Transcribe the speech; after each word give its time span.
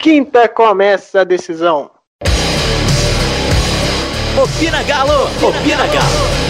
quinta 0.00 0.48
começa 0.48 1.20
a 1.20 1.24
decisão. 1.24 1.90
Opina 4.42 4.82
Galo! 4.82 5.24
Opina, 5.46 5.86
Galo! 5.86 6.40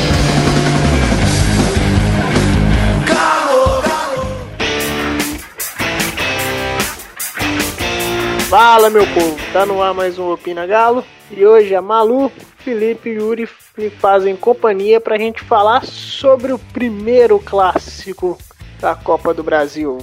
Fala 8.48 8.90
meu 8.90 9.06
povo, 9.14 9.36
tá 9.52 9.66
no 9.66 9.82
ar 9.82 9.94
mais 9.94 10.18
um 10.18 10.32
Opina 10.32 10.66
Galo 10.66 11.04
e 11.30 11.44
hoje 11.44 11.74
a 11.74 11.82
Malu, 11.82 12.32
Felipe 12.58 13.10
e 13.10 13.14
Yuri 13.14 13.48
me 13.76 13.90
fazem 13.90 14.34
companhia 14.34 15.00
pra 15.00 15.18
gente 15.18 15.42
falar 15.42 15.84
sobre 15.84 16.52
o 16.52 16.58
primeiro 16.58 17.38
clássico 17.38 18.38
da 18.80 18.94
Copa 18.94 19.32
do 19.32 19.44
Brasil. 19.44 19.98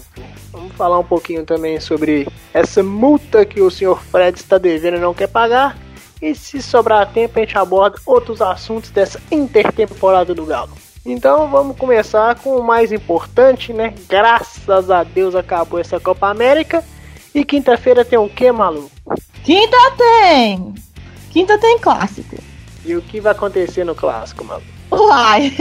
Vamos 0.57 0.75
falar 0.75 0.97
um 0.97 1.03
pouquinho 1.03 1.45
também 1.45 1.79
sobre 1.79 2.27
essa 2.51 2.81
multa 2.81 3.45
que 3.45 3.61
o 3.61 3.69
senhor 3.69 4.01
Fred 4.01 4.39
está 4.39 4.57
devendo 4.57 4.97
e 4.97 4.99
não 4.99 5.13
quer 5.13 5.27
pagar. 5.27 5.77
E 6.19 6.33
se 6.33 6.63
sobrar 6.63 7.13
tempo, 7.13 7.37
a 7.37 7.41
gente 7.41 7.55
aborda 7.55 7.99
outros 8.07 8.41
assuntos 8.41 8.89
dessa 8.89 9.21
intertemporada 9.31 10.33
do 10.33 10.47
Galo. 10.47 10.71
Então 11.05 11.47
vamos 11.47 11.77
começar 11.77 12.33
com 12.39 12.57
o 12.57 12.63
mais 12.63 12.91
importante, 12.91 13.71
né? 13.71 13.93
Graças 14.09 14.89
a 14.89 15.03
Deus 15.03 15.35
acabou 15.35 15.79
essa 15.79 15.99
Copa 15.99 16.27
América. 16.27 16.83
E 17.35 17.45
quinta-feira 17.45 18.03
tem 18.03 18.17
o 18.17 18.27
que, 18.27 18.51
Malu? 18.51 18.89
Quinta 19.43 19.77
tem! 19.95 20.73
Quinta 21.29 21.55
tem 21.59 21.77
clássico. 21.77 22.35
E 22.83 22.95
o 22.95 23.01
que 23.03 23.21
vai 23.21 23.31
acontecer 23.31 23.83
no 23.83 23.93
clássico, 23.93 24.43
Malu? 24.43 24.63
Uai! 24.89 25.55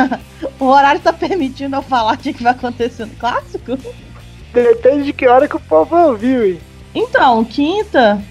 o 0.58 0.64
horário 0.64 1.00
tá 1.02 1.12
permitindo 1.12 1.76
eu 1.76 1.82
falar 1.82 2.14
o 2.14 2.18
que 2.18 2.32
vai 2.42 2.52
acontecer 2.52 3.04
no 3.04 3.14
clássico? 3.16 3.76
Depende 4.52 5.04
de 5.04 5.12
que 5.12 5.26
hora 5.26 5.48
que 5.48 5.56
o 5.56 5.60
povo 5.60 5.96
ouviu, 5.96 6.44
hein? 6.44 6.60
Então, 6.94 7.44
quinta 7.44 8.22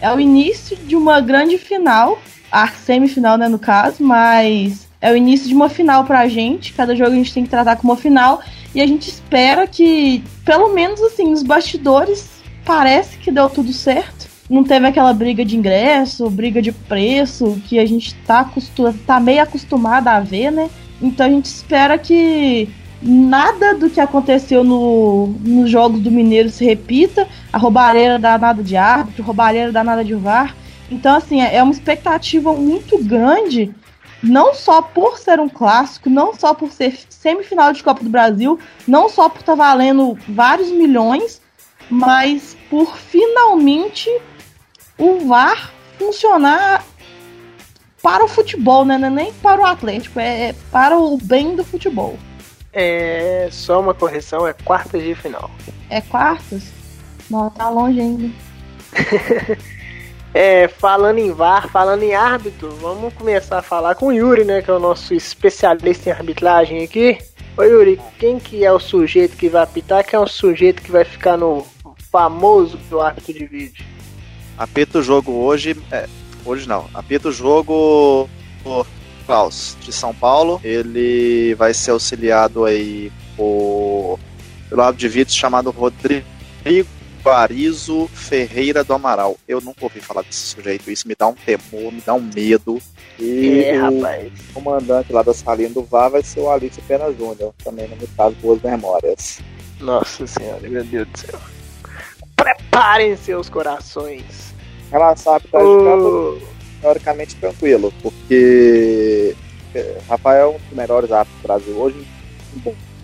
é 0.00 0.12
o 0.12 0.18
início 0.18 0.76
de 0.76 0.96
uma 0.96 1.20
grande 1.20 1.58
final, 1.58 2.18
a 2.50 2.68
semifinal, 2.68 3.36
né, 3.36 3.48
no 3.48 3.58
caso, 3.58 4.02
mas 4.02 4.86
é 5.00 5.12
o 5.12 5.16
início 5.16 5.48
de 5.48 5.54
uma 5.54 5.68
final 5.68 6.04
pra 6.04 6.28
gente. 6.28 6.72
Cada 6.72 6.94
jogo 6.94 7.12
a 7.12 7.14
gente 7.14 7.32
tem 7.32 7.44
que 7.44 7.50
tratar 7.50 7.76
como 7.76 7.92
uma 7.92 7.98
final. 7.98 8.40
E 8.74 8.80
a 8.80 8.86
gente 8.86 9.08
espera 9.08 9.66
que, 9.66 10.22
pelo 10.44 10.72
menos 10.72 11.00
assim, 11.02 11.30
nos 11.30 11.42
bastidores, 11.42 12.28
parece 12.64 13.18
que 13.18 13.30
deu 13.30 13.48
tudo 13.48 13.72
certo. 13.72 14.26
Não 14.48 14.62
teve 14.62 14.86
aquela 14.86 15.12
briga 15.12 15.44
de 15.44 15.56
ingresso, 15.56 16.30
briga 16.30 16.62
de 16.62 16.72
preço, 16.72 17.60
que 17.66 17.78
a 17.78 17.86
gente 17.86 18.14
tá, 18.26 18.48
tá 19.06 19.20
meio 19.20 19.42
acostumado 19.42 20.08
a 20.08 20.20
ver, 20.20 20.50
né? 20.50 20.70
Então 21.02 21.26
a 21.26 21.30
gente 21.30 21.46
espera 21.46 21.98
que 21.98 22.68
nada 23.02 23.74
do 23.74 23.90
que 23.90 24.00
aconteceu 24.00 24.64
no, 24.64 25.28
nos 25.40 25.70
jogos 25.70 26.00
do 26.00 26.10
Mineiro 26.10 26.48
se 26.48 26.64
repita. 26.64 27.28
A 27.52 27.58
roubalheira 27.58 28.18
dá 28.18 28.38
nada 28.38 28.62
de 28.62 28.76
árbitro, 28.76 29.22
roubalheira 29.22 29.72
dá 29.72 29.84
nada 29.84 30.04
de 30.04 30.14
VAR. 30.14 30.54
Então, 30.90 31.16
assim, 31.16 31.40
é 31.40 31.62
uma 31.62 31.72
expectativa 31.72 32.52
muito 32.52 33.02
grande, 33.02 33.74
não 34.22 34.54
só 34.54 34.80
por 34.80 35.18
ser 35.18 35.40
um 35.40 35.48
clássico, 35.48 36.08
não 36.08 36.32
só 36.32 36.54
por 36.54 36.70
ser 36.70 36.96
semifinal 37.08 37.72
de 37.72 37.82
Copa 37.82 38.04
do 38.04 38.10
Brasil, 38.10 38.58
não 38.86 39.08
só 39.08 39.28
por 39.28 39.40
estar 39.40 39.56
tá 39.56 39.64
valendo 39.64 40.16
vários 40.28 40.70
milhões, 40.70 41.42
mas 41.90 42.56
por 42.70 42.96
finalmente 42.96 44.08
o 44.96 45.26
VAR 45.26 45.72
funcionar 45.98 46.84
para 48.02 48.24
o 48.24 48.28
futebol, 48.28 48.84
né? 48.84 48.96
Não 48.96 49.08
é 49.08 49.10
nem 49.10 49.32
para 49.32 49.60
o 49.60 49.64
Atlético, 49.64 50.20
é 50.20 50.54
para 50.70 50.96
o 50.96 51.18
bem 51.18 51.56
do 51.56 51.64
futebol. 51.64 52.16
É 52.78 53.48
só 53.50 53.80
uma 53.80 53.94
correção, 53.94 54.46
é 54.46 54.52
quartas 54.52 55.02
de 55.02 55.14
final. 55.14 55.50
É 55.88 56.02
quartas? 56.02 56.64
Não, 57.30 57.48
tá 57.48 57.70
longe 57.70 57.98
ainda. 57.98 58.30
é, 60.34 60.68
falando 60.68 61.16
em 61.16 61.32
VAR, 61.32 61.70
falando 61.70 62.02
em 62.02 62.14
árbitro, 62.14 62.70
vamos 62.72 63.14
começar 63.14 63.60
a 63.60 63.62
falar 63.62 63.94
com 63.94 64.08
o 64.08 64.12
Yuri, 64.12 64.44
né? 64.44 64.60
Que 64.60 64.70
é 64.70 64.74
o 64.74 64.78
nosso 64.78 65.14
especialista 65.14 66.10
em 66.10 66.12
arbitragem 66.12 66.84
aqui. 66.84 67.16
Ô 67.56 67.62
Yuri, 67.62 67.98
quem 68.18 68.38
que 68.38 68.62
é 68.62 68.70
o 68.70 68.78
sujeito 68.78 69.38
que 69.38 69.48
vai 69.48 69.62
apitar? 69.62 70.04
Quem 70.04 70.18
é 70.18 70.20
o 70.20 70.26
sujeito 70.26 70.82
que 70.82 70.92
vai 70.92 71.06
ficar 71.06 71.38
no 71.38 71.66
famoso 72.12 72.76
do 72.90 73.00
árbitro 73.00 73.32
de 73.32 73.46
vídeo? 73.46 73.86
Apita 74.58 74.98
o 74.98 75.02
jogo 75.02 75.32
hoje. 75.32 75.74
É, 75.90 76.06
hoje 76.44 76.68
não. 76.68 76.90
Apita 76.92 77.30
o 77.30 77.32
jogo 77.32 78.28
Klaus, 79.26 79.76
de 79.80 79.92
São 79.92 80.14
Paulo. 80.14 80.60
Ele 80.62 81.54
vai 81.56 81.74
ser 81.74 81.90
auxiliado 81.90 82.64
aí 82.64 83.12
por, 83.36 84.18
pelo 84.68 84.80
lado 84.80 84.96
de 84.96 85.08
vídeo 85.08 85.32
chamado 85.32 85.70
Rodrigo 85.70 86.26
Arizo 87.26 88.08
Ferreira 88.08 88.84
do 88.84 88.94
Amaral. 88.94 89.36
Eu 89.48 89.60
nunca 89.60 89.84
ouvi 89.84 90.00
falar 90.00 90.22
desse 90.22 90.54
sujeito. 90.54 90.90
Isso 90.90 91.08
me 91.08 91.14
dá 91.18 91.26
um 91.26 91.34
temor, 91.34 91.92
me 91.92 92.00
dá 92.00 92.14
um 92.14 92.30
medo. 92.34 92.80
E 93.18 93.64
é, 93.64 93.78
o 93.78 93.96
rapaz. 93.96 94.32
comandante 94.54 95.12
lá 95.12 95.22
da 95.22 95.34
salinha 95.34 95.70
do 95.70 95.82
VAR 95.82 96.10
vai 96.10 96.22
ser 96.22 96.40
o 96.40 96.50
Alice 96.50 96.80
Pena 96.82 97.12
Júnior. 97.12 97.52
Também 97.64 97.88
não 97.88 97.96
me 97.96 98.06
traz 98.06 98.34
boas 98.36 98.62
memórias. 98.62 99.40
Nossa 99.80 100.26
senhora, 100.26 100.68
meu 100.68 100.84
Deus 100.84 101.08
do 101.08 101.18
céu. 101.18 101.40
Preparem 102.36 103.16
seus 103.16 103.48
corações. 103.48 104.54
Ela 104.92 105.16
sabe, 105.16 105.48
tá 105.48 105.58
oh 105.58 106.38
teoricamente 106.86 107.34
tranquilo, 107.34 107.92
porque 108.00 109.34
é, 109.74 109.98
Rafael 110.08 110.52
é 110.52 110.54
um 110.54 110.58
dos 110.58 110.76
melhores 110.76 111.10
árbitros 111.10 111.42
do 111.42 111.46
Brasil 111.46 111.76
hoje, 111.76 112.06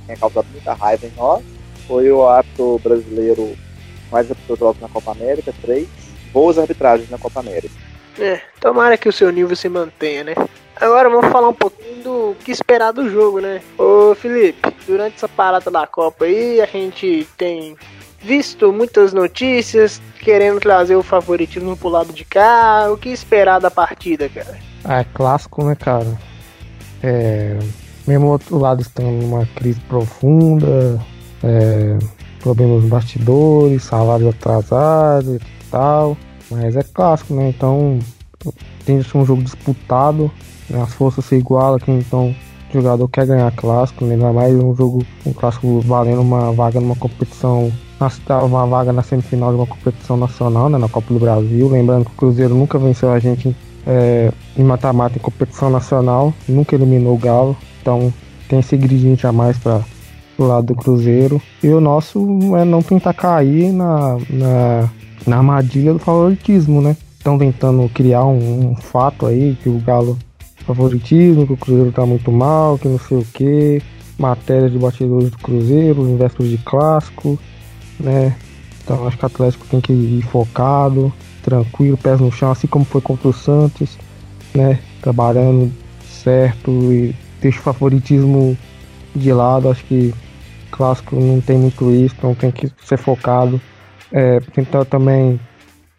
tem 0.07 0.17
causado 0.17 0.47
muita 0.53 0.73
raiva 0.73 1.07
em 1.07 1.13
nós. 1.17 1.43
Foi 1.89 2.11
o 2.13 2.27
árbitro 2.27 2.81
brasileiro 2.83 3.57
mais 4.11 4.31
apitou 4.31 4.57
jogos 4.57 4.81
na 4.81 4.89
Copa 4.89 5.11
América, 5.11 5.53
três. 5.61 5.89
Boas 6.33 6.59
arbitragens 6.59 7.11
na 7.11 7.19
Copa 7.19 7.41
América. 7.41 7.75
É, 8.19 8.41
tomara 8.61 8.97
que 8.97 9.09
o 9.09 9.13
seu 9.13 9.31
nível 9.33 9.57
se 9.57 9.69
mantenha, 9.69 10.23
né? 10.23 10.35
Agora 10.77 11.11
vamos 11.11 11.31
falar 11.31 11.49
um 11.49 11.55
pouquinho 11.55 12.03
do 12.03 12.37
que 12.45 12.53
esperar 12.53 12.93
do 12.93 13.09
jogo, 13.11 13.41
né? 13.41 13.61
Ô 13.77 14.15
Felipe, 14.15 14.61
durante 14.87 15.17
essa 15.17 15.29
parada 15.29 15.71
da 15.71 15.87
Copa 15.87 16.25
aí, 16.25 16.61
a 16.61 16.67
gente 16.67 17.27
tem 17.37 17.77
visto 18.23 18.73
muitas 18.73 19.13
notícias 19.13 20.01
querendo 20.21 20.61
trazer 20.61 20.97
o 20.97 21.03
favoritismo 21.03 21.77
pro 21.77 21.89
lado 21.89 22.13
de 22.13 22.25
cá. 22.25 22.89
O 22.93 22.97
que 22.97 23.09
esperar 23.09 23.59
da 23.59 23.71
partida, 23.71 24.29
cara? 24.29 24.59
Ah, 24.85 25.01
é 25.01 25.05
clássico, 25.05 25.65
né, 25.65 25.75
cara? 25.75 26.19
É, 27.03 27.59
mesmo 28.07 28.27
o 28.27 28.31
outro 28.31 28.59
lado 28.59 28.81
estão 28.81 29.11
numa 29.11 29.47
crise 29.57 29.81
profunda, 29.81 31.01
é, 31.43 31.99
problemas 32.41 32.83
nos 32.83 32.91
bastidores, 32.91 33.83
salário 33.83 34.29
atrasado 34.29 35.37
e 35.37 35.41
tal. 35.71 36.17
Mas 36.51 36.77
é 36.77 36.83
clássico, 36.83 37.35
né? 37.35 37.49
Então 37.49 37.99
tem 38.85 38.99
de 38.99 39.09
ser 39.09 39.19
um 39.19 39.25
jogo 39.25 39.43
disputado, 39.43 40.31
né? 40.69 40.83
as 40.83 40.93
forças 40.95 41.25
se 41.25 41.37
igualam, 41.37 41.79
então 41.89 42.35
jogador 42.73 43.09
quer 43.09 43.27
ganhar 43.27 43.51
clássico, 43.53 44.05
né? 44.05 44.15
ainda 44.15 44.33
mais 44.33 44.55
um 44.55 44.75
jogo, 44.75 45.05
um 45.27 45.33
clássico 45.33 45.81
valendo 45.81 46.21
uma 46.21 46.53
vaga 46.53 46.81
numa 46.81 46.97
competição 46.97 47.73
uma 48.45 48.67
vaga 48.67 48.93
na 48.93 49.03
semifinal 49.03 49.51
de 49.51 49.57
uma 49.57 49.67
competição 49.67 50.17
nacional, 50.17 50.69
né, 50.69 50.77
na 50.77 50.89
Copa 50.89 51.13
do 51.15 51.21
Brasil. 51.21 51.69
Lembrando 51.69 52.07
que 52.07 52.11
o 52.11 52.17
Cruzeiro 52.17 52.55
nunca 52.55 52.77
venceu 52.79 53.13
a 53.13 53.19
gente 53.21 53.55
é, 53.87 54.33
em 54.57 54.65
mata-mata 54.65 55.19
em 55.19 55.21
competição 55.21 55.71
nacional, 55.71 56.33
nunca 56.49 56.75
eliminou 56.75 57.15
o 57.15 57.19
Galo, 57.19 57.57
então 57.81 58.13
tem 58.49 58.59
esse 58.59 58.77
ingrediente 58.77 59.27
a 59.27 59.33
mais 59.33 59.57
para 59.59 59.83
o 60.39 60.45
lado 60.45 60.67
do 60.69 60.75
Cruzeiro. 60.75 61.41
E 61.63 61.69
o 61.69 61.81
nosso 61.81 62.57
é 62.57 62.65
não 62.65 62.83
tentar 62.83 63.15
cair 63.15 63.73
na, 63.73 64.19
na, 64.29 64.91
na 65.27 65.37
armadilha 65.37 65.93
do 65.93 65.99
favoritismo, 65.99 66.81
né? 66.81 66.97
Estão 67.17 67.39
tentando 67.39 67.89
criar 67.91 68.25
um, 68.25 68.71
um, 68.71 68.77
fato 68.77 69.27
aí 69.27 69.57
que 69.63 69.69
o 69.69 69.79
Galo 69.79 70.19
favoritismo, 70.65 71.47
que 71.47 71.53
o 71.53 71.57
Cruzeiro 71.57 71.93
tá 71.93 72.05
muito 72.07 72.31
mal, 72.33 72.79
que 72.79 72.89
não 72.89 72.99
sei 72.99 73.19
o 73.19 73.25
que, 73.25 73.83
matéria 74.19 74.69
de 74.69 74.79
batidores 74.79 75.31
do 75.31 75.39
Cruzeiro, 75.39 76.09
investos 76.09 76.49
de 76.49 76.59
clássico 76.59 77.39
né? 78.03 78.37
Então 78.83 79.07
acho 79.07 79.17
que 79.17 79.25
o 79.25 79.27
Atlético 79.27 79.67
tem 79.67 79.81
que 79.81 79.93
ir 79.93 80.23
focado, 80.23 81.13
tranquilo, 81.43 81.97
pés 81.97 82.21
no 82.21 82.33
chão, 82.33 82.51
assim 82.51 82.67
como 82.67 82.85
foi 82.85 83.01
contra 83.01 83.29
o 83.29 83.33
Santos, 83.33 83.97
né? 84.55 84.79
Trabalhando 85.01 85.73
certo 86.05 86.71
e 86.93 87.15
deixa 87.41 87.61
o 87.61 87.63
favoritismo 87.63 88.57
de 89.15 89.33
lado. 89.33 89.71
Acho 89.71 89.85
que 89.85 90.13
clássico 90.71 91.17
não 91.17 91.41
tem 91.41 91.59
muito 91.59 91.91
isso, 91.91 92.15
então 92.19 92.35
tem 92.35 92.51
que 92.51 92.71
ser 92.85 92.97
focado. 92.97 93.61
É, 94.11 94.41
tentar 94.41 94.85
também 94.85 95.41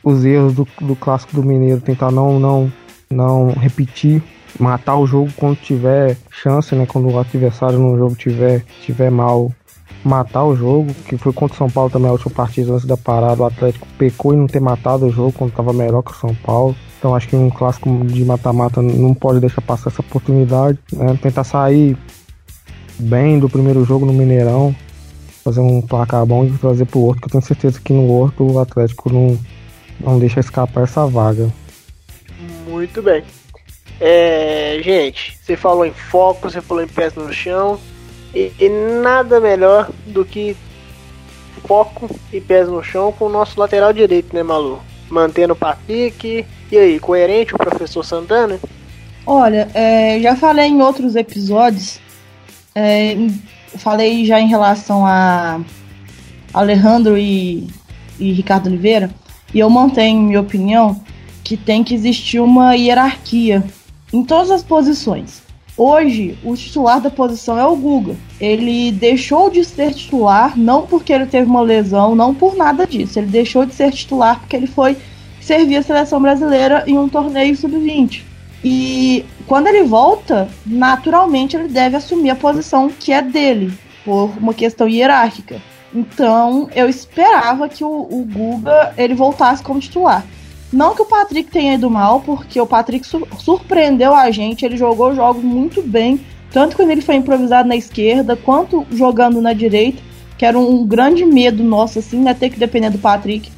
os 0.04 0.24
erros 0.26 0.54
do, 0.54 0.68
do 0.82 0.96
clássico 0.96 1.36
do 1.36 1.44
Mineiro, 1.44 1.82
tentar 1.82 2.12
não, 2.12 2.40
não, 2.40 2.72
não 3.10 3.52
repetir, 3.54 4.22
matar 4.60 4.98
o 4.98 5.06
jogo 5.06 5.32
quando 5.36 5.58
tiver 5.58 6.18
chance, 6.30 6.74
né? 6.76 6.86
Quando 6.86 7.10
o 7.10 7.20
adversário 7.20 7.80
no 7.80 7.98
jogo 7.98 8.16
tiver, 8.16 8.64
tiver 8.82 9.10
mal 9.10 9.52
matar 10.04 10.44
o 10.44 10.56
jogo, 10.56 10.94
que 11.08 11.18
foi 11.18 11.32
contra 11.32 11.56
o 11.56 11.58
São 11.58 11.70
Paulo 11.70 11.90
também 11.90 12.10
a 12.10 12.12
última 12.12 12.32
partida 12.32 12.74
antes 12.74 12.86
da 12.86 12.98
parada. 12.98 13.42
O 13.42 13.46
Atlético 13.46 13.88
pecou 13.98 14.34
em 14.34 14.38
não 14.38 14.48
ter 14.48 14.60
matado 14.60 15.06
o 15.06 15.12
jogo 15.12 15.32
quando 15.32 15.52
estava 15.52 15.72
melhor 15.72 16.02
que 16.02 16.12
o 16.12 16.16
São 16.16 16.36
Paulo. 16.36 16.76
Então 17.00 17.16
acho 17.16 17.28
que 17.28 17.36
um 17.36 17.50
clássico 17.50 17.90
de 18.06 18.24
mata-mata 18.24 18.82
não 18.82 19.14
pode 19.14 19.40
deixar 19.40 19.62
passar 19.62 19.90
essa 19.90 20.02
oportunidade. 20.02 20.78
Né? 20.92 21.18
Tentar 21.22 21.44
sair 21.44 21.98
bem 23.00 23.40
do 23.40 23.50
primeiro 23.50 23.84
jogo 23.84 24.06
no 24.06 24.14
Mineirão. 24.14 24.76
fazer 25.44 25.60
um 25.60 25.82
placar 25.82 26.26
bom 26.26 26.46
e 26.46 26.52
trazer 26.58 26.86
pro 26.86 27.02
Horto, 27.02 27.22
que 27.22 27.28
eu 27.28 27.32
tenho 27.32 27.44
certeza 27.44 27.80
que 27.84 27.92
no 27.92 28.10
Horto 28.10 28.50
o 28.50 28.60
Atlético 28.60 29.12
não, 29.12 29.38
não 30.00 30.20
deixa 30.20 30.40
escapar 30.40 30.84
essa 30.84 31.06
vaga. 31.06 31.50
Muito 32.70 33.02
bem. 33.02 33.24
É, 34.00 34.80
gente, 34.84 35.38
você 35.42 35.56
falou 35.56 35.86
em 35.86 35.94
foco, 35.94 36.50
você 36.50 36.62
falou 36.62 36.84
em 36.84 36.88
pés 36.88 37.14
no 37.16 37.32
chão. 37.32 37.80
E, 38.34 38.52
e, 38.60 38.70
nada 39.02 39.40
melhor 39.40 39.90
do 40.08 40.26
que 40.26 40.58
foco 41.68 42.10
e 42.32 42.42
pés 42.42 42.68
no 42.68 42.84
chão 42.84 43.12
com 43.12 43.26
o 43.26 43.30
nosso 43.30 43.60
lateral 43.60 43.94
direito, 43.94 44.36
né, 44.36 44.44
Malu? 44.44 44.82
Mantendo 45.10 45.54
o 45.54 45.56
Patrick. 45.56 46.46
E 46.72 46.78
aí, 46.78 47.00
coerente 47.00 47.54
o 47.54 47.58
professor 47.58 48.04
Santana? 48.04 48.60
Olha, 49.26 49.70
é, 49.74 50.20
já 50.20 50.36
falei 50.36 50.66
em 50.66 50.82
outros 50.82 51.16
episódios, 51.16 52.00
é, 52.76 53.16
falei 53.78 54.26
já 54.26 54.38
em 54.38 54.50
relação 54.50 55.06
a 55.06 55.62
Alejandro 56.54 57.18
e, 57.18 57.70
e 58.20 58.34
Ricardo 58.34 58.68
Oliveira, 58.68 59.10
e 59.54 59.60
eu 59.60 59.70
mantenho 59.70 60.22
minha 60.22 60.42
opinião 60.42 61.02
que 61.42 61.56
tem 61.56 61.86
que 61.86 61.94
existir 61.94 62.42
uma 62.42 62.76
hierarquia 62.76 63.64
em 64.14 64.24
todas 64.24 64.52
as 64.52 64.64
posições. 64.64 65.42
Hoje, 65.76 66.38
o 66.44 66.56
titular 66.56 67.02
da 67.02 67.10
posição 67.10 67.58
é 67.58 67.66
o 67.66 67.76
Guga. 67.76 68.16
Ele 68.40 68.92
deixou 68.92 69.50
de 69.50 69.66
ser 69.66 69.92
titular 69.94 70.56
não 70.56 70.86
porque 70.86 71.12
ele 71.12 71.26
teve 71.26 71.50
uma 71.50 71.62
lesão, 71.62 72.14
não 72.14 72.34
por 72.34 72.56
nada 72.56 72.86
disso. 72.86 73.18
Ele 73.18 73.28
deixou 73.28 73.66
de 73.66 73.74
ser 73.74 73.92
titular 73.92 74.40
porque 74.40 74.56
ele 74.56 74.68
foi 74.68 74.96
servir 75.42 75.78
a 75.78 75.84
seleção 75.84 76.22
brasileira 76.22 76.84
em 76.86 76.98
um 76.98 77.10
torneio 77.10 77.58
sub-20. 77.58 78.22
E 78.64 79.26
quando 79.48 79.68
ele 79.68 79.84
volta, 79.84 80.48
naturalmente 80.66 81.58
ele 81.58 81.68
deve 81.68 81.98
assumir 81.98 82.30
a 82.30 82.36
posição 82.36 82.88
que 82.88 83.12
é 83.12 83.22
dele, 83.22 83.74
por 84.06 84.32
uma 84.38 84.54
questão 84.54 84.88
hierárquica. 84.88 85.60
Então, 85.94 86.70
eu 86.76 86.88
esperava 86.88 87.68
que 87.68 87.84
o, 87.84 87.88
o 87.90 88.26
Guga 88.26 88.94
ele 88.98 89.16
voltasse 89.16 89.62
como 89.62 89.80
titular. 89.80 90.24
Não 90.74 90.96
que 90.96 91.04
o 91.04 91.06
Patrick 91.06 91.52
tenha 91.52 91.76
ido 91.76 91.88
mal, 91.88 92.20
porque 92.22 92.60
o 92.60 92.66
Patrick 92.66 93.06
sur 93.06 93.28
surpreendeu 93.38 94.16
a 94.16 94.32
gente, 94.32 94.66
ele 94.66 94.76
jogou 94.76 95.14
jogos 95.14 95.44
muito 95.44 95.84
bem, 95.84 96.20
tanto 96.52 96.76
quando 96.76 96.90
ele 96.90 97.02
foi 97.02 97.14
improvisado 97.16 97.70
na 97.70 97.76
esquerda, 97.76 98.36
quanto 98.36 98.84
jogando 98.92 99.40
na 99.40 99.54
direita, 99.54 100.02
que 100.36 100.44
era 100.44 100.58
um 100.58 100.84
grande 100.84 101.24
medo 101.26 101.64
nosso, 101.64 102.00
assim, 102.00 102.20
né, 102.20 102.34
ter 102.34 102.50
que 102.50 102.60
depender 102.60 102.90
do 102.90 102.98
Patrick. 102.98 103.52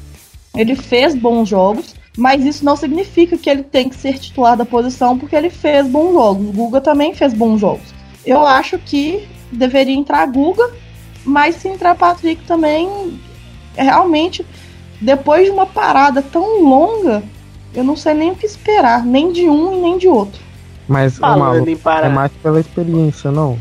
Ele 0.54 0.76
fez 0.76 1.14
bons 1.14 1.48
jogos, 1.48 1.94
mas 2.18 2.44
isso 2.44 2.62
não 2.62 2.76
significa 2.76 3.38
que 3.38 3.48
ele 3.48 3.62
tem 3.62 3.88
que 3.88 3.96
ser 3.96 4.18
titular 4.18 4.54
da 4.54 4.66
posição, 4.66 5.18
porque 5.18 5.34
ele 5.34 5.48
fez 5.48 5.86
bons 5.86 6.12
jogos. 6.12 6.46
O 6.46 6.52
Guga 6.52 6.82
também 6.82 7.14
fez 7.14 7.32
bons 7.32 7.58
jogos. 7.58 7.94
Eu 8.26 8.46
acho 8.46 8.78
que 8.78 9.26
deveria 9.50 9.94
entrar 9.94 10.26
Guga, 10.26 10.70
mas 11.24 11.56
se 11.56 11.68
entrar 11.68 11.94
Patrick 11.94 12.44
também, 12.44 13.18
realmente 13.74 14.44
depois 15.00 15.44
de 15.44 15.50
uma 15.50 15.66
parada 15.66 16.22
tão 16.22 16.62
longa, 16.62 17.22
eu 17.74 17.84
não 17.84 17.96
sei 17.96 18.14
nem 18.14 18.30
o 18.32 18.36
que 18.36 18.46
esperar, 18.46 19.04
nem 19.04 19.32
de 19.32 19.48
um 19.48 19.72
e 19.74 19.80
nem 19.80 19.98
de 19.98 20.08
outro. 20.08 20.40
Mas 20.88 21.18
Falando 21.18 21.68
é 21.68 22.08
mais 22.08 22.32
pela 22.42 22.60
experiência, 22.60 23.30
não? 23.30 23.58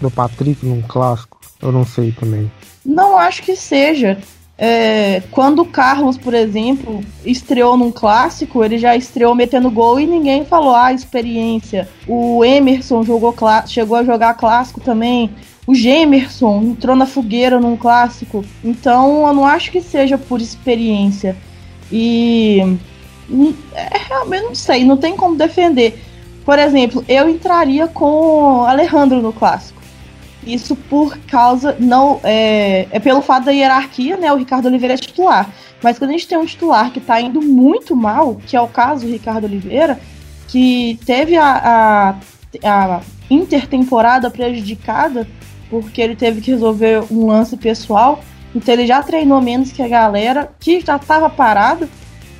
Do 0.00 0.10
Patrick 0.10 0.64
num 0.64 0.82
clássico? 0.82 1.38
Eu 1.60 1.72
não 1.72 1.84
sei 1.84 2.12
também. 2.12 2.50
Não 2.84 3.16
acho 3.16 3.42
que 3.42 3.56
seja. 3.56 4.18
É, 4.56 5.22
quando 5.32 5.62
o 5.62 5.66
Carlos, 5.66 6.16
por 6.16 6.32
exemplo, 6.32 7.00
estreou 7.24 7.76
num 7.76 7.90
clássico, 7.90 8.64
ele 8.64 8.78
já 8.78 8.94
estreou 8.94 9.34
metendo 9.34 9.70
gol 9.70 9.98
e 9.98 10.06
ninguém 10.06 10.44
falou, 10.44 10.74
ah, 10.74 10.92
experiência. 10.92 11.88
O 12.06 12.44
Emerson 12.44 13.02
jogou 13.02 13.34
chegou 13.66 13.96
a 13.96 14.04
jogar 14.04 14.34
clássico 14.34 14.80
também. 14.80 15.30
O 15.66 15.74
Gemerson 15.74 16.60
entrou 16.62 16.94
na 16.94 17.06
fogueira 17.06 17.58
num 17.58 17.76
clássico. 17.76 18.44
Então 18.62 19.26
eu 19.26 19.32
não 19.32 19.46
acho 19.46 19.70
que 19.70 19.80
seja 19.80 20.18
por 20.18 20.40
experiência. 20.40 21.36
E 21.90 22.78
hum, 23.30 23.54
é, 23.74 23.98
realmente 24.08 24.44
não 24.44 24.54
sei, 24.54 24.84
não 24.84 24.96
tem 24.96 25.16
como 25.16 25.36
defender. 25.36 26.02
Por 26.44 26.58
exemplo, 26.58 27.02
eu 27.08 27.28
entraria 27.28 27.88
com 27.88 28.64
Alejandro 28.64 29.22
no 29.22 29.32
clássico. 29.32 29.80
Isso 30.46 30.76
por 30.76 31.16
causa. 31.26 31.74
não 31.78 32.20
É, 32.22 32.86
é 32.90 33.00
pelo 33.00 33.22
fato 33.22 33.46
da 33.46 33.52
hierarquia, 33.52 34.16
né? 34.18 34.30
O 34.30 34.36
Ricardo 34.36 34.66
Oliveira 34.66 34.94
é 34.94 34.98
titular. 34.98 35.50
Mas 35.82 35.98
quando 35.98 36.10
a 36.10 36.12
gente 36.12 36.28
tem 36.28 36.36
um 36.36 36.44
titular 36.44 36.90
que 36.90 37.00
tá 37.00 37.20
indo 37.20 37.40
muito 37.40 37.96
mal, 37.96 38.36
que 38.46 38.56
é 38.56 38.60
o 38.60 38.68
caso 38.68 39.06
do 39.06 39.12
Ricardo 39.12 39.44
Oliveira, 39.44 39.98
que 40.48 40.98
teve 41.06 41.36
a, 41.36 42.16
a, 42.62 42.94
a 42.96 43.00
intertemporada 43.30 44.30
prejudicada 44.30 45.26
porque 45.70 46.00
ele 46.00 46.16
teve 46.16 46.40
que 46.40 46.50
resolver 46.50 47.04
um 47.10 47.26
lance 47.26 47.56
pessoal. 47.56 48.20
Então 48.54 48.72
ele 48.72 48.86
já 48.86 49.02
treinou 49.02 49.40
menos 49.40 49.72
que 49.72 49.82
a 49.82 49.88
galera, 49.88 50.50
que 50.60 50.80
já 50.80 50.96
estava 50.96 51.28
parado. 51.28 51.88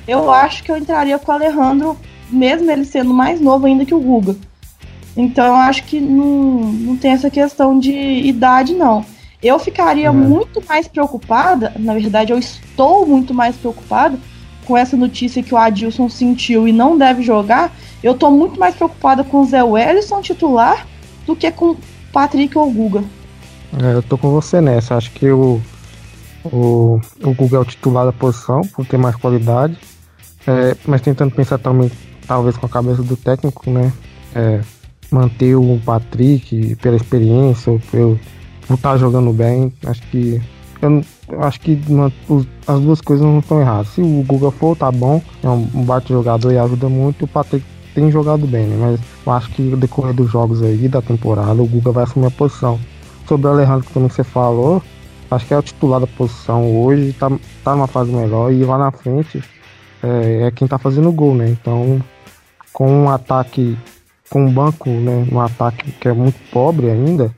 Eu 0.07 0.31
acho 0.31 0.63
que 0.63 0.71
eu 0.71 0.77
entraria 0.77 1.17
com 1.17 1.31
o 1.31 1.35
Alejandro, 1.35 1.97
mesmo 2.29 2.69
ele 2.69 2.85
sendo 2.85 3.13
mais 3.13 3.41
novo 3.41 3.65
ainda 3.65 3.85
que 3.85 3.93
o 3.93 3.99
Guga. 3.99 4.35
Então 5.17 5.45
eu 5.45 5.55
acho 5.55 5.83
que 5.83 5.99
não, 5.99 6.25
não 6.25 6.97
tem 6.97 7.11
essa 7.11 7.29
questão 7.29 7.79
de 7.79 7.91
idade, 7.91 8.73
não. 8.73 9.05
Eu 9.41 9.59
ficaria 9.59 10.11
uhum. 10.11 10.17
muito 10.17 10.61
mais 10.67 10.87
preocupada, 10.87 11.73
na 11.77 11.93
verdade, 11.93 12.31
eu 12.31 12.39
estou 12.39 13.05
muito 13.05 13.33
mais 13.33 13.55
preocupada 13.55 14.17
com 14.65 14.75
essa 14.75 14.97
notícia 14.97 15.43
que 15.43 15.53
o 15.53 15.57
Adilson 15.57 16.09
sentiu 16.09 16.67
e 16.67 16.71
não 16.71 16.97
deve 16.97 17.21
jogar. 17.21 17.71
Eu 18.01 18.13
estou 18.13 18.31
muito 18.31 18.59
mais 18.59 18.75
preocupada 18.75 19.23
com 19.23 19.41
o 19.41 19.45
Zé 19.45 19.63
Wellison 19.63 20.21
titular 20.21 20.87
do 21.25 21.35
que 21.35 21.49
com 21.51 21.75
Patrick 22.15 22.57
ou 22.57 22.71
Guga. 22.71 23.03
É, 23.83 23.93
eu 23.93 24.01
tô 24.01 24.17
com 24.17 24.31
você 24.31 24.61
nessa. 24.61 24.95
Acho 24.95 25.11
que 25.11 25.29
o, 25.29 25.61
o, 26.45 27.01
o 27.21 27.33
Guga 27.33 27.57
é 27.57 27.59
o 27.59 27.65
titular 27.65 28.05
da 28.05 28.13
posição, 28.13 28.61
por 28.61 28.85
ter 28.85 28.97
mais 28.97 29.17
qualidade. 29.17 29.77
É, 30.47 30.77
mas 30.87 31.01
tentando 31.01 31.35
pensar 31.35 31.57
também, 31.57 31.91
talvez 32.25 32.55
com 32.55 32.67
a 32.67 32.69
cabeça 32.69 33.03
do 33.03 33.17
técnico, 33.17 33.69
né? 33.69 33.91
É, 34.33 34.61
manter 35.11 35.55
o 35.55 35.77
Patrick 35.85 36.77
pela 36.77 36.95
experiência, 36.95 37.73
ou 37.73 37.79
por 37.79 38.17
estar 38.63 38.91
tá 38.93 38.97
jogando 38.97 39.33
bem. 39.33 39.73
Acho 39.85 40.01
que. 40.03 40.41
Eu, 40.81 41.03
acho 41.41 41.59
que 41.59 41.77
as 42.65 42.79
duas 42.79 43.01
coisas 43.01 43.25
não 43.25 43.39
estão 43.39 43.59
erradas. 43.59 43.89
Se 43.89 43.99
o 43.99 44.23
Guga 44.23 44.51
for, 44.51 44.77
tá 44.77 44.89
bom. 44.89 45.21
É 45.43 45.49
um, 45.49 45.67
um 45.75 45.83
bate 45.83 46.13
jogador 46.13 46.53
e 46.53 46.57
ajuda 46.57 46.87
muito. 46.87 47.25
O 47.25 47.27
Patrick 47.27 47.65
tem 47.95 48.11
jogado 48.11 48.45
bem, 48.45 48.67
né? 48.67 48.77
Mas 48.77 48.99
eu 49.25 49.31
acho 49.31 49.49
que 49.51 49.61
no 49.61 49.77
decorrer 49.77 50.13
dos 50.13 50.29
jogos 50.29 50.61
aí 50.61 50.87
da 50.89 51.01
temporada, 51.01 51.61
o 51.61 51.65
Guga 51.65 51.91
vai 51.91 52.03
assumir 52.03 52.27
a 52.27 52.31
posição. 52.31 52.79
Sobre 53.25 53.47
o 53.47 53.51
Alejandro, 53.51 53.89
também 53.91 54.09
você 54.09 54.23
falou, 54.23 54.83
acho 55.31 55.47
que 55.47 55.53
é 55.53 55.57
o 55.57 55.63
titular 55.63 56.01
da 56.01 56.05
posição 56.05 56.83
hoje, 56.83 57.13
tá, 57.13 57.31
tá 57.63 57.73
numa 57.73 57.87
fase 57.87 58.11
melhor 58.11 58.51
e 58.51 58.63
lá 58.63 58.77
na 58.77 58.91
frente 58.91 59.41
é, 60.03 60.47
é 60.47 60.51
quem 60.51 60.67
tá 60.67 60.77
fazendo 60.77 61.11
gol, 61.11 61.33
né? 61.33 61.49
Então, 61.49 62.03
com 62.71 62.87
um 62.87 63.09
ataque, 63.09 63.77
com 64.29 64.45
um 64.45 64.51
banco, 64.51 64.89
né? 64.89 65.25
Um 65.31 65.39
ataque 65.39 65.91
que 65.93 66.07
é 66.07 66.13
muito 66.13 66.37
pobre 66.51 66.91
ainda, 66.91 67.33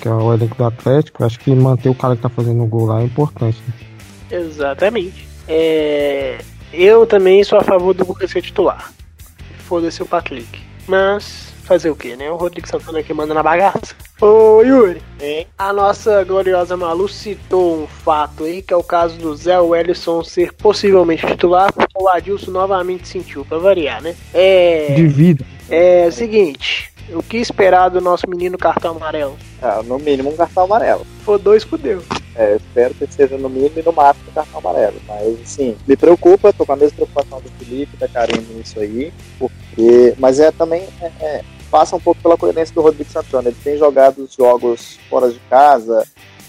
que 0.00 0.08
é 0.08 0.10
o 0.10 0.32
elenco 0.32 0.56
do 0.56 0.64
Atlético, 0.64 1.24
acho 1.24 1.38
que 1.38 1.54
manter 1.54 1.90
o 1.90 1.94
cara 1.94 2.16
que 2.16 2.22
tá 2.22 2.28
fazendo 2.28 2.64
gol 2.66 2.86
lá 2.86 3.02
é 3.02 3.04
importante. 3.04 3.62
Né? 3.68 4.38
Exatamente. 4.38 5.28
É... 5.46 6.38
Eu 6.72 7.06
também 7.06 7.42
sou 7.44 7.58
a 7.58 7.64
favor 7.64 7.94
do 7.94 8.06
Lucas 8.06 8.30
ser 8.30 8.42
titular. 8.42 8.92
Foda-se 9.68 10.02
o 10.02 10.06
Patrick. 10.06 10.60
Mas 10.86 11.52
fazer 11.64 11.90
o 11.90 11.94
quê, 11.94 12.16
né? 12.16 12.30
O 12.30 12.36
Rodrigo 12.36 12.66
Santana 12.66 13.02
que 13.02 13.12
manda 13.12 13.34
na 13.34 13.42
bagaça. 13.42 13.94
Ô 14.18 14.62
Yuri, 14.62 15.02
hein? 15.20 15.46
a 15.58 15.70
nossa 15.74 16.24
gloriosa 16.24 16.74
Malu 16.74 17.06
citou 17.06 17.82
um 17.82 17.86
fato 17.86 18.44
aí, 18.44 18.62
que 18.62 18.72
é 18.72 18.76
o 18.76 18.82
caso 18.82 19.18
do 19.18 19.36
Zé 19.36 19.60
Wellison 19.60 20.24
ser 20.24 20.54
possivelmente 20.54 21.26
titular, 21.26 21.70
porque 21.70 21.92
o 21.94 22.08
Adilson 22.08 22.50
novamente 22.50 23.06
sentiu, 23.06 23.44
pra 23.44 23.58
variar, 23.58 24.02
né? 24.02 24.16
É. 24.32 24.94
De 24.96 25.06
vida. 25.06 25.44
É 25.68 26.06
o 26.08 26.12
seguinte. 26.12 26.90
O 27.10 27.22
que 27.22 27.36
esperar 27.36 27.90
do 27.90 28.00
nosso 28.00 28.28
menino 28.28 28.56
cartão 28.56 28.96
amarelo? 28.96 29.36
Ah, 29.60 29.82
no 29.84 29.98
mínimo 29.98 30.30
um 30.30 30.36
cartão 30.36 30.64
amarelo. 30.64 31.06
For 31.24 31.38
dois, 31.38 31.62
fudeu. 31.62 32.02
É, 32.38 32.54
espero 32.54 32.94
que 32.94 33.12
seja 33.12 33.36
no 33.36 33.48
mínimo 33.48 33.80
e 33.80 33.82
no 33.82 33.92
máximo 33.92 34.30
cartão 34.32 34.60
amarelo. 34.60 35.00
Mas, 35.08 35.40
assim, 35.42 35.76
me 35.88 35.96
preocupa, 35.96 36.52
tô 36.52 36.64
com 36.64 36.72
a 36.72 36.76
mesma 36.76 36.94
preocupação 36.94 37.40
do 37.40 37.50
Felipe, 37.58 37.96
da 37.96 38.06
Karine 38.06 38.54
nisso 38.54 38.78
aí, 38.78 39.12
porque. 39.36 40.14
Mas 40.16 40.38
é 40.38 40.52
também. 40.52 40.86
É, 41.00 41.06
é 41.20 41.44
passa 41.68 41.96
um 41.96 42.00
pouco 42.00 42.22
pela 42.22 42.36
coerência 42.36 42.74
do 42.74 42.80
Rodrigo 42.80 43.10
Santana. 43.10 43.48
Ele 43.48 43.56
tem 43.62 43.76
jogado 43.76 44.18
os 44.22 44.34
jogos 44.34 44.98
fora 45.10 45.30
de 45.30 45.38
casa, 45.50 46.06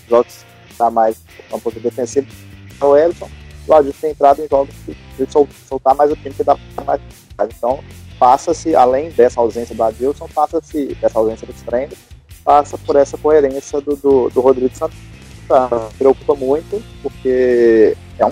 jogos 0.07 0.45
que 0.67 0.73
está 0.73 0.89
mais 0.89 1.17
um 1.51 1.59
pouco 1.59 1.79
defensivo. 1.79 2.27
O 2.79 2.95
Elton, 2.95 3.29
o 3.67 3.73
Adilson 3.73 3.97
tem 3.99 4.11
entrado 4.11 4.43
em 4.43 4.47
jogos 4.47 4.73
de 4.85 5.27
soltar 5.67 5.95
mais 5.95 6.11
o 6.11 6.15
time 6.15 6.33
que 6.33 6.43
dá 6.43 6.55
mais. 6.85 7.01
Então, 7.57 7.83
passa-se, 8.17 8.75
além 8.75 9.09
dessa 9.09 9.41
ausência 9.41 9.75
do 9.75 9.83
Adilson, 9.83 10.27
passa-se, 10.33 10.95
dessa 11.01 11.19
ausência 11.19 11.47
dos 11.47 11.61
treinos, 11.63 11.97
passa 12.43 12.77
por 12.77 12.95
essa 12.95 13.17
coerência 13.17 13.81
do, 13.81 13.95
do, 13.95 14.29
do 14.29 14.39
Rodrigo 14.39 14.73
Santana. 14.73 15.18
Preocupa 15.97 16.35
muito, 16.35 16.81
porque 17.01 17.95
é 18.17 18.25
um, 18.25 18.31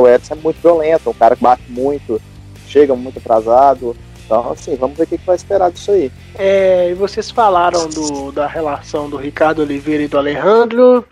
o 0.00 0.08
Edson 0.08 0.34
é 0.34 0.36
muito 0.36 0.60
violento, 0.60 1.10
um 1.10 1.14
cara 1.14 1.36
que 1.36 1.42
bate 1.42 1.62
muito, 1.68 2.20
chega 2.66 2.94
muito 2.94 3.18
atrasado, 3.18 3.96
Então, 4.24 4.52
assim, 4.52 4.74
vamos 4.76 4.96
ver 4.96 5.04
o 5.04 5.06
que, 5.06 5.18
que 5.18 5.26
vai 5.26 5.36
esperar 5.36 5.70
disso 5.70 5.90
aí. 5.90 6.10
É, 6.38 6.90
e 6.90 6.94
vocês 6.94 7.30
falaram 7.30 7.88
do, 7.88 8.32
da 8.32 8.46
relação 8.46 9.08
do 9.08 9.16
Ricardo 9.16 9.62
Oliveira 9.62 10.02
e 10.02 10.08
do 10.08 10.16
Alejandro. 10.16 11.04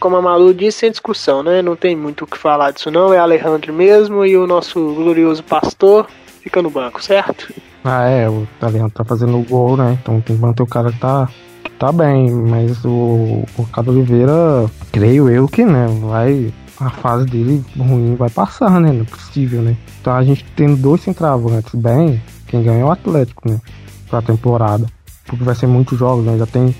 Como 0.00 0.16
a 0.16 0.22
Malu 0.22 0.54
disse, 0.54 0.80
sem 0.80 0.90
discussão, 0.90 1.42
né? 1.42 1.62
Não 1.62 1.76
tem 1.76 1.94
muito 1.94 2.24
o 2.24 2.26
que 2.26 2.38
falar 2.38 2.70
disso, 2.70 2.90
não. 2.90 3.12
É 3.12 3.18
Alejandro 3.18 3.72
mesmo 3.72 4.24
e 4.24 4.36
o 4.36 4.46
nosso 4.46 4.80
glorioso 4.94 5.42
pastor 5.42 6.06
fica 6.42 6.62
no 6.62 6.70
banco, 6.70 7.02
certo? 7.02 7.52
Ah, 7.84 8.08
é, 8.08 8.28
o 8.28 8.46
Alejandro 8.60 8.92
tá 8.92 9.04
fazendo 9.04 9.38
o 9.38 9.42
gol, 9.42 9.76
né? 9.76 9.98
Então 10.00 10.20
tem 10.20 10.36
que 10.36 10.42
manter 10.42 10.62
o 10.62 10.66
cara 10.66 10.90
que 10.90 10.98
tá, 10.98 11.28
tá 11.78 11.92
bem. 11.92 12.30
Mas 12.30 12.84
o, 12.84 13.44
o 13.56 13.62
Ricardo 13.62 13.90
Oliveira, 13.90 14.32
creio 14.92 15.28
eu 15.28 15.46
que, 15.48 15.64
né, 15.64 15.86
vai. 16.02 16.52
A 16.78 16.90
fase 16.90 17.24
dele 17.24 17.64
ruim 17.78 18.16
vai 18.16 18.28
passar, 18.28 18.78
né? 18.82 18.92
Não 18.92 19.00
é 19.00 19.04
possível, 19.04 19.62
né? 19.62 19.74
Então 19.98 20.12
a 20.12 20.22
gente 20.22 20.44
tendo 20.54 20.76
dois 20.76 21.00
centravantes 21.00 21.74
bem, 21.74 22.20
quem 22.46 22.62
ganha 22.62 22.80
é 22.80 22.84
o 22.84 22.90
Atlético, 22.90 23.50
né? 23.50 23.58
Pra 24.10 24.20
temporada. 24.20 24.86
Porque 25.26 25.42
vai 25.42 25.54
ser 25.54 25.66
muitos 25.66 25.98
jogos, 25.98 26.26
né? 26.26 26.36
Já 26.36 26.44
tem. 26.44 26.74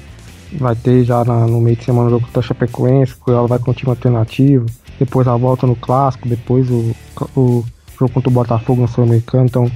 Vai 0.59 0.77
ter 0.77 1.03
já 1.03 1.25
na- 1.25 1.47
no 1.47 1.63
meio 1.63 1.77
de 1.79 1.85
semana 1.85 2.09
o 2.09 2.11
jogo 2.11 2.27
da 2.33 2.43
Chapecoense, 2.43 3.15
que 3.17 3.31
ela 3.31 3.47
vai 3.47 3.59
com 3.59 3.71
o 3.71 3.75
time 3.75 3.89
alternativo. 3.91 4.67
Depois 4.99 5.27
a 5.27 5.35
volta 5.35 5.67
no 5.67 5.75
clássico, 5.75 6.29
depois 6.29 6.71
o, 6.71 6.95
o 7.35 7.65
jogo 7.99 8.13
contra 8.13 8.29
o 8.29 8.33
Botafogo 8.33 8.83
no 8.83 8.89
Sul-Americano. 8.89 9.47
Então 9.47 9.71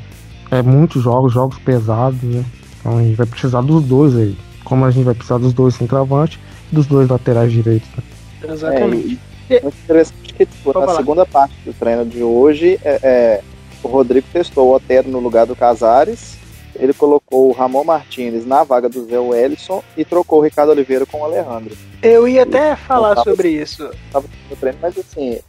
é 0.50 0.60
muitos 0.62 1.02
jogos, 1.02 1.32
jogos 1.32 1.58
pesados, 1.60 2.20
né? 2.22 2.44
Então 2.78 2.98
a 2.98 3.02
gente 3.02 3.16
vai 3.16 3.26
precisar 3.26 3.62
dos 3.62 3.82
dois 3.84 4.14
aí. 4.14 4.36
Como 4.70 4.84
a 4.84 4.90
gente 4.92 5.04
vai 5.04 5.14
precisar 5.14 5.38
dos 5.38 5.52
dois 5.52 5.74
centravantes 5.74 6.38
e 6.70 6.74
dos 6.74 6.86
dois 6.86 7.08
laterais 7.08 7.50
direitos. 7.50 7.88
Né? 7.96 8.52
Exatamente. 8.54 9.18
É, 9.50 9.60
muito 9.60 9.76
interessante 9.82 10.32
que, 10.32 10.46
tipo, 10.46 10.78
na 10.78 10.94
segunda 10.94 11.26
parte 11.26 11.56
do 11.64 11.72
treino 11.72 12.06
de 12.06 12.22
hoje, 12.22 12.78
é, 12.84 13.00
é, 13.02 13.40
o 13.82 13.88
Rodrigo 13.88 14.28
testou 14.32 14.68
o 14.68 14.74
Otero 14.76 15.08
no 15.08 15.18
lugar 15.18 15.44
do 15.44 15.56
Casares, 15.56 16.38
ele 16.76 16.92
colocou 16.92 17.48
o 17.48 17.52
Ramon 17.52 17.82
Martinez 17.82 18.46
na 18.46 18.62
vaga 18.62 18.88
do 18.88 19.04
Zé 19.06 19.18
Wellison 19.18 19.82
e 19.96 20.04
trocou 20.04 20.38
o 20.38 20.42
Ricardo 20.42 20.70
Oliveira 20.70 21.04
com 21.04 21.20
o 21.20 21.24
Alejandro. 21.24 21.76
Eu 22.00 22.28
ia 22.28 22.44
até 22.44 22.76
falar 22.76 23.16
sobre 23.24 23.48
isso. 23.48 23.90
Tava 24.12 24.26
no 24.48 24.56
treino, 24.56 24.78
mas 24.80 24.96
assim, 24.96 25.40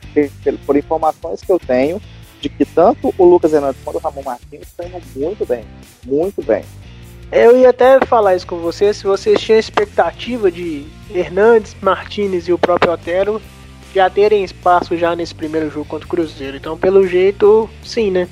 por 0.65 0.75
informações 0.75 1.41
que 1.41 1.51
eu 1.51 1.59
tenho, 1.59 2.01
de 2.41 2.49
que 2.49 2.65
tanto 2.65 3.13
o 3.19 3.23
Lucas 3.23 3.53
Hernandes 3.53 3.79
quanto 3.83 3.97
o 3.97 4.01
Ramon 4.01 4.23
Martins 4.23 4.63
estão 4.63 4.87
indo 4.87 4.99
muito 5.15 5.45
bem. 5.45 5.63
Muito 6.03 6.41
bem. 6.41 6.65
Eu 7.31 7.57
ia 7.57 7.69
até 7.69 7.97
falar 8.05 8.35
isso 8.35 8.45
com 8.45 8.57
vocês, 8.57 8.97
se 8.97 9.05
vocês 9.05 9.39
tinham 9.39 9.57
expectativa 9.57 10.51
de 10.51 10.85
Hernandes, 11.09 11.73
Martinez 11.81 12.47
e 12.47 12.51
o 12.51 12.59
próprio 12.59 12.91
Otero 12.91 13.41
já 13.95 14.09
terem 14.09 14.43
espaço 14.43 14.97
já 14.97 15.15
nesse 15.15 15.33
primeiro 15.33 15.69
jogo 15.69 15.85
contra 15.85 16.05
o 16.05 16.09
Cruzeiro. 16.09 16.57
Então, 16.57 16.77
pelo 16.77 17.07
jeito, 17.07 17.69
sim, 17.83 18.11
né? 18.11 18.27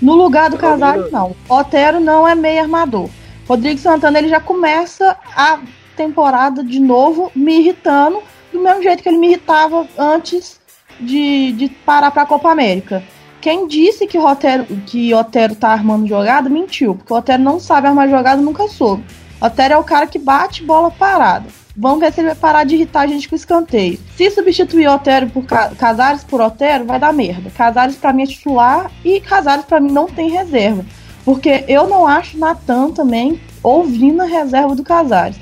No 0.00 0.14
lugar 0.14 0.50
do 0.50 0.56
Casares, 0.56 1.10
não. 1.10 1.34
Otero 1.48 1.98
não 1.98 2.28
é 2.28 2.34
meio 2.34 2.62
armador. 2.62 3.08
Rodrigo 3.48 3.78
Santana 3.78 4.18
ele 4.18 4.28
já 4.28 4.40
começa 4.40 5.16
a 5.36 5.58
temporada 5.96 6.62
de 6.62 6.78
novo 6.78 7.32
me 7.34 7.60
irritando 7.60 8.22
do 8.52 8.60
mesmo 8.60 8.82
jeito 8.82 9.02
que 9.02 9.08
ele 9.08 9.18
me 9.18 9.28
irritava 9.28 9.86
antes 9.98 10.60
de, 11.00 11.52
de 11.52 11.68
parar 11.68 12.10
para 12.10 12.22
a 12.22 12.26
Copa 12.26 12.50
América. 12.50 13.02
Quem 13.44 13.68
disse 13.68 14.06
que 14.06 14.16
Otero, 14.18 14.64
que 14.86 15.12
Otero 15.12 15.54
tá 15.54 15.68
armando 15.68 16.06
jogada, 16.06 16.48
mentiu, 16.48 16.94
porque 16.94 17.12
o 17.12 17.16
Otero 17.18 17.42
não 17.42 17.60
sabe 17.60 17.86
armar 17.86 18.08
jogada, 18.08 18.40
nunca 18.40 18.66
soube. 18.68 19.04
Otero 19.38 19.74
é 19.74 19.76
o 19.76 19.84
cara 19.84 20.06
que 20.06 20.18
bate 20.18 20.64
bola 20.64 20.90
parada. 20.90 21.44
Vamos 21.76 22.00
ver 22.00 22.10
se 22.10 22.20
ele 22.22 22.28
vai 22.28 22.36
parar 22.36 22.64
de 22.64 22.74
irritar 22.74 23.02
a 23.02 23.06
gente 23.06 23.28
com 23.28 23.36
escanteio. 23.36 24.00
Se 24.16 24.30
substituir 24.30 24.88
Otero 24.88 25.28
por 25.28 25.44
Ca- 25.44 25.72
Casares 25.76 26.24
por 26.24 26.40
Otero, 26.40 26.86
vai 26.86 26.98
dar 26.98 27.12
merda. 27.12 27.50
Casares 27.50 27.96
pra 27.96 28.14
mim 28.14 28.22
é 28.22 28.26
titular 28.28 28.90
e 29.04 29.20
Casares 29.20 29.66
pra 29.66 29.78
mim 29.78 29.92
não 29.92 30.06
tem 30.06 30.30
reserva. 30.30 30.82
Porque 31.22 31.66
eu 31.68 31.86
não 31.86 32.06
acho 32.06 32.38
Natan 32.38 32.92
também 32.92 33.38
ouvindo 33.62 34.22
a 34.22 34.24
reserva 34.24 34.74
do 34.74 34.82
Casares. 34.82 35.36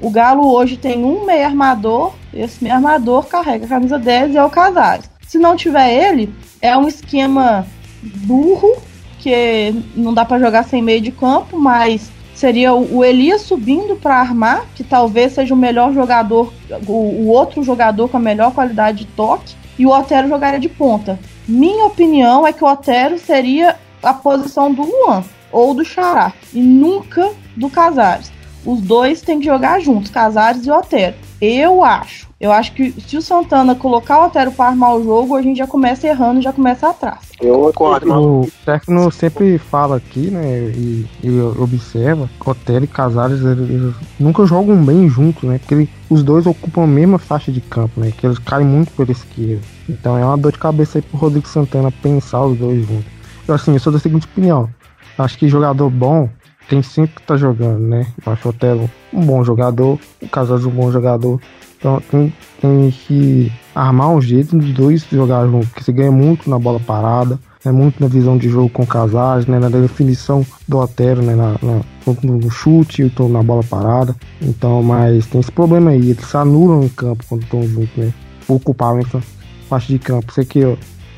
O 0.00 0.10
Galo 0.10 0.46
hoje 0.48 0.76
tem 0.76 1.02
um 1.04 1.26
meio 1.26 1.44
armador, 1.44 2.14
esse 2.32 2.62
meio 2.62 2.76
armador 2.76 3.26
carrega 3.26 3.66
a 3.66 3.68
camisa 3.68 3.98
10 3.98 4.34
e 4.34 4.36
é 4.36 4.44
o 4.44 4.48
Casares. 4.48 5.10
Se 5.28 5.38
não 5.38 5.56
tiver 5.56 5.92
ele, 5.92 6.34
é 6.60 6.74
um 6.76 6.88
esquema 6.88 7.66
burro, 8.02 8.76
que 9.18 9.74
não 9.94 10.14
dá 10.14 10.24
pra 10.24 10.38
jogar 10.38 10.64
sem 10.64 10.82
meio 10.82 11.02
de 11.02 11.12
campo, 11.12 11.58
mas 11.58 12.10
seria 12.34 12.72
o 12.72 13.04
Elias 13.04 13.42
subindo 13.42 13.94
para 13.94 14.16
armar, 14.16 14.64
que 14.74 14.82
talvez 14.82 15.34
seja 15.34 15.52
o 15.52 15.56
melhor 15.56 15.92
jogador, 15.92 16.50
o 16.86 17.28
outro 17.28 17.62
jogador 17.62 18.08
com 18.08 18.16
a 18.16 18.20
melhor 18.20 18.52
qualidade 18.52 19.04
de 19.04 19.06
toque, 19.12 19.54
e 19.78 19.84
o 19.84 19.90
Otero 19.90 20.28
jogaria 20.28 20.58
de 20.58 20.68
ponta. 20.68 21.20
Minha 21.46 21.84
opinião 21.84 22.46
é 22.46 22.52
que 22.52 22.64
o 22.64 22.66
Otero 22.66 23.18
seria 23.18 23.76
a 24.02 24.14
posição 24.14 24.72
do 24.72 24.82
Luan 24.82 25.22
ou 25.52 25.74
do 25.74 25.84
Xará, 25.84 26.32
e 26.54 26.60
nunca 26.60 27.32
do 27.54 27.68
Casares. 27.68 28.32
Os 28.64 28.80
dois 28.80 29.20
têm 29.20 29.40
que 29.40 29.46
jogar 29.46 29.78
juntos, 29.80 30.10
Casares 30.10 30.64
e 30.64 30.70
Otero. 30.70 31.16
Eu 31.40 31.84
acho. 31.84 32.28
Eu 32.40 32.52
acho 32.52 32.72
que 32.72 32.92
se 33.00 33.16
o 33.16 33.22
Santana 33.22 33.74
colocar 33.74 34.20
o 34.22 34.26
Otero 34.26 34.52
para 34.52 34.66
armar 34.70 34.94
o 34.96 35.02
jogo, 35.04 35.36
a 35.36 35.42
gente 35.42 35.56
já 35.58 35.66
começa 35.66 36.06
errando, 36.06 36.40
já 36.42 36.52
começa 36.52 36.88
atrás. 36.88 37.18
Eu 37.40 37.60
Concordo, 37.60 38.08
mano. 38.08 38.40
O 38.42 38.50
técnico 38.64 39.10
sempre 39.12 39.58
fala 39.58 39.96
aqui, 39.96 40.30
né, 40.30 40.72
e, 40.74 41.06
e 41.22 41.40
observa 41.40 42.28
que 42.40 42.50
Otero 42.50 42.84
e 42.84 42.88
Casares 42.88 43.40
eles, 43.40 43.70
eles 43.70 43.94
nunca 44.18 44.44
jogam 44.46 44.76
bem 44.84 45.08
juntos, 45.08 45.44
né, 45.44 45.58
porque 45.58 45.74
ele- 45.74 45.90
os 46.10 46.22
dois 46.22 46.46
ocupam 46.46 46.82
a 46.84 46.86
mesma 46.86 47.18
faixa 47.18 47.52
de 47.52 47.60
campo, 47.60 48.00
né, 48.00 48.12
que 48.16 48.26
eles 48.26 48.38
caem 48.38 48.66
muito 48.66 48.92
pela 48.92 49.10
esquerda. 49.12 49.62
Então 49.88 50.16
é 50.18 50.24
uma 50.24 50.36
dor 50.36 50.52
de 50.52 50.58
cabeça 50.58 50.98
aí 50.98 51.02
pro 51.02 51.18
Rodrigo 51.18 51.46
Santana 51.48 51.90
pensar 51.90 52.44
os 52.44 52.58
dois 52.58 52.86
juntos. 52.86 53.06
Eu, 53.46 53.54
assim, 53.54 53.72
eu 53.72 53.78
sou 53.80 53.92
da 53.92 53.98
seguinte 53.98 54.26
opinião, 54.26 54.68
acho 55.16 55.38
que 55.38 55.48
jogador 55.48 55.88
bom 55.90 56.28
tem 56.68 56.82
sempre 56.82 57.16
que 57.16 57.22
tá 57.22 57.36
jogando, 57.36 57.80
né, 57.80 58.06
eu 58.24 58.32
acho 58.32 58.48
o 58.48 58.50
Otero 58.50 58.90
um 59.12 59.22
bom 59.24 59.42
jogador, 59.44 59.98
o 60.22 60.28
Casares 60.28 60.64
um 60.64 60.70
bom 60.70 60.90
jogador, 60.92 61.40
então 61.78 62.00
tem, 62.10 62.32
tem 62.60 62.90
que 62.90 63.52
armar 63.74 64.10
um 64.10 64.20
jeito 64.20 64.56
dos 64.56 64.72
dois 64.72 65.06
jogar 65.10 65.46
junto, 65.46 65.66
porque 65.68 65.82
você 65.84 65.92
ganha 65.92 66.10
muito 66.12 66.48
na 66.50 66.58
bola 66.58 66.78
parada, 66.80 67.38
é 67.64 67.72
muito 67.72 68.00
na 68.00 68.06
visão 68.08 68.36
de 68.38 68.48
jogo 68.48 68.68
com 68.70 68.86
Casares, 68.86 69.46
né, 69.46 69.58
na 69.58 69.68
definição 69.68 70.44
do 70.66 70.78
Otero, 70.78 71.22
né, 71.22 71.34
na, 71.34 71.52
na- 71.62 71.80
no 72.22 72.50
chute 72.50 73.02
e 73.02 73.28
na 73.28 73.42
bola 73.42 73.62
parada. 73.62 74.14
Então, 74.40 74.82
mas 74.82 75.26
tem 75.26 75.40
esse 75.40 75.52
problema 75.52 75.90
aí, 75.90 76.10
eles 76.10 76.24
se 76.24 76.36
anulam 76.36 76.84
em 76.84 76.88
campo 76.88 77.24
quando 77.28 77.42
estão 77.42 77.62
juntos, 77.64 77.94
né, 77.96 78.12
por 78.46 78.54
ocupar 78.56 78.92
a 78.92 78.94
mesma 78.96 79.22
parte 79.68 79.88
de 79.92 79.98
campo. 79.98 80.32
Você 80.32 80.44
que 80.44 80.60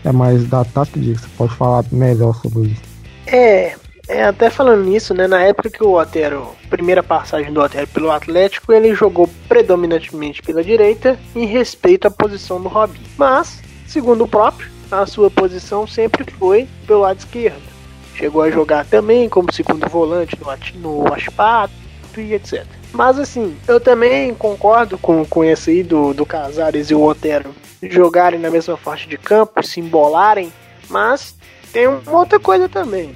é 0.04 0.12
mais 0.12 0.44
da 0.48 0.64
tática, 0.64 0.98
Diego, 0.98 1.18
você 1.18 1.28
pode 1.36 1.54
falar 1.54 1.84
melhor 1.92 2.34
sobre 2.36 2.68
isso. 2.70 2.82
É, 3.26 3.76
é, 4.10 4.24
até 4.24 4.50
falando 4.50 4.84
nisso, 4.84 5.14
né? 5.14 5.28
Na 5.28 5.40
época 5.40 5.70
que 5.70 5.84
o 5.84 5.92
Otero, 5.92 6.48
primeira 6.68 7.00
passagem 7.00 7.52
do 7.52 7.60
Otero 7.60 7.86
pelo 7.86 8.10
Atlético, 8.10 8.72
ele 8.72 8.92
jogou 8.92 9.30
predominantemente 9.48 10.42
pela 10.42 10.64
direita 10.64 11.16
em 11.34 11.46
respeito 11.46 12.08
à 12.08 12.10
posição 12.10 12.60
do 12.60 12.68
Robinho. 12.68 13.06
Mas, 13.16 13.62
segundo 13.86 14.24
o 14.24 14.28
próprio, 14.28 14.68
a 14.90 15.06
sua 15.06 15.30
posição 15.30 15.86
sempre 15.86 16.28
foi 16.32 16.68
pelo 16.86 17.02
lado 17.02 17.20
esquerdo. 17.20 17.62
Chegou 18.16 18.42
a 18.42 18.50
jogar 18.50 18.84
também 18.84 19.28
como 19.28 19.52
segundo 19.52 19.88
volante 19.88 20.36
no, 20.40 21.04
no 21.04 21.14
Aspato 21.14 21.72
e 22.16 22.34
etc. 22.34 22.66
Mas 22.92 23.16
assim, 23.16 23.56
eu 23.68 23.78
também 23.78 24.34
concordo 24.34 24.98
com, 24.98 25.24
com 25.24 25.44
esse 25.44 25.70
aí 25.70 25.82
do, 25.84 26.12
do 26.12 26.26
Casares 26.26 26.90
e 26.90 26.94
o 26.94 27.02
Otero 27.02 27.54
jogarem 27.80 28.40
na 28.40 28.50
mesma 28.50 28.76
faixa 28.76 29.08
de 29.08 29.16
campo, 29.16 29.62
se 29.62 29.78
embolarem, 29.78 30.52
mas 30.88 31.36
tem 31.72 31.86
uma 31.86 32.18
outra 32.18 32.40
coisa 32.40 32.68
também. 32.68 33.14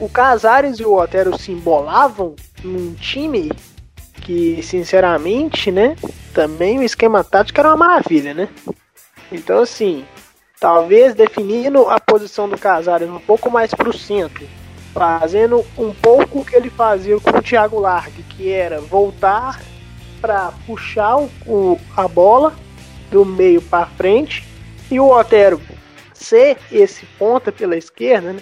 O 0.00 0.08
Casares 0.08 0.78
e 0.80 0.84
o 0.84 0.94
Otero 0.94 1.38
se 1.38 1.52
embolavam 1.52 2.34
num 2.62 2.94
time 2.94 3.50
que, 4.22 4.60
sinceramente, 4.62 5.70
né? 5.70 5.96
Também 6.32 6.78
o 6.78 6.82
esquema 6.82 7.22
tático 7.22 7.60
era 7.60 7.68
uma 7.70 7.76
maravilha, 7.76 8.34
né? 8.34 8.48
Então, 9.30 9.60
assim, 9.62 10.04
talvez 10.58 11.14
definindo 11.14 11.88
a 11.88 12.00
posição 12.00 12.48
do 12.48 12.58
Casares 12.58 13.08
um 13.08 13.20
pouco 13.20 13.50
mais 13.50 13.72
pro 13.72 13.96
centro, 13.96 14.46
fazendo 14.92 15.64
um 15.78 15.92
pouco 15.92 16.40
o 16.40 16.44
que 16.44 16.56
ele 16.56 16.70
fazia 16.70 17.18
com 17.20 17.38
o 17.38 17.42
Thiago 17.42 17.78
Largue, 17.78 18.22
que 18.24 18.50
era 18.50 18.80
voltar 18.80 19.60
para 20.20 20.52
puxar 20.66 21.16
o, 21.18 21.30
o- 21.46 21.80
a 21.96 22.08
bola 22.08 22.54
do 23.10 23.24
meio 23.24 23.60
para 23.62 23.86
frente 23.86 24.44
e 24.90 24.98
o 24.98 25.08
Otero 25.08 25.60
ser 26.14 26.56
esse 26.72 27.04
ponta 27.18 27.52
pela 27.52 27.76
esquerda, 27.76 28.32
né? 28.32 28.40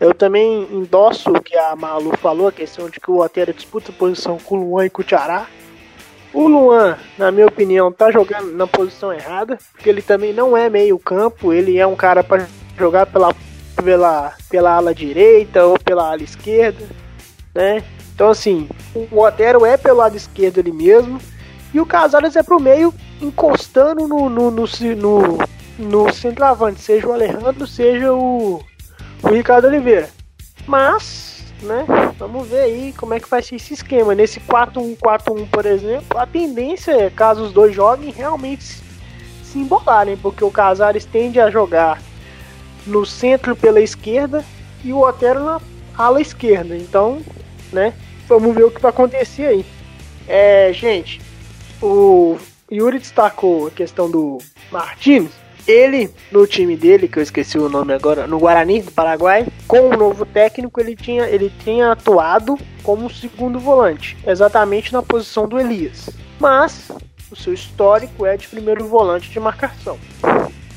Eu 0.00 0.14
também 0.14 0.66
endosso 0.72 1.30
o 1.30 1.42
que 1.42 1.54
a 1.54 1.76
Malu 1.76 2.16
falou, 2.16 2.48
a 2.48 2.52
questão 2.52 2.88
de 2.88 2.98
que 2.98 3.10
o 3.10 3.18
Otero 3.18 3.52
disputa 3.52 3.92
posição 3.92 4.38
com 4.38 4.56
o 4.56 4.70
Luan 4.70 4.86
e 4.86 4.90
com 4.90 5.02
o 5.02 5.04
Tiará. 5.04 5.46
O 6.32 6.48
Luan, 6.48 6.96
na 7.18 7.30
minha 7.30 7.46
opinião, 7.46 7.92
tá 7.92 8.10
jogando 8.10 8.50
na 8.52 8.66
posição 8.66 9.12
errada, 9.12 9.58
porque 9.72 9.90
ele 9.90 10.00
também 10.00 10.32
não 10.32 10.56
é 10.56 10.70
meio 10.70 10.98
campo, 10.98 11.52
ele 11.52 11.76
é 11.76 11.86
um 11.86 11.96
cara 11.96 12.24
para 12.24 12.48
jogar 12.78 13.04
pela, 13.06 13.34
pela, 13.76 14.32
pela 14.48 14.74
ala 14.76 14.94
direita 14.94 15.66
ou 15.66 15.78
pela 15.78 16.12
ala 16.12 16.22
esquerda, 16.22 16.86
né? 17.54 17.84
Então 18.14 18.30
assim, 18.30 18.70
o 18.94 19.20
Otero 19.20 19.66
é 19.66 19.76
pelo 19.76 19.98
lado 19.98 20.16
esquerdo 20.16 20.58
ele 20.58 20.72
mesmo, 20.72 21.20
e 21.74 21.80
o 21.80 21.84
Casares 21.84 22.36
é 22.36 22.42
pro 22.42 22.58
meio, 22.58 22.94
encostando 23.20 24.08
no, 24.08 24.30
no, 24.30 24.50
no, 24.50 24.64
no, 24.96 25.38
no 25.78 26.14
centroavante, 26.14 26.80
seja 26.80 27.06
o 27.06 27.12
Alejandro, 27.12 27.66
seja 27.66 28.12
o, 28.14 28.62
o 29.22 29.28
Ricardo 29.28 29.66
Oliveira. 29.66 30.08
Mas 30.66 31.30
né? 31.62 31.84
Vamos 32.18 32.48
ver 32.48 32.60
aí 32.60 32.94
como 32.96 33.14
é 33.14 33.20
que 33.20 33.28
vai 33.28 33.42
ser 33.42 33.56
esse 33.56 33.74
esquema. 33.74 34.14
Nesse 34.14 34.40
4-1-4-1, 34.40 35.48
por 35.50 35.66
exemplo, 35.66 36.18
a 36.18 36.26
tendência 36.26 36.92
é, 36.92 37.10
caso 37.10 37.42
os 37.42 37.52
dois 37.52 37.74
joguem, 37.74 38.10
realmente 38.10 38.64
se 38.64 39.58
embolarem, 39.58 40.16
porque 40.16 40.44
o 40.44 40.50
Casares 40.50 41.04
tende 41.04 41.40
a 41.40 41.50
jogar 41.50 42.00
no 42.86 43.04
centro 43.04 43.54
pela 43.56 43.80
esquerda 43.80 44.44
e 44.84 44.92
o 44.92 45.00
Otero 45.00 45.44
na 45.44 45.60
ala 45.96 46.20
esquerda. 46.20 46.76
Então, 46.76 47.20
né? 47.72 47.94
Vamos 48.28 48.54
ver 48.54 48.64
o 48.64 48.70
que 48.70 48.80
vai 48.80 48.90
acontecer 48.90 49.46
aí. 49.46 49.66
É, 50.28 50.72
gente, 50.72 51.20
o 51.82 52.38
Yuri 52.70 52.98
destacou 52.98 53.66
a 53.66 53.70
questão 53.70 54.10
do 54.10 54.38
Martins. 54.70 55.32
Ele, 55.66 56.10
no 56.30 56.46
time 56.46 56.76
dele, 56.76 57.08
que 57.08 57.18
eu 57.18 57.22
esqueci 57.22 57.58
o 57.58 57.68
nome 57.68 57.92
agora, 57.92 58.26
no 58.26 58.38
Guarani 58.38 58.82
do 58.82 58.90
Paraguai, 58.90 59.46
com 59.66 59.88
o 59.88 59.96
novo 59.96 60.24
técnico, 60.24 60.80
ele 60.80 60.96
tinha, 60.96 61.24
ele 61.24 61.52
tinha 61.62 61.92
atuado 61.92 62.58
como 62.82 63.10
segundo 63.10 63.58
volante, 63.58 64.16
exatamente 64.26 64.92
na 64.92 65.02
posição 65.02 65.48
do 65.48 65.58
Elias. 65.58 66.10
Mas 66.38 66.90
o 67.30 67.36
seu 67.36 67.52
histórico 67.52 68.26
é 68.26 68.36
de 68.36 68.48
primeiro 68.48 68.86
volante 68.86 69.30
de 69.30 69.38
marcação. 69.38 69.98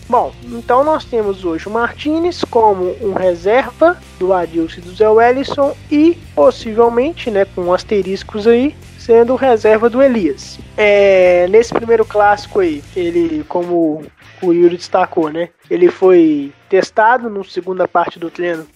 Bom, 0.08 0.34
então 0.44 0.84
nós 0.84 1.06
temos 1.06 1.46
hoje 1.46 1.68
o 1.68 1.72
Martinez 1.72 2.44
como 2.44 2.96
um 3.02 3.14
reserva 3.14 3.98
do 4.20 4.34
Adilson 4.34 4.80
e 4.80 4.82
do 4.82 4.94
Zé 4.94 5.10
Wellison 5.10 5.76
e 5.90 6.18
possivelmente, 6.36 7.32
né, 7.32 7.46
com 7.46 7.74
asteriscos 7.74 8.46
aí, 8.46 8.76
sendo 9.00 9.36
reserva 9.36 9.90
do 9.90 10.04
Elias. 10.04 10.60
É, 10.78 11.48
nesse 11.50 11.74
primeiro 11.74 12.06
clássico 12.06 12.60
aí, 12.60 12.84
ele, 12.96 13.44
como 13.48 14.04
o 14.44 14.54
Yuri 14.54 14.78
destacou, 14.78 15.30
né, 15.30 15.50
ele 15.70 15.90
foi 15.90 16.52
testado 16.70 17.30
na 17.30 17.44
segunda 17.44 17.88
parte 17.88 18.20
do 18.20 18.30
treino 18.30 18.68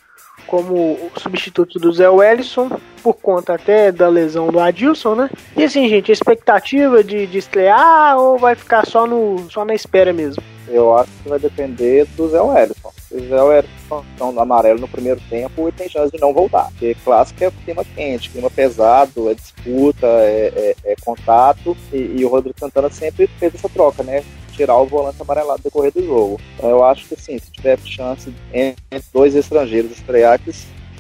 como 0.46 1.12
substituto 1.18 1.78
do 1.78 1.92
Zé 1.92 2.10
Wellison, 2.10 2.70
por 3.04 3.16
conta 3.16 3.56
até 3.56 3.92
da 3.92 4.08
lesão 4.08 4.48
do 4.48 4.60
Adilson, 4.60 5.16
né? 5.16 5.30
E 5.56 5.64
assim, 5.64 5.88
gente, 5.90 6.12
a 6.12 6.14
expectativa 6.14 7.04
de, 7.04 7.28
de 7.28 7.38
estrear 7.38 8.18
ou 8.18 8.38
vai 8.38 8.56
ficar 8.56 8.86
só, 8.86 9.06
no, 9.06 9.46
só 9.50 9.66
na 9.66 9.76
espera 9.76 10.14
mesmo? 10.14 10.42
Eu 10.70 10.98
acho 10.98 11.10
que 11.24 11.30
vai 11.30 11.40
depender 11.40 12.06
do 12.16 12.30
Zé 12.30 12.42
Wellison. 12.42 12.92
Se 13.08 13.16
o 13.16 13.28
Zé 13.28 13.42
Wellison 13.42 14.04
estão 14.12 14.32
no 14.34 14.42
amarelo 14.42 14.80
no 14.80 14.88
primeiro 14.88 15.22
tempo, 15.30 15.64
ele 15.64 15.72
tem 15.72 15.88
chance 15.88 16.12
de 16.12 16.20
não 16.20 16.34
voltar. 16.34 16.66
Porque 16.72 16.96
clássico 17.06 17.44
é 17.44 17.52
clima 17.64 17.86
quente, 17.86 18.30
clima 18.30 18.50
pesado, 18.50 19.30
é 19.30 19.34
disputa, 19.34 20.06
é, 20.06 20.76
é, 20.86 20.92
é 20.92 20.96
contato. 21.04 21.76
E, 21.94 22.18
e, 22.18 22.26
o 22.26 22.28
Rodrigo 22.28 22.60
Santana 22.60 22.90
sempre 22.90 23.28
fez 23.40 23.56
essa 23.56 23.70
troca, 23.70 24.04
né? 24.04 24.24
Tirar 24.58 24.76
o 24.78 24.86
volante 24.86 25.22
amarelado 25.22 25.60
no 25.60 25.64
decorrer 25.64 25.94
do 25.94 26.04
jogo. 26.04 26.42
Então 26.56 26.70
eu 26.70 26.84
acho 26.84 27.08
que 27.08 27.16
sim, 27.16 27.38
se 27.38 27.50
tiver 27.52 27.80
chance 27.80 28.34
entre 28.52 29.04
dois 29.14 29.36
estrangeiros 29.36 29.92
estrear, 29.92 30.40
que 30.40 30.52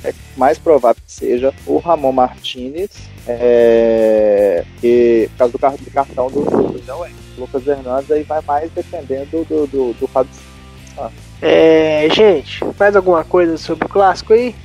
é 0.04 0.14
mais 0.38 0.58
provável 0.58 1.02
que 1.04 1.12
seja 1.12 1.54
o 1.66 1.80
Ramon 1.80 2.12
Martinez, 2.12 2.92
é, 3.28 4.64
que, 4.80 5.30
por 5.32 5.38
causa 5.60 5.78
do, 5.78 5.92
cartão 5.92 6.30
do, 6.30 6.44
do 6.46 6.86
Zé 6.86 6.94
Wellison. 6.94 7.28
Lucas 7.38 7.68
Hernandes 7.68 8.12
aí 8.12 8.24
vai 8.24 8.42
mais 8.42 8.72
dependendo 8.72 9.46
do, 9.46 9.68
do, 9.68 9.94
do 9.94 10.08
Fábio 10.08 10.32
É, 11.42 12.08
gente, 12.12 12.64
mais 12.80 12.96
alguma 12.96 13.24
coisa 13.24 13.58
sobre 13.58 13.86
o 13.86 13.90
clássico 13.90 14.34
aí? 14.34 14.56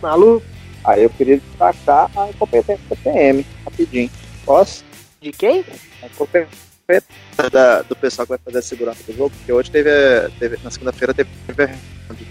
Malu? 0.00 0.42
Aí 0.84 1.02
eu 1.02 1.10
queria 1.10 1.38
destacar 1.38 2.10
a 2.16 2.28
incompetência 2.28 2.84
da 2.88 2.96
PM, 2.96 3.46
rapidinho. 3.64 4.10
Posso? 4.44 4.84
De 5.20 5.30
quem? 5.30 5.64
A 6.02 6.06
incompetência 6.06 6.71
da, 7.50 7.82
do 7.82 7.96
pessoal 7.96 8.26
que 8.26 8.30
vai 8.30 8.38
fazer 8.44 8.58
a 8.58 8.62
segurança 8.62 9.02
do 9.06 9.16
jogo, 9.16 9.30
porque 9.30 9.52
hoje 9.52 9.70
teve, 9.70 9.90
teve 10.38 10.58
na 10.62 10.70
segunda-feira 10.70 11.14
teve 11.14 11.30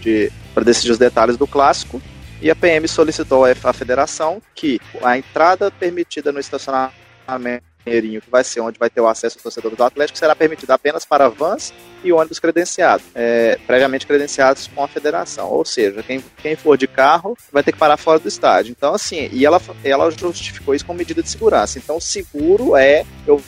de, 0.01 0.31
para 0.53 0.63
decidir 0.63 0.91
os 0.91 0.97
detalhes 0.97 1.37
do 1.37 1.47
clássico 1.47 2.01
e 2.41 2.49
a 2.49 2.55
PM 2.55 2.87
solicitou 2.87 3.45
à 3.45 3.73
federação 3.73 4.41
que 4.55 4.79
a 5.03 5.17
entrada 5.17 5.71
permitida 5.71 6.31
no 6.31 6.39
estacionamento 6.39 7.70
Mineirinho, 7.85 8.21
que 8.21 8.29
vai 8.29 8.43
ser 8.43 8.61
onde 8.61 8.79
vai 8.79 8.89
ter 8.89 9.01
o 9.01 9.07
acesso 9.07 9.37
aos 9.37 9.43
torcedores 9.43 9.77
do 9.77 9.83
Atlético, 9.83 10.17
será 10.17 10.35
permitido 10.35 10.71
apenas 10.71 11.05
para 11.05 11.29
vans 11.29 11.73
e 12.03 12.11
ônibus 12.11 12.39
credenciados, 12.39 13.05
é, 13.13 13.57
previamente 13.67 14.07
credenciados 14.07 14.67
com 14.67 14.83
a 14.83 14.87
federação. 14.87 15.49
Ou 15.49 15.65
seja, 15.65 16.01
quem, 16.03 16.23
quem 16.41 16.55
for 16.55 16.77
de 16.77 16.87
carro 16.87 17.37
vai 17.51 17.63
ter 17.63 17.71
que 17.71 17.77
parar 17.77 17.97
fora 17.97 18.19
do 18.19 18.27
estádio. 18.27 18.71
Então, 18.71 18.93
assim, 18.93 19.29
e 19.31 19.45
ela, 19.45 19.61
ela 19.83 20.09
justificou 20.11 20.73
isso 20.73 20.85
com 20.85 20.93
medida 20.93 21.21
de 21.21 21.29
segurança. 21.29 21.77
Então, 21.77 21.99
seguro 21.99 22.75
é 22.75 23.05
eu 23.25 23.41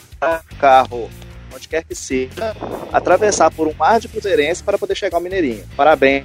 carro 0.58 1.10
onde 1.54 1.68
quer 1.68 1.84
que 1.84 1.94
seja, 1.94 2.54
atravessar 2.92 3.50
por 3.50 3.68
um 3.68 3.74
mar 3.74 4.00
de 4.00 4.08
cruzeirense 4.08 4.62
para 4.62 4.76
poder 4.76 4.94
chegar 4.94 5.18
ao 5.18 5.22
Mineirinho. 5.22 5.64
Parabéns 5.76 6.24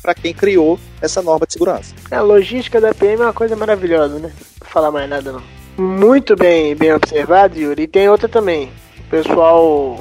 para 0.00 0.14
quem 0.14 0.32
criou 0.32 0.78
essa 1.00 1.20
norma 1.20 1.46
de 1.46 1.52
segurança. 1.52 1.94
A 2.10 2.20
logística 2.22 2.80
da 2.80 2.94
PM 2.94 3.20
é 3.20 3.26
uma 3.26 3.32
coisa 3.32 3.54
maravilhosa, 3.54 4.18
né? 4.18 4.28
Não 4.28 4.56
vou 4.60 4.68
falar 4.68 4.90
mais 4.90 5.08
nada 5.08 5.32
não. 5.32 5.59
Muito 5.80 6.36
bem, 6.36 6.76
bem 6.76 6.92
observado, 6.92 7.58
Yuri. 7.58 7.84
E 7.84 7.86
tem 7.86 8.06
outra 8.06 8.28
também. 8.28 8.68
O 8.98 9.10
pessoal, 9.10 9.96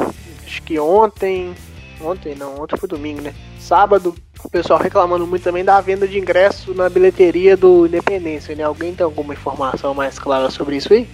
acho 0.45 0.61
que 0.63 0.77
ontem. 0.77 1.53
Ontem 2.01 2.35
não, 2.35 2.61
ontem 2.61 2.77
foi 2.77 2.89
domingo, 2.89 3.21
né? 3.21 3.33
Sábado, 3.57 4.13
o 4.43 4.49
pessoal 4.49 4.79
reclamando 4.79 5.25
muito 5.25 5.43
também 5.43 5.63
da 5.63 5.79
venda 5.79 6.07
de 6.07 6.17
ingresso 6.17 6.73
na 6.73 6.89
bilheteria 6.89 7.55
do 7.55 7.85
Independência, 7.85 8.53
né? 8.55 8.63
Alguém 8.63 8.93
tem 8.93 9.05
alguma 9.05 9.33
informação 9.33 9.93
mais 9.93 10.19
clara 10.19 10.49
sobre 10.49 10.75
isso 10.75 10.93
aí? 10.93 11.07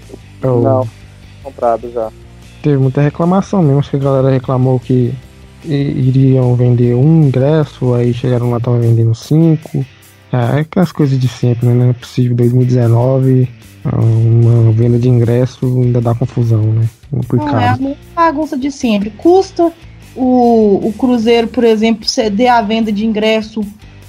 Oh. 0.43 0.61
Não, 0.61 0.87
comprado 1.43 1.91
já. 1.91 2.11
Teve 2.63 2.77
muita 2.77 3.01
reclamação 3.01 3.61
mesmo, 3.61 3.79
acho 3.79 3.91
que 3.91 3.97
a 3.97 3.99
galera 3.99 4.29
reclamou 4.29 4.79
que 4.79 5.13
iriam 5.63 6.55
vender 6.55 6.95
um 6.95 7.23
ingresso, 7.23 7.93
aí 7.93 8.13
chegaram 8.13 8.49
lá, 8.49 8.57
estavam 8.57 8.79
vendendo 8.79 9.13
cinco. 9.13 9.85
É, 10.35 10.57
é 10.57 10.59
aquelas 10.61 10.91
coisas 10.91 11.19
de 11.19 11.27
sempre, 11.27 11.67
né? 11.67 11.73
Não 11.73 11.89
é 11.89 11.93
possível 11.93 12.35
2019 12.35 13.47
uma 13.93 14.71
venda 14.71 14.97
de 14.97 15.07
ingresso 15.07 15.65
ainda 15.65 16.01
dá 16.01 16.15
confusão, 16.15 16.63
né? 16.73 16.89
Complicado. 17.11 17.81
Não, 17.81 17.91
é 17.91 17.95
a 18.15 18.25
bagunça 18.25 18.57
de 18.57 18.71
sempre. 18.71 19.11
Custa 19.11 19.71
o, 20.15 20.87
o 20.87 20.93
Cruzeiro, 20.97 21.47
por 21.47 21.63
exemplo, 21.63 22.07
ceder 22.07 22.51
a 22.51 22.61
venda 22.61 22.91
de 22.91 23.05
ingresso 23.05 23.61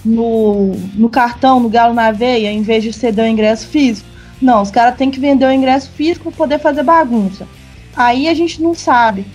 no, 0.04 0.72
no 0.94 1.08
cartão, 1.08 1.60
no 1.60 1.68
galo 1.68 1.92
na 1.92 2.10
veia, 2.10 2.50
em 2.50 2.62
vez 2.62 2.82
de 2.82 2.92
ceder 2.92 3.24
o 3.24 3.28
ingresso 3.28 3.66
físico. 3.66 4.08
Não, 4.40 4.62
os 4.62 4.70
caras 4.70 4.96
têm 4.96 5.10
que 5.10 5.20
vender 5.20 5.46
o 5.46 5.52
ingresso 5.52 5.90
físico 5.90 6.30
para 6.30 6.36
poder 6.36 6.58
fazer 6.58 6.82
bagunça. 6.82 7.46
Aí 7.94 8.28
a 8.28 8.34
gente 8.34 8.62
não 8.62 8.74
sabe. 8.74 9.26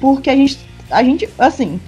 Porque 0.00 0.30
a 0.30 0.36
gente, 0.36 0.58
a 0.90 1.02
gente, 1.02 1.28
assim, 1.38 1.80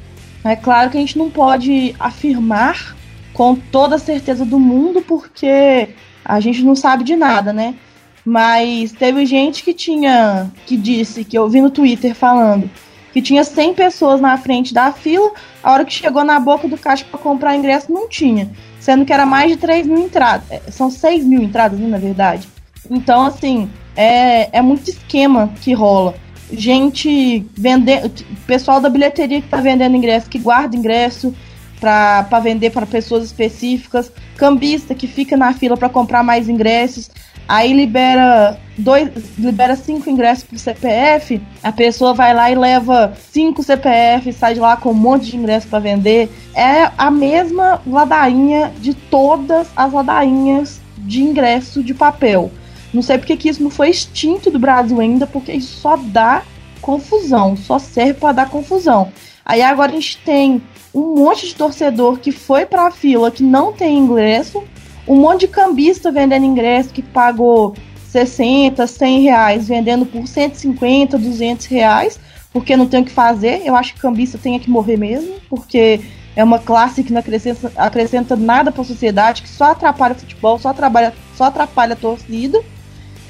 é 0.44 0.56
claro 0.56 0.90
que 0.90 0.96
a 0.96 1.00
gente 1.00 1.18
não 1.18 1.30
pode 1.30 1.94
afirmar 1.98 2.96
com 3.40 3.54
toda 3.56 3.96
a 3.96 3.98
certeza 3.98 4.44
do 4.44 4.60
mundo, 4.60 5.00
porque 5.00 5.88
a 6.22 6.40
gente 6.40 6.62
não 6.62 6.76
sabe 6.76 7.02
de 7.04 7.16
nada, 7.16 7.54
né? 7.54 7.74
Mas 8.22 8.92
teve 8.92 9.24
gente 9.24 9.62
que 9.62 9.72
tinha, 9.72 10.52
que 10.66 10.76
disse, 10.76 11.24
que 11.24 11.38
eu 11.38 11.48
vi 11.48 11.62
no 11.62 11.70
Twitter 11.70 12.14
falando, 12.14 12.70
que 13.14 13.22
tinha 13.22 13.42
100 13.42 13.72
pessoas 13.72 14.20
na 14.20 14.36
frente 14.36 14.74
da 14.74 14.92
fila, 14.92 15.32
a 15.62 15.72
hora 15.72 15.86
que 15.86 15.92
chegou 15.94 16.22
na 16.22 16.38
boca 16.38 16.68
do 16.68 16.76
caixa 16.76 17.06
para 17.10 17.18
comprar 17.18 17.56
ingresso 17.56 17.90
não 17.90 18.10
tinha, 18.10 18.50
sendo 18.78 19.06
que 19.06 19.12
era 19.12 19.24
mais 19.24 19.52
de 19.52 19.56
3 19.56 19.86
mil 19.86 20.00
entradas. 20.00 20.44
É, 20.50 20.60
são 20.70 20.90
6 20.90 21.24
mil 21.24 21.42
entradas, 21.42 21.80
né, 21.80 21.88
na 21.88 21.96
verdade. 21.96 22.46
Então, 22.90 23.24
assim, 23.24 23.70
é, 23.96 24.54
é 24.58 24.60
muito 24.60 24.90
esquema 24.90 25.50
que 25.62 25.72
rola. 25.72 26.14
Gente 26.52 27.46
vendendo. 27.56 28.12
Pessoal 28.46 28.82
da 28.82 28.90
bilheteria 28.90 29.40
que 29.40 29.48
tá 29.48 29.62
vendendo 29.62 29.96
ingresso, 29.96 30.28
que 30.28 30.38
guarda 30.38 30.76
ingresso 30.76 31.34
para 31.80 32.40
vender 32.40 32.70
para 32.70 32.86
pessoas 32.86 33.24
específicas. 33.24 34.12
Cambista 34.36 34.94
que 34.94 35.06
fica 35.06 35.36
na 35.36 35.52
fila 35.54 35.76
para 35.76 35.88
comprar 35.88 36.22
mais 36.22 36.48
ingressos. 36.48 37.10
Aí 37.48 37.72
libera 37.72 38.60
dois, 38.78 39.10
libera 39.36 39.74
cinco 39.74 40.08
ingressos 40.08 40.44
pro 40.44 40.56
CPF, 40.56 41.42
a 41.60 41.72
pessoa 41.72 42.14
vai 42.14 42.32
lá 42.32 42.48
e 42.48 42.54
leva 42.54 43.12
cinco 43.32 43.60
CPF, 43.60 44.32
sai 44.32 44.54
de 44.54 44.60
lá 44.60 44.76
com 44.76 44.90
um 44.90 44.94
monte 44.94 45.32
de 45.32 45.36
ingresso 45.36 45.66
para 45.66 45.80
vender. 45.80 46.30
É 46.54 46.92
a 46.96 47.10
mesma 47.10 47.82
ladainha 47.84 48.72
de 48.78 48.94
todas 48.94 49.66
as 49.74 49.92
ladainhas 49.92 50.80
de 50.96 51.22
ingresso 51.22 51.82
de 51.82 51.92
papel. 51.92 52.52
Não 52.94 53.02
sei 53.02 53.18
porque 53.18 53.36
que 53.36 53.48
isso 53.48 53.62
não 53.62 53.70
foi 53.70 53.90
extinto 53.90 54.48
do 54.48 54.58
Brasil 54.58 55.00
ainda, 55.00 55.26
porque 55.26 55.52
isso 55.52 55.80
só 55.80 55.96
dá 55.96 56.42
confusão, 56.80 57.56
só 57.56 57.80
serve 57.80 58.14
para 58.14 58.32
dar 58.32 58.48
confusão. 58.48 59.12
Aí 59.44 59.62
agora 59.62 59.90
a 59.90 59.94
gente 59.94 60.18
tem 60.18 60.62
um 60.94 61.16
monte 61.16 61.46
de 61.46 61.54
torcedor 61.54 62.18
que 62.18 62.32
foi 62.32 62.66
para 62.66 62.88
a 62.88 62.90
fila 62.90 63.30
que 63.30 63.42
não 63.42 63.72
tem 63.72 63.98
ingresso 63.98 64.62
um 65.06 65.16
monte 65.16 65.40
de 65.40 65.48
cambista 65.48 66.12
vendendo 66.12 66.44
ingresso 66.44 66.90
que 66.90 67.02
pagou 67.02 67.74
60, 68.10 68.86
100 68.86 69.22
reais, 69.22 69.68
vendendo 69.68 70.04
por 70.04 70.26
150, 70.26 71.16
200 71.16 71.66
reais, 71.66 72.18
porque 72.52 72.76
não 72.76 72.86
tem 72.86 73.02
o 73.02 73.04
que 73.04 73.10
fazer. 73.10 73.62
Eu 73.64 73.76
acho 73.76 73.94
que 73.94 74.00
cambista 74.00 74.36
tem 74.36 74.58
que 74.58 74.70
morrer 74.70 74.96
mesmo, 74.96 75.34
porque 75.48 76.00
é 76.34 76.42
uma 76.42 76.58
classe 76.58 77.02
que 77.02 77.12
não 77.12 77.20
acrescenta, 77.20 77.72
acrescenta 77.76 78.36
nada 78.36 78.72
para 78.72 78.82
a 78.82 78.84
sociedade, 78.84 79.42
que 79.42 79.48
só 79.48 79.72
atrapalha 79.72 80.14
o 80.14 80.18
futebol, 80.18 80.58
só, 80.58 80.72
trabalha, 80.72 81.14
só 81.36 81.44
atrapalha 81.44 81.94
a 81.94 81.96
torcida. 81.96 82.60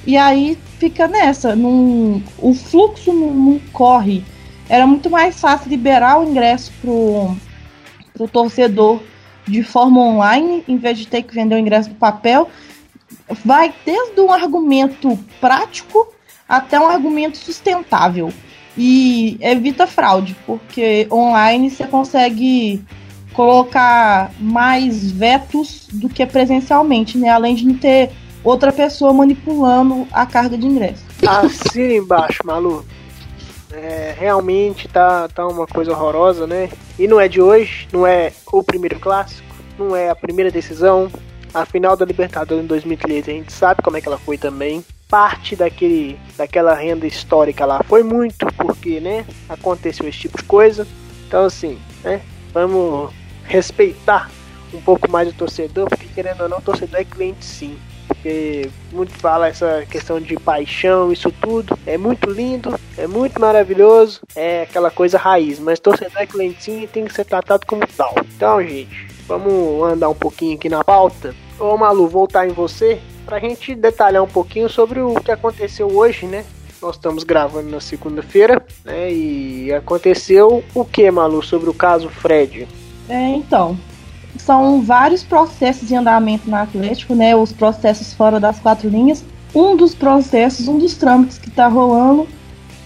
E 0.07 0.17
aí 0.17 0.57
fica 0.79 1.07
nessa, 1.07 1.55
num, 1.55 2.23
o 2.39 2.55
fluxo 2.55 3.13
não, 3.13 3.35
não, 3.35 3.61
corre. 3.73 4.25
Era 4.69 4.87
muito 4.87 5.11
mais 5.11 5.39
fácil 5.39 5.69
liberar 5.69 6.21
o 6.21 6.25
ingresso 6.25 6.73
pro, 6.81 7.37
pro 8.21 8.29
torcedor 8.29 9.01
de 9.47 9.63
forma 9.63 10.01
online, 10.01 10.63
em 10.69 10.77
vez 10.77 10.99
de 10.99 11.07
ter 11.07 11.23
que 11.23 11.35
vender 11.35 11.55
o 11.55 11.59
ingresso 11.59 11.89
do 11.89 11.95
papel. 11.95 12.51
vai 13.45 13.73
desde 13.85 14.21
um 14.21 14.31
argumento 14.31 15.19
prático 15.41 16.07
até 16.49 16.79
um 16.79 16.87
argumento 16.87 17.39
sustentável. 17.39 18.33
E 18.77 19.37
evita 19.41 19.87
fraude, 19.87 20.37
porque 20.47 21.09
online 21.11 21.71
você 21.71 21.87
consegue 21.87 22.85
colocar 23.33 24.33
mais 24.39 25.11
vetos 25.11 25.89
do 25.93 26.09
que 26.09 26.25
presencialmente, 26.27 27.19
né? 27.19 27.29
Além 27.29 27.55
de 27.55 27.67
não 27.67 27.75
ter 27.75 28.11
outra 28.45 28.73
pessoa 28.73 29.13
manipulando 29.13 30.07
a 30.13 30.25
carga 30.27 30.57
de 30.57 30.67
ingresso. 30.67 31.05
Assina 31.27 31.95
embaixo, 31.95 32.39
Malu. 32.45 32.85
É, 33.73 34.15
realmente 34.19 34.89
tá, 34.89 35.29
tá 35.29 35.47
uma 35.47 35.67
coisa 35.67 35.93
horrorosa, 35.93 36.47
né? 36.47 36.69
E 36.99 37.07
não 37.07 37.21
é 37.21 37.29
de 37.29 37.41
hoje, 37.41 37.89
não 37.93 38.07
é 38.07 38.33
o 38.53 38.63
primeiro 38.63 38.99
clássico, 38.99 39.47
não 39.79 39.95
é 39.95 40.11
a 40.11 40.15
primeira 40.15 40.51
decisão. 40.51 41.11
A 41.55 41.65
final 41.65 41.97
da 41.97 42.05
Libertadores 42.05 42.65
em 42.65 42.67
2013 42.67 43.31
a 43.31 43.35
gente 43.35 43.53
sabe 43.53 43.83
como 43.83 43.97
é 43.97 44.01
que 44.01 44.09
ela 44.09 44.19
foi 44.19 44.37
também. 44.37 44.85
Parte 45.09 45.57
daquele, 45.57 46.19
daquela 46.37 46.75
renda 46.75 47.07
histórica 47.07 47.65
lá 47.65 47.83
foi 47.85 48.03
muito 48.03 48.47
porque, 48.57 49.01
né, 49.01 49.25
aconteceu 49.49 50.09
esse 50.09 50.19
tipo 50.19 50.39
de 50.39 50.45
coisa. 50.45 50.87
Então, 51.27 51.45
assim, 51.45 51.79
né, 52.03 52.21
vamos 52.53 53.13
respeitar 53.45 54.31
um 54.73 54.81
pouco 54.81 55.11
mais 55.11 55.29
o 55.29 55.33
torcedor, 55.33 55.89
porque 55.89 56.07
querendo 56.07 56.43
ou 56.43 56.49
não, 56.49 56.59
o 56.59 56.63
torcedor 56.63 57.01
é 57.01 57.05
cliente 57.05 57.45
sim 57.45 57.77
porque 58.21 58.69
muito 58.93 59.13
fala 59.15 59.49
essa 59.49 59.85
questão 59.91 60.21
de 60.21 60.37
paixão, 60.37 61.11
isso 61.11 61.33
tudo. 61.33 61.77
É 61.87 61.97
muito 61.97 62.31
lindo, 62.31 62.79
é 62.97 63.07
muito 63.07 63.41
maravilhoso, 63.41 64.21
é 64.37 64.63
aquela 64.63 64.91
coisa 64.91 65.17
raiz, 65.17 65.59
mas 65.59 65.81
torcedor 65.81 66.23
é 66.23 66.27
clientinho 66.27 66.85
e 66.85 66.87
tem 66.87 67.07
que 67.07 67.15
ser 67.15 67.25
tratado 67.25 67.67
como 67.67 67.83
tal. 67.97 68.15
Então, 68.37 68.63
gente, 68.63 69.09
vamos 69.27 69.83
andar 69.91 70.11
um 70.11 70.15
pouquinho 70.15 70.55
aqui 70.55 70.69
na 70.69 70.85
pauta. 70.85 71.35
Ô 71.59 71.77
Malu, 71.77 72.07
voltar 72.09 72.47
em 72.47 72.53
você 72.53 73.01
pra 73.25 73.39
gente 73.39 73.75
detalhar 73.75 74.23
um 74.23 74.29
pouquinho 74.29 74.69
sobre 74.69 75.01
o 75.01 75.15
que 75.15 75.33
aconteceu 75.33 75.87
hoje, 75.89 76.27
né? 76.27 76.45
Nós 76.81 76.97
estamos 76.97 77.25
gravando 77.25 77.71
na 77.71 77.81
segunda-feira, 77.81 78.65
né? 78.85 79.13
E 79.13 79.73
aconteceu 79.73 80.63
o 80.75 80.85
que, 80.85 81.11
Malu, 81.11 81.43
sobre 81.43 81.71
o 81.71 81.75
caso 81.75 82.09
Fred? 82.09 82.67
É, 83.09 83.29
então, 83.31 83.79
são 84.37 84.81
vários 84.83 85.23
processos 85.23 85.91
em 85.91 85.97
andamento 85.97 86.49
no 86.49 86.57
Atlético, 86.57 87.15
né? 87.15 87.35
Os 87.35 87.53
processos 87.53 88.13
fora 88.13 88.39
das 88.39 88.59
quatro 88.59 88.89
linhas. 88.89 89.25
Um 89.55 89.77
dos 89.77 89.95
processos, 89.95 90.69
um 90.69 90.79
dos 90.79 90.95
trâmites 90.95 91.39
que 91.39 91.49
está 91.49 91.67
rolando 91.67 92.29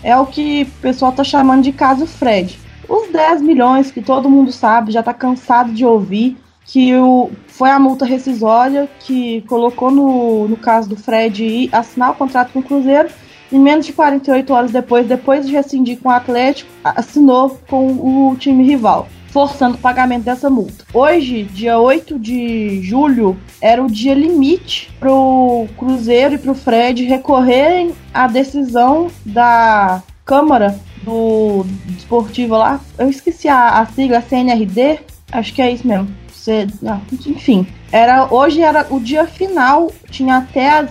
é 0.02 0.16
o 0.16 0.26
que 0.26 0.62
o 0.62 0.80
pessoal 0.80 1.10
está 1.10 1.24
chamando 1.24 1.62
de 1.62 1.72
caso 1.72 2.06
Fred. 2.06 2.58
Os 2.88 3.10
10 3.10 3.42
milhões 3.42 3.90
que 3.90 4.02
todo 4.02 4.30
mundo 4.30 4.52
sabe, 4.52 4.92
já 4.92 5.00
está 5.00 5.14
cansado 5.14 5.72
de 5.72 5.84
ouvir, 5.84 6.36
que 6.66 6.94
o, 6.94 7.30
foi 7.46 7.70
a 7.70 7.78
multa 7.78 8.04
rescisória 8.04 8.88
que 9.00 9.42
colocou 9.42 9.90
no, 9.90 10.48
no 10.48 10.56
caso 10.56 10.88
do 10.88 10.96
Fred 10.96 11.68
assinar 11.72 12.10
o 12.10 12.14
contrato 12.14 12.52
com 12.52 12.60
o 12.60 12.62
Cruzeiro 12.62 13.08
e 13.52 13.58
menos 13.58 13.86
de 13.86 13.92
48 13.92 14.52
horas 14.52 14.70
depois, 14.72 15.06
depois 15.06 15.46
de 15.46 15.52
rescindir 15.52 15.98
com 16.00 16.08
o 16.08 16.12
Atlético, 16.12 16.70
assinou 16.82 17.58
com 17.68 18.30
o 18.30 18.36
time 18.36 18.64
rival 18.64 19.08
forçando 19.34 19.74
o 19.74 19.80
pagamento 19.80 20.22
dessa 20.22 20.48
multa. 20.48 20.84
Hoje, 20.94 21.42
dia 21.42 21.76
8 21.76 22.20
de 22.20 22.80
julho, 22.84 23.36
era 23.60 23.82
o 23.82 23.90
dia 23.90 24.14
limite 24.14 24.94
para 25.00 25.12
o 25.12 25.66
Cruzeiro 25.76 26.36
e 26.36 26.38
para 26.38 26.52
o 26.52 26.54
Fred 26.54 27.02
recorrerem 27.02 27.92
à 28.14 28.28
decisão 28.28 29.10
da 29.26 30.00
Câmara 30.24 30.78
do 31.02 31.66
Desportivo 31.86 32.56
lá. 32.56 32.80
Eu 32.96 33.10
esqueci 33.10 33.48
a, 33.48 33.80
a 33.80 33.86
sigla 33.86 34.20
CNRD, 34.20 35.00
acho 35.32 35.52
que 35.52 35.60
é 35.60 35.72
isso 35.72 35.84
mesmo. 35.84 36.08
Cê, 36.32 36.68
não, 36.80 37.02
enfim, 37.26 37.66
era 37.90 38.32
hoje 38.32 38.62
era 38.62 38.86
o 38.88 39.00
dia 39.00 39.26
final, 39.26 39.90
tinha 40.10 40.36
até 40.36 40.78
as, 40.78 40.90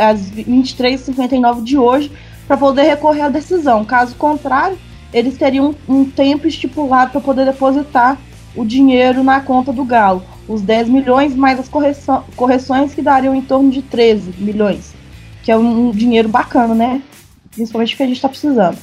as 0.00 0.32
23h59 0.32 1.62
de 1.62 1.78
hoje 1.78 2.10
para 2.48 2.56
poder 2.56 2.82
recorrer 2.82 3.22
à 3.22 3.28
decisão. 3.28 3.84
Caso 3.84 4.16
contrário, 4.16 4.76
eles 5.12 5.36
teriam 5.36 5.74
um 5.88 6.04
tempo 6.04 6.46
estipulado 6.46 7.12
para 7.12 7.20
poder 7.20 7.44
depositar 7.46 8.18
o 8.54 8.64
dinheiro 8.64 9.22
na 9.22 9.40
conta 9.40 9.72
do 9.72 9.84
Galo. 9.84 10.22
Os 10.48 10.62
10 10.62 10.88
milhões 10.88 11.34
mais 11.34 11.58
as 11.58 11.68
correções 12.36 12.94
que 12.94 13.02
dariam 13.02 13.34
em 13.34 13.42
torno 13.42 13.70
de 13.70 13.82
13 13.82 14.34
milhões. 14.38 14.94
Que 15.42 15.52
é 15.52 15.56
um 15.56 15.90
dinheiro 15.90 16.28
bacana, 16.28 16.74
né? 16.74 17.02
Principalmente 17.52 17.96
que 17.96 18.02
a 18.02 18.06
gente 18.06 18.16
está 18.16 18.28
precisando. 18.28 18.78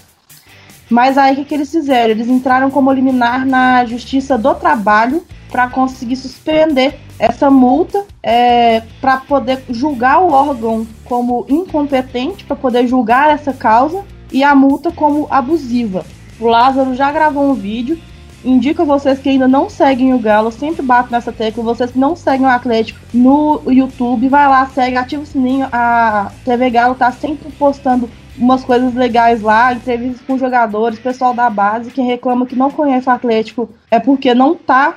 Mas 0.89 1.17
aí 1.17 1.33
o 1.33 1.37
que, 1.37 1.45
que 1.45 1.55
eles 1.55 1.71
fizeram? 1.71 2.11
Eles 2.11 2.27
entraram 2.27 2.69
como 2.69 2.91
liminar 2.91 3.45
na 3.45 3.85
Justiça 3.85 4.37
do 4.37 4.53
Trabalho 4.53 5.23
para 5.51 5.67
conseguir 5.67 6.15
suspender 6.15 6.99
essa 7.17 7.49
multa 7.49 8.05
é, 8.21 8.81
para 9.01 9.17
poder 9.17 9.63
julgar 9.69 10.19
o 10.19 10.31
órgão 10.31 10.85
como 11.05 11.45
incompetente 11.47 12.43
para 12.43 12.55
poder 12.55 12.87
julgar 12.87 13.29
essa 13.29 13.53
causa 13.53 14.03
e 14.31 14.43
a 14.43 14.53
multa 14.53 14.91
como 14.91 15.27
abusiva. 15.31 16.05
O 16.39 16.47
Lázaro 16.47 16.95
já 16.95 17.11
gravou 17.11 17.49
um 17.49 17.53
vídeo. 17.53 17.97
Indico 18.43 18.83
a 18.83 18.85
vocês 18.85 19.17
que 19.17 19.29
ainda 19.29 19.47
não 19.47 19.69
seguem 19.69 20.13
o 20.13 20.19
Galo, 20.19 20.51
sempre 20.51 20.83
bato 20.83 21.11
nessa 21.11 21.31
tecla. 21.31 21.63
Vocês 21.63 21.89
que 21.89 21.97
não 21.97 22.15
seguem 22.15 22.45
o 22.45 22.49
Atlético 22.49 22.99
no 23.11 23.61
YouTube, 23.65 24.29
vai 24.29 24.47
lá, 24.47 24.67
segue, 24.67 24.97
ativa 24.97 25.23
o 25.23 25.25
sininho. 25.25 25.67
A 25.71 26.31
TV 26.43 26.69
Galo 26.69 26.93
tá 26.93 27.11
sempre 27.11 27.51
postando 27.53 28.07
umas 28.37 28.63
coisas 28.63 28.93
legais 28.93 29.41
lá, 29.41 29.73
entrevistas 29.73 30.21
com 30.27 30.37
jogadores, 30.37 30.99
pessoal 30.99 31.33
da 31.33 31.49
base. 31.49 31.89
Quem 31.89 32.05
reclama 32.05 32.45
que 32.45 32.55
não 32.55 32.69
conhece 32.69 33.09
o 33.09 33.13
Atlético 33.13 33.67
é 33.89 33.99
porque 33.99 34.35
não 34.35 34.53
tá 34.53 34.95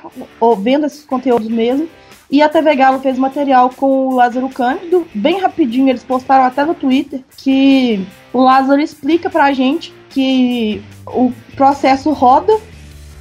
vendo 0.59 0.85
esses 0.85 1.03
conteúdos 1.03 1.47
mesmo. 1.47 1.87
E 2.29 2.43
a 2.43 2.49
TV 2.49 2.75
Galo 2.75 2.99
fez 2.99 3.17
material 3.17 3.71
com 3.75 4.09
o 4.09 4.15
Lázaro 4.15 4.47
Cândido, 4.49 5.07
bem 5.15 5.39
rapidinho, 5.39 5.89
eles 5.89 6.03
postaram 6.03 6.45
até 6.45 6.63
no 6.63 6.75
Twitter, 6.75 7.21
que 7.35 8.05
o 8.31 8.41
Lázaro 8.41 8.79
explica 8.79 9.27
pra 9.31 9.51
gente 9.51 9.91
que 10.09 10.83
o 11.05 11.31
processo 11.55 12.11
roda, 12.11 12.57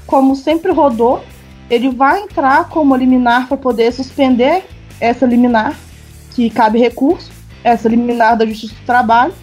como 0.06 0.34
sempre 0.34 0.72
rodou, 0.72 1.22
ele 1.70 1.90
vai 1.90 2.22
entrar 2.22 2.68
como 2.68 2.96
liminar 2.96 3.46
para 3.46 3.56
poder 3.56 3.92
suspender 3.92 4.64
essa 5.00 5.26
liminar, 5.26 5.76
que 6.34 6.48
cabe 6.50 6.78
recurso, 6.78 7.30
essa 7.62 7.88
liminar 7.88 8.36
da 8.36 8.46
Justiça 8.46 8.74
do 8.74 8.86
Trabalho, 8.86 9.34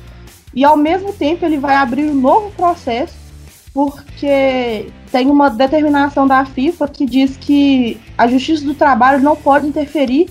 e 0.54 0.64
ao 0.64 0.78
mesmo 0.78 1.14
tempo 1.14 1.46
ele 1.46 1.58
vai 1.58 1.76
abrir 1.76 2.06
um 2.06 2.16
novo 2.16 2.52
processo 2.52 3.26
porque 3.74 4.88
tem 5.12 5.30
uma 5.30 5.50
determinação 5.50 6.26
da 6.26 6.46
FIFA 6.46 6.88
que 6.88 7.06
diz 7.06 7.36
que 7.36 8.00
a 8.18 8.26
Justiça 8.26 8.64
do 8.64 8.74
Trabalho 8.74 9.22
não 9.22 9.36
pode 9.36 9.68
interferir 9.68 10.30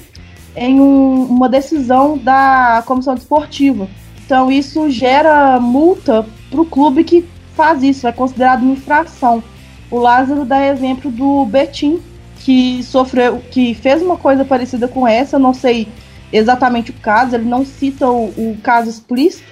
em 0.56 0.80
um, 0.80 1.24
uma 1.24 1.46
decisão 1.46 2.16
da 2.16 2.82
Comissão 2.86 3.14
Desportiva. 3.14 3.86
Então 4.24 4.50
isso 4.50 4.88
gera 4.90 5.60
multa 5.60 6.26
para 6.50 6.60
o 6.60 6.64
clube 6.64 7.04
que 7.04 7.24
faz 7.54 7.82
isso, 7.82 8.08
é 8.08 8.12
considerado 8.12 8.62
uma 8.62 8.72
infração. 8.72 9.42
O 9.90 9.98
Lázaro 9.98 10.44
dá 10.44 10.66
exemplo 10.66 11.10
do 11.10 11.44
Betim, 11.44 12.00
que 12.38 12.82
sofreu, 12.82 13.42
que 13.50 13.74
fez 13.74 14.02
uma 14.02 14.16
coisa 14.16 14.44
parecida 14.44 14.88
com 14.88 15.06
essa, 15.06 15.38
não 15.38 15.52
sei 15.52 15.86
exatamente 16.32 16.90
o 16.90 16.94
caso, 16.94 17.36
ele 17.36 17.44
não 17.44 17.64
cita 17.64 18.08
o, 18.08 18.26
o 18.28 18.58
caso 18.62 18.88
explícito, 18.90 19.44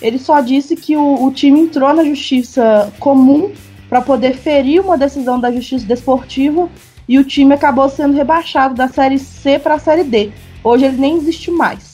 ele 0.00 0.18
só 0.18 0.40
disse 0.40 0.74
que 0.74 0.96
o, 0.96 1.24
o 1.24 1.30
time 1.30 1.60
entrou 1.60 1.92
na 1.94 2.04
justiça 2.04 2.92
comum 2.98 3.52
para 3.88 4.00
poder 4.00 4.34
ferir 4.36 4.80
uma 4.80 4.98
decisão 4.98 5.38
da 5.38 5.52
justiça 5.52 5.86
desportiva 5.86 6.68
e 7.08 7.18
o 7.18 7.24
time 7.24 7.54
acabou 7.54 7.88
sendo 7.88 8.14
rebaixado 8.14 8.74
da 8.74 8.88
série 8.88 9.18
C 9.18 9.58
para 9.58 9.74
a 9.74 9.78
série 9.78 10.04
D. 10.04 10.32
Hoje 10.62 10.86
ele 10.86 10.96
nem 10.96 11.16
existe 11.16 11.50
mais. 11.50 11.93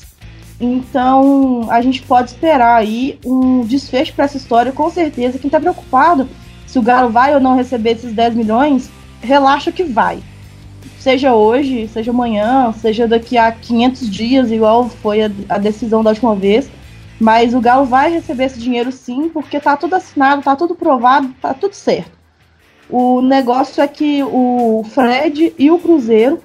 Então 0.61 1.67
a 1.71 1.81
gente 1.81 2.03
pode 2.03 2.31
esperar 2.31 2.77
aí 2.77 3.19
um 3.25 3.65
desfecho 3.65 4.13
para 4.13 4.27
essa 4.27 4.37
história, 4.37 4.73
com 4.73 4.91
certeza. 4.91 5.39
Quem 5.39 5.49
está 5.49 5.59
preocupado 5.59 6.29
se 6.67 6.79
o 6.79 6.83
Galo 6.83 7.11
vai 7.11 7.35
ou 7.35 7.41
não 7.41 7.57
receber 7.57 7.93
esses 7.93 8.13
10 8.13 8.35
milhões, 8.35 8.91
relaxa 9.21 9.73
que 9.73 9.83
vai. 9.83 10.21
Seja 10.99 11.35
hoje, 11.35 11.89
seja 11.89 12.11
amanhã, 12.11 12.73
seja 12.73 13.09
daqui 13.09 13.39
a 13.39 13.51
500 13.51 14.11
dias, 14.11 14.53
igual 14.53 14.89
foi 14.89 15.23
a, 15.23 15.31
a 15.49 15.59
decisão 15.59 16.03
da 16.03 16.11
última 16.11 16.37
vez 16.37 16.71
mas 17.21 17.53
o 17.53 17.61
Galo 17.61 17.85
vai 17.85 18.11
receber 18.11 18.45
esse 18.45 18.59
dinheiro 18.59 18.91
sim, 18.91 19.29
porque 19.29 19.61
tá 19.61 19.77
tudo 19.77 19.95
assinado, 19.95 20.43
tá 20.43 20.57
tudo 20.57 20.75
provado, 20.75 21.29
tá 21.41 21.53
tudo 21.53 21.75
certo. 21.75 22.19
O 22.89 23.21
negócio 23.21 23.83
é 23.83 23.87
que 23.87 24.23
o 24.25 24.83
Fred 24.89 25.55
e 25.59 25.71
o 25.71 25.79
Cruzeiro 25.79 26.43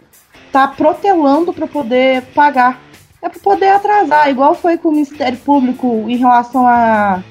tá 0.51 0.67
protelando 0.67 1.54
para 1.54 1.65
poder 1.65 2.23
pagar. 2.36 2.82
É 3.21 3.30
para 3.30 3.39
poder 3.39 3.69
atrasar, 3.69 4.30
igual 4.30 4.54
foi 4.54 4.78
com 4.78 4.89
o 4.89 4.91
Ministério 4.91 5.38
Público 5.38 6.06
em 6.08 6.17
relação 6.17 6.67
à, 6.67 7.23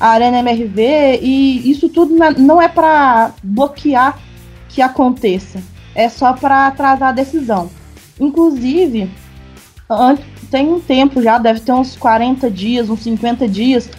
Arena 0.00 0.38
MRV, 0.38 1.18
e 1.20 1.70
isso 1.70 1.88
tudo 1.88 2.14
não 2.38 2.62
é, 2.62 2.66
é 2.66 2.68
para 2.68 3.32
bloquear 3.42 4.16
que 4.68 4.80
aconteça, 4.80 5.60
é 5.94 6.08
só 6.08 6.32
para 6.32 6.68
atrasar 6.68 7.08
a 7.08 7.12
decisão. 7.12 7.68
Inclusive, 8.20 9.10
tem 10.50 10.68
um 10.68 10.78
tempo 10.78 11.20
já, 11.22 11.38
deve 11.38 11.60
ter 11.60 11.72
uns 11.72 11.96
40 11.96 12.50
dias, 12.50 12.88
uns 12.88 13.00
50 13.00 13.48
dias, 13.48 13.90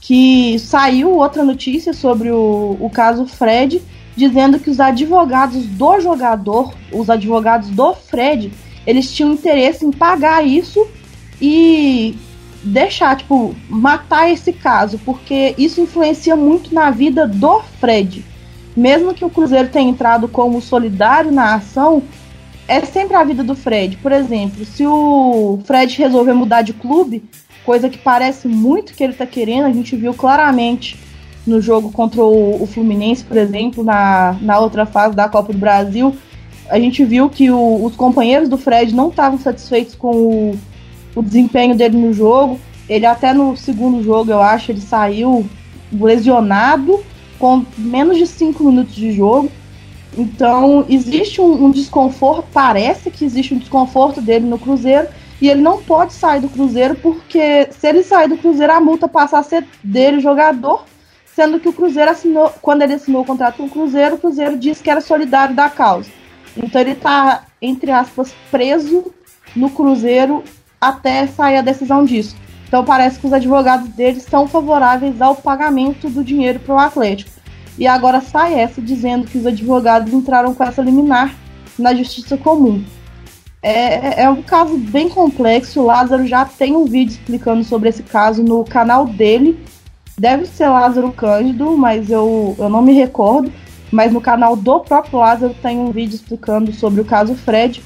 que 0.00 0.58
saiu 0.58 1.10
outra 1.10 1.42
notícia 1.42 1.92
sobre 1.92 2.30
o, 2.30 2.76
o 2.78 2.90
caso 2.90 3.26
Fred, 3.26 3.82
dizendo 4.14 4.58
que 4.58 4.70
os 4.70 4.78
advogados 4.78 5.64
do 5.66 6.00
jogador, 6.00 6.74
os 6.92 7.08
advogados 7.10 7.70
do 7.70 7.94
Fred, 7.94 8.52
eles 8.86 9.12
tinham 9.12 9.32
interesse 9.32 9.84
em 9.84 9.90
pagar 9.90 10.46
isso 10.46 10.86
e 11.40 12.16
deixar, 12.62 13.16
tipo, 13.16 13.54
matar 13.68 14.30
esse 14.30 14.52
caso, 14.52 14.98
porque 15.04 15.54
isso 15.58 15.80
influencia 15.80 16.34
muito 16.34 16.74
na 16.74 16.90
vida 16.90 17.26
do 17.26 17.60
Fred. 17.80 18.24
Mesmo 18.76 19.14
que 19.14 19.24
o 19.24 19.30
Cruzeiro 19.30 19.68
tenha 19.68 19.88
entrado 19.88 20.26
como 20.26 20.60
solidário 20.60 21.30
na 21.30 21.54
ação, 21.54 22.02
é 22.66 22.80
sempre 22.80 23.16
a 23.16 23.24
vida 23.24 23.44
do 23.44 23.54
Fred. 23.54 23.96
Por 23.98 24.10
exemplo, 24.10 24.64
se 24.64 24.86
o 24.86 25.60
Fred 25.64 25.96
resolver 25.96 26.32
mudar 26.32 26.62
de 26.62 26.72
clube, 26.72 27.22
coisa 27.64 27.88
que 27.88 27.98
parece 27.98 28.48
muito 28.48 28.94
que 28.94 29.04
ele 29.04 29.12
está 29.12 29.26
querendo, 29.26 29.66
a 29.66 29.72
gente 29.72 29.94
viu 29.96 30.14
claramente 30.14 30.98
no 31.46 31.60
jogo 31.60 31.92
contra 31.92 32.22
o, 32.22 32.62
o, 32.62 32.66
Fluminense, 32.66 33.22
por 33.22 33.36
exemplo, 33.36 33.84
na, 33.84 34.36
na 34.40 34.58
outra 34.58 34.86
fase 34.86 35.14
da 35.14 35.28
Copa 35.28 35.52
do 35.52 35.58
Brasil, 35.58 36.16
a 36.68 36.78
gente 36.78 37.04
viu 37.04 37.28
que 37.28 37.50
o, 37.50 37.84
os 37.84 37.94
companheiros 37.96 38.48
do 38.48 38.56
Fred 38.56 38.94
não 38.94 39.08
estavam 39.08 39.38
satisfeitos 39.38 39.94
com 39.94 40.10
o, 40.10 40.58
o 41.14 41.22
desempenho 41.22 41.76
dele 41.76 41.96
no 41.96 42.12
jogo. 42.12 42.58
Ele 42.88 43.06
até 43.06 43.32
no 43.32 43.56
segundo 43.56 44.02
jogo, 44.02 44.30
eu 44.30 44.42
acho, 44.42 44.72
ele 44.72 44.80
saiu 44.80 45.46
lesionado 45.92 47.02
com 47.38 47.64
menos 47.76 48.18
de 48.18 48.26
5 48.26 48.62
minutos 48.64 48.94
de 48.94 49.12
jogo. 49.12 49.50
Então, 50.16 50.84
existe 50.88 51.40
um, 51.40 51.64
um, 51.64 51.70
desconforto, 51.70 52.46
parece 52.52 53.10
que 53.10 53.24
existe 53.24 53.52
um 53.52 53.58
desconforto 53.58 54.20
dele 54.20 54.46
no 54.46 54.58
Cruzeiro, 54.58 55.08
e 55.40 55.48
ele 55.48 55.60
não 55.60 55.82
pode 55.82 56.12
sair 56.12 56.40
do 56.40 56.48
Cruzeiro, 56.48 56.94
porque 56.94 57.68
se 57.72 57.88
ele 57.88 58.02
sair 58.02 58.28
do 58.28 58.36
Cruzeiro, 58.36 58.72
a 58.72 58.80
multa 58.80 59.08
passa 59.08 59.38
a 59.38 59.42
ser 59.42 59.66
dele, 59.82 60.20
jogador, 60.20 60.84
sendo 61.34 61.58
que 61.58 61.68
o 61.68 61.72
Cruzeiro 61.72 62.10
assinou, 62.10 62.52
quando 62.62 62.82
ele 62.82 62.94
assinou 62.94 63.22
o 63.22 63.24
contrato 63.24 63.56
com 63.56 63.64
o 63.64 63.70
Cruzeiro, 63.70 64.14
o 64.14 64.18
Cruzeiro 64.18 64.56
disse 64.56 64.82
que 64.82 64.90
era 64.90 65.00
solidário 65.00 65.54
da 65.54 65.68
causa. 65.68 66.08
Então 66.56 66.80
ele 66.80 66.92
está, 66.92 67.44
entre 67.60 67.90
aspas, 67.90 68.34
preso 68.50 69.12
no 69.54 69.70
Cruzeiro 69.70 70.42
até 70.80 71.26
sair 71.26 71.56
a 71.56 71.62
decisão 71.62 72.04
disso. 72.04 72.36
Então 72.68 72.84
parece 72.84 73.18
que 73.18 73.26
os 73.26 73.32
advogados 73.32 73.88
dele 73.90 74.20
são 74.20 74.46
favoráveis 74.48 75.20
ao 75.20 75.36
pagamento 75.36 76.08
do 76.08 76.24
dinheiro 76.24 76.58
para 76.60 76.74
o 76.74 76.78
Atlético. 76.78 77.30
E 77.78 77.86
agora 77.86 78.20
sai 78.20 78.54
essa 78.54 78.80
dizendo 78.80 79.26
que 79.26 79.38
os 79.38 79.46
advogados 79.46 80.12
entraram 80.12 80.54
com 80.54 80.62
essa 80.62 80.82
liminar 80.82 81.34
na 81.78 81.94
justiça 81.94 82.36
comum. 82.36 82.84
É, 83.62 84.22
é 84.22 84.28
um 84.28 84.42
caso 84.42 84.76
bem 84.76 85.08
complexo. 85.08 85.80
O 85.80 85.86
Lázaro 85.86 86.26
já 86.26 86.44
tem 86.44 86.76
um 86.76 86.84
vídeo 86.84 87.12
explicando 87.12 87.64
sobre 87.64 87.88
esse 87.88 88.02
caso 88.02 88.42
no 88.42 88.64
canal 88.64 89.06
dele. 89.06 89.58
Deve 90.18 90.46
ser 90.46 90.68
Lázaro 90.68 91.10
Cândido, 91.12 91.76
mas 91.76 92.10
eu, 92.10 92.54
eu 92.58 92.68
não 92.68 92.82
me 92.82 92.92
recordo. 92.92 93.50
Mas 93.94 94.12
no 94.12 94.20
canal 94.20 94.56
do 94.56 94.80
próprio 94.80 95.20
Lázaro 95.20 95.54
tem 95.62 95.78
um 95.78 95.92
vídeo 95.92 96.16
explicando 96.16 96.72
sobre 96.72 97.00
o 97.00 97.04
caso 97.04 97.36
Fred. 97.36 97.80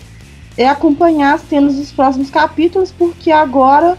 É 0.56 0.66
acompanhar 0.66 1.34
as 1.34 1.42
cenas 1.42 1.76
dos 1.76 1.92
próximos 1.92 2.30
capítulos, 2.30 2.90
porque 2.90 3.30
agora 3.30 3.98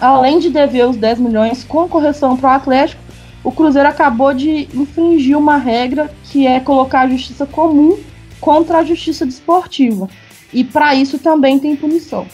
além 0.00 0.40
de 0.40 0.50
dever 0.50 0.88
os 0.88 0.96
10 0.96 1.20
milhões 1.20 1.62
com 1.62 1.88
correção 1.88 2.36
para 2.36 2.50
o 2.50 2.52
Atlético, 2.54 3.00
o 3.44 3.52
Cruzeiro 3.52 3.88
acabou 3.88 4.34
de 4.34 4.68
infringir 4.74 5.38
uma 5.38 5.56
regra 5.56 6.12
que 6.24 6.44
é 6.44 6.58
colocar 6.58 7.02
a 7.02 7.08
justiça 7.08 7.46
comum 7.46 7.96
contra 8.40 8.78
a 8.78 8.84
justiça 8.84 9.24
desportiva. 9.24 10.08
E 10.52 10.64
para 10.64 10.96
isso 10.96 11.20
também 11.20 11.56
tem 11.56 11.76
punição. 11.76 12.26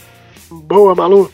Boa, 0.51 0.95
Malu. 0.95 1.31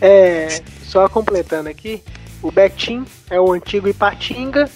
É, 0.00 0.62
só 0.84 1.08
completando 1.08 1.68
aqui, 1.68 2.00
o 2.40 2.52
Betim 2.52 3.04
é 3.28 3.40
o 3.40 3.52
antigo 3.52 3.88
Ipatinga, 3.88 4.70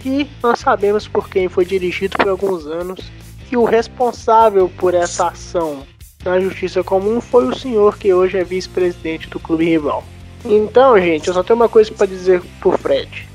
que 0.00 0.28
nós 0.42 0.60
sabemos 0.60 1.06
por 1.08 1.28
quem 1.28 1.48
foi 1.48 1.64
dirigido 1.64 2.16
por 2.16 2.28
alguns 2.28 2.66
anos, 2.66 3.00
que 3.48 3.56
o 3.56 3.64
responsável 3.64 4.70
por 4.76 4.94
essa 4.94 5.28
ação 5.28 5.82
na 6.24 6.40
justiça 6.40 6.82
comum 6.82 7.20
foi 7.20 7.46
o 7.46 7.56
senhor 7.56 7.96
que 7.96 8.12
hoje 8.12 8.36
é 8.36 8.44
vice-presidente 8.44 9.28
do 9.28 9.38
clube 9.38 9.64
rival. 9.64 10.04
Então, 10.44 10.98
gente, 10.98 11.28
eu 11.28 11.34
só 11.34 11.42
tenho 11.42 11.58
uma 11.58 11.68
coisa 11.68 11.92
para 11.92 12.06
dizer 12.06 12.42
pro 12.60 12.76
Fred. 12.76 13.28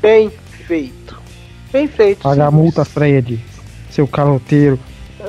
Bem 0.00 0.30
feito. 0.66 1.18
Bem 1.72 1.88
feito. 1.88 2.22
Paga 2.22 2.46
a 2.46 2.50
multa, 2.50 2.84
Fred. 2.84 3.42
Seu 3.90 4.06
caloteiro. 4.06 4.78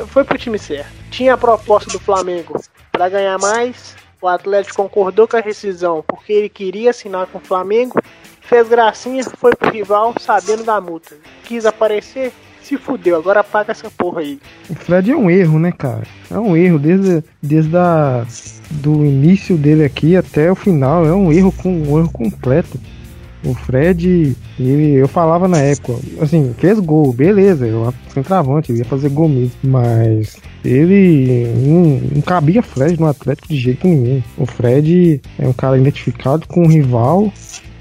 Foi 0.08 0.24
pro 0.24 0.38
time 0.38 0.60
certo. 0.60 0.92
Tinha 1.10 1.34
a 1.34 1.38
proposta 1.38 1.90
do 1.92 2.00
Flamengo 2.00 2.62
para 2.92 3.10
ganhar 3.10 3.38
mais. 3.40 3.96
O 4.22 4.28
Atlético 4.28 4.76
concordou 4.76 5.28
com 5.28 5.38
a 5.38 5.42
rescisão 5.42 6.04
porque 6.06 6.34
ele 6.34 6.50
queria 6.50 6.90
assinar 6.90 7.28
com 7.28 7.38
o 7.38 7.42
Flamengo. 7.42 8.02
Fez 8.48 8.70
gracinha, 8.70 9.24
foi 9.24 9.56
pro 9.56 9.72
rival 9.72 10.14
sabendo 10.20 10.64
da 10.64 10.80
multa. 10.80 11.16
Quis 11.44 11.66
aparecer, 11.66 12.32
se 12.62 12.78
fudeu, 12.78 13.16
agora 13.16 13.44
paga 13.44 13.72
essa 13.72 13.90
porra 13.90 14.22
aí. 14.22 14.40
O 14.70 14.76
Fred 14.76 15.12
é 15.12 15.16
um 15.16 15.30
erro, 15.30 15.60
né, 15.60 15.72
cara? 15.72 16.04
É 16.30 16.38
um 16.38 16.56
erro 16.56 16.80
desde, 16.80 17.24
desde 17.42 17.76
a, 17.76 18.26
do 18.70 19.06
início 19.06 19.58
dele 19.58 19.84
aqui 19.84 20.16
até 20.16 20.52
o 20.52 20.56
final. 20.56 21.06
É 21.06 21.14
um 21.14 21.32
erro 21.32 21.52
com 21.52 21.70
um 21.70 22.00
erro 22.00 22.10
completo. 22.12 22.80
O 23.44 23.54
Fred, 23.54 24.36
ele, 24.60 24.94
eu 24.94 25.08
falava 25.08 25.48
na 25.48 25.60
época, 25.60 25.94
assim, 26.20 26.56
fez 26.58 26.80
gol, 26.80 27.14
beleza, 27.14 27.68
eu 27.68 27.94
centroavante, 28.12 28.74
ia 28.74 28.84
fazer 28.84 29.10
gol 29.10 29.30
mesmo, 29.30 29.54
mas 29.62 30.38
ele 30.64 31.46
não, 31.64 32.00
não 32.16 32.22
cabia 32.22 32.64
Fred 32.64 33.00
no 33.00 33.06
Atlético 33.06 33.48
de 33.48 33.58
jeito 33.58 33.88
nenhum. 33.88 34.24
O 34.36 34.48
Fred 34.48 35.22
é 35.38 35.48
um 35.48 35.54
cara 35.54 35.78
identificado 35.78 36.48
com 36.48 36.64
o 36.64 36.68
rival, 36.68 37.32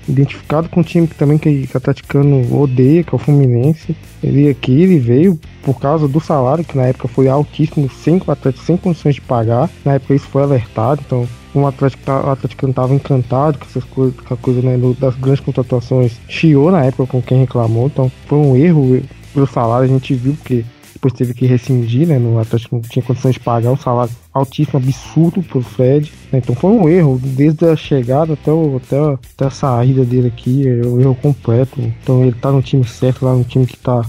identificado 0.08 0.68
com 0.68 0.80
um 0.80 0.82
time 0.82 1.06
que 1.06 1.14
também 1.14 1.38
que, 1.38 1.68
o 1.72 1.76
Atleticano 1.76 2.60
odeia, 2.60 3.02
que 3.02 3.14
é 3.14 3.16
o 3.16 3.18
Fluminense. 3.18 3.96
Ele 4.22 4.48
aqui 4.48 4.72
ele 4.82 4.98
veio 4.98 5.38
por 5.62 5.80
causa 5.80 6.06
do 6.06 6.20
salário, 6.20 6.64
que 6.64 6.76
na 6.76 6.84
época 6.84 7.08
foi 7.08 7.28
altíssimo, 7.28 7.90
sem, 7.90 8.20
sem 8.64 8.76
condições 8.76 9.14
de 9.16 9.20
pagar. 9.20 9.70
Na 9.84 9.94
época 9.94 10.14
isso 10.14 10.26
foi 10.26 10.42
alertado, 10.42 11.02
então 11.04 11.28
o 11.54 11.66
Atlético, 11.66 12.10
o 12.10 12.30
Atlético 12.30 12.68
estava 12.68 12.94
encantado 12.94 13.58
com 13.58 13.64
essas 13.64 13.84
coisas, 13.84 14.18
com 14.20 14.34
a 14.34 14.36
coisa 14.36 14.60
né, 14.60 14.78
das 14.98 15.14
grandes 15.14 15.40
contratações. 15.40 16.12
Chiou 16.28 16.70
na 16.70 16.84
época 16.84 17.06
com 17.06 17.22
quem 17.22 17.40
reclamou, 17.40 17.86
então 17.86 18.10
foi 18.26 18.38
um 18.38 18.56
erro 18.56 19.00
pelo 19.32 19.46
salário, 19.46 19.84
a 19.84 19.88
gente 19.88 20.14
viu 20.14 20.36
que 20.44 20.64
depois 21.04 21.12
teve 21.12 21.34
que 21.34 21.44
rescindir, 21.44 22.08
né? 22.08 22.18
No 22.18 22.38
Atlético 22.38 22.76
não 22.76 22.82
tinha 22.82 23.02
condições 23.02 23.34
de 23.34 23.40
pagar 23.40 23.70
um 23.70 23.76
salário 23.76 24.12
altíssimo, 24.32 24.78
absurdo 24.78 25.42
pro 25.42 25.60
Fred. 25.60 26.10
Né, 26.32 26.38
então 26.38 26.54
foi 26.54 26.70
um 26.70 26.88
erro, 26.88 27.20
desde 27.22 27.66
a 27.66 27.76
chegada 27.76 28.32
até, 28.32 28.50
o, 28.50 28.76
até, 28.76 28.98
a, 28.98 29.12
até 29.12 29.44
a 29.44 29.50
saída 29.50 30.04
dele 30.04 30.28
aqui, 30.28 30.66
é 30.66 30.86
um 30.86 31.00
erro 31.00 31.14
completo. 31.14 31.80
Então 31.80 32.22
ele 32.22 32.32
tá 32.32 32.50
no 32.50 32.62
time 32.62 32.84
certo, 32.84 33.24
lá 33.24 33.34
no 33.34 33.44
time 33.44 33.66
que 33.66 33.76
tá 33.76 34.02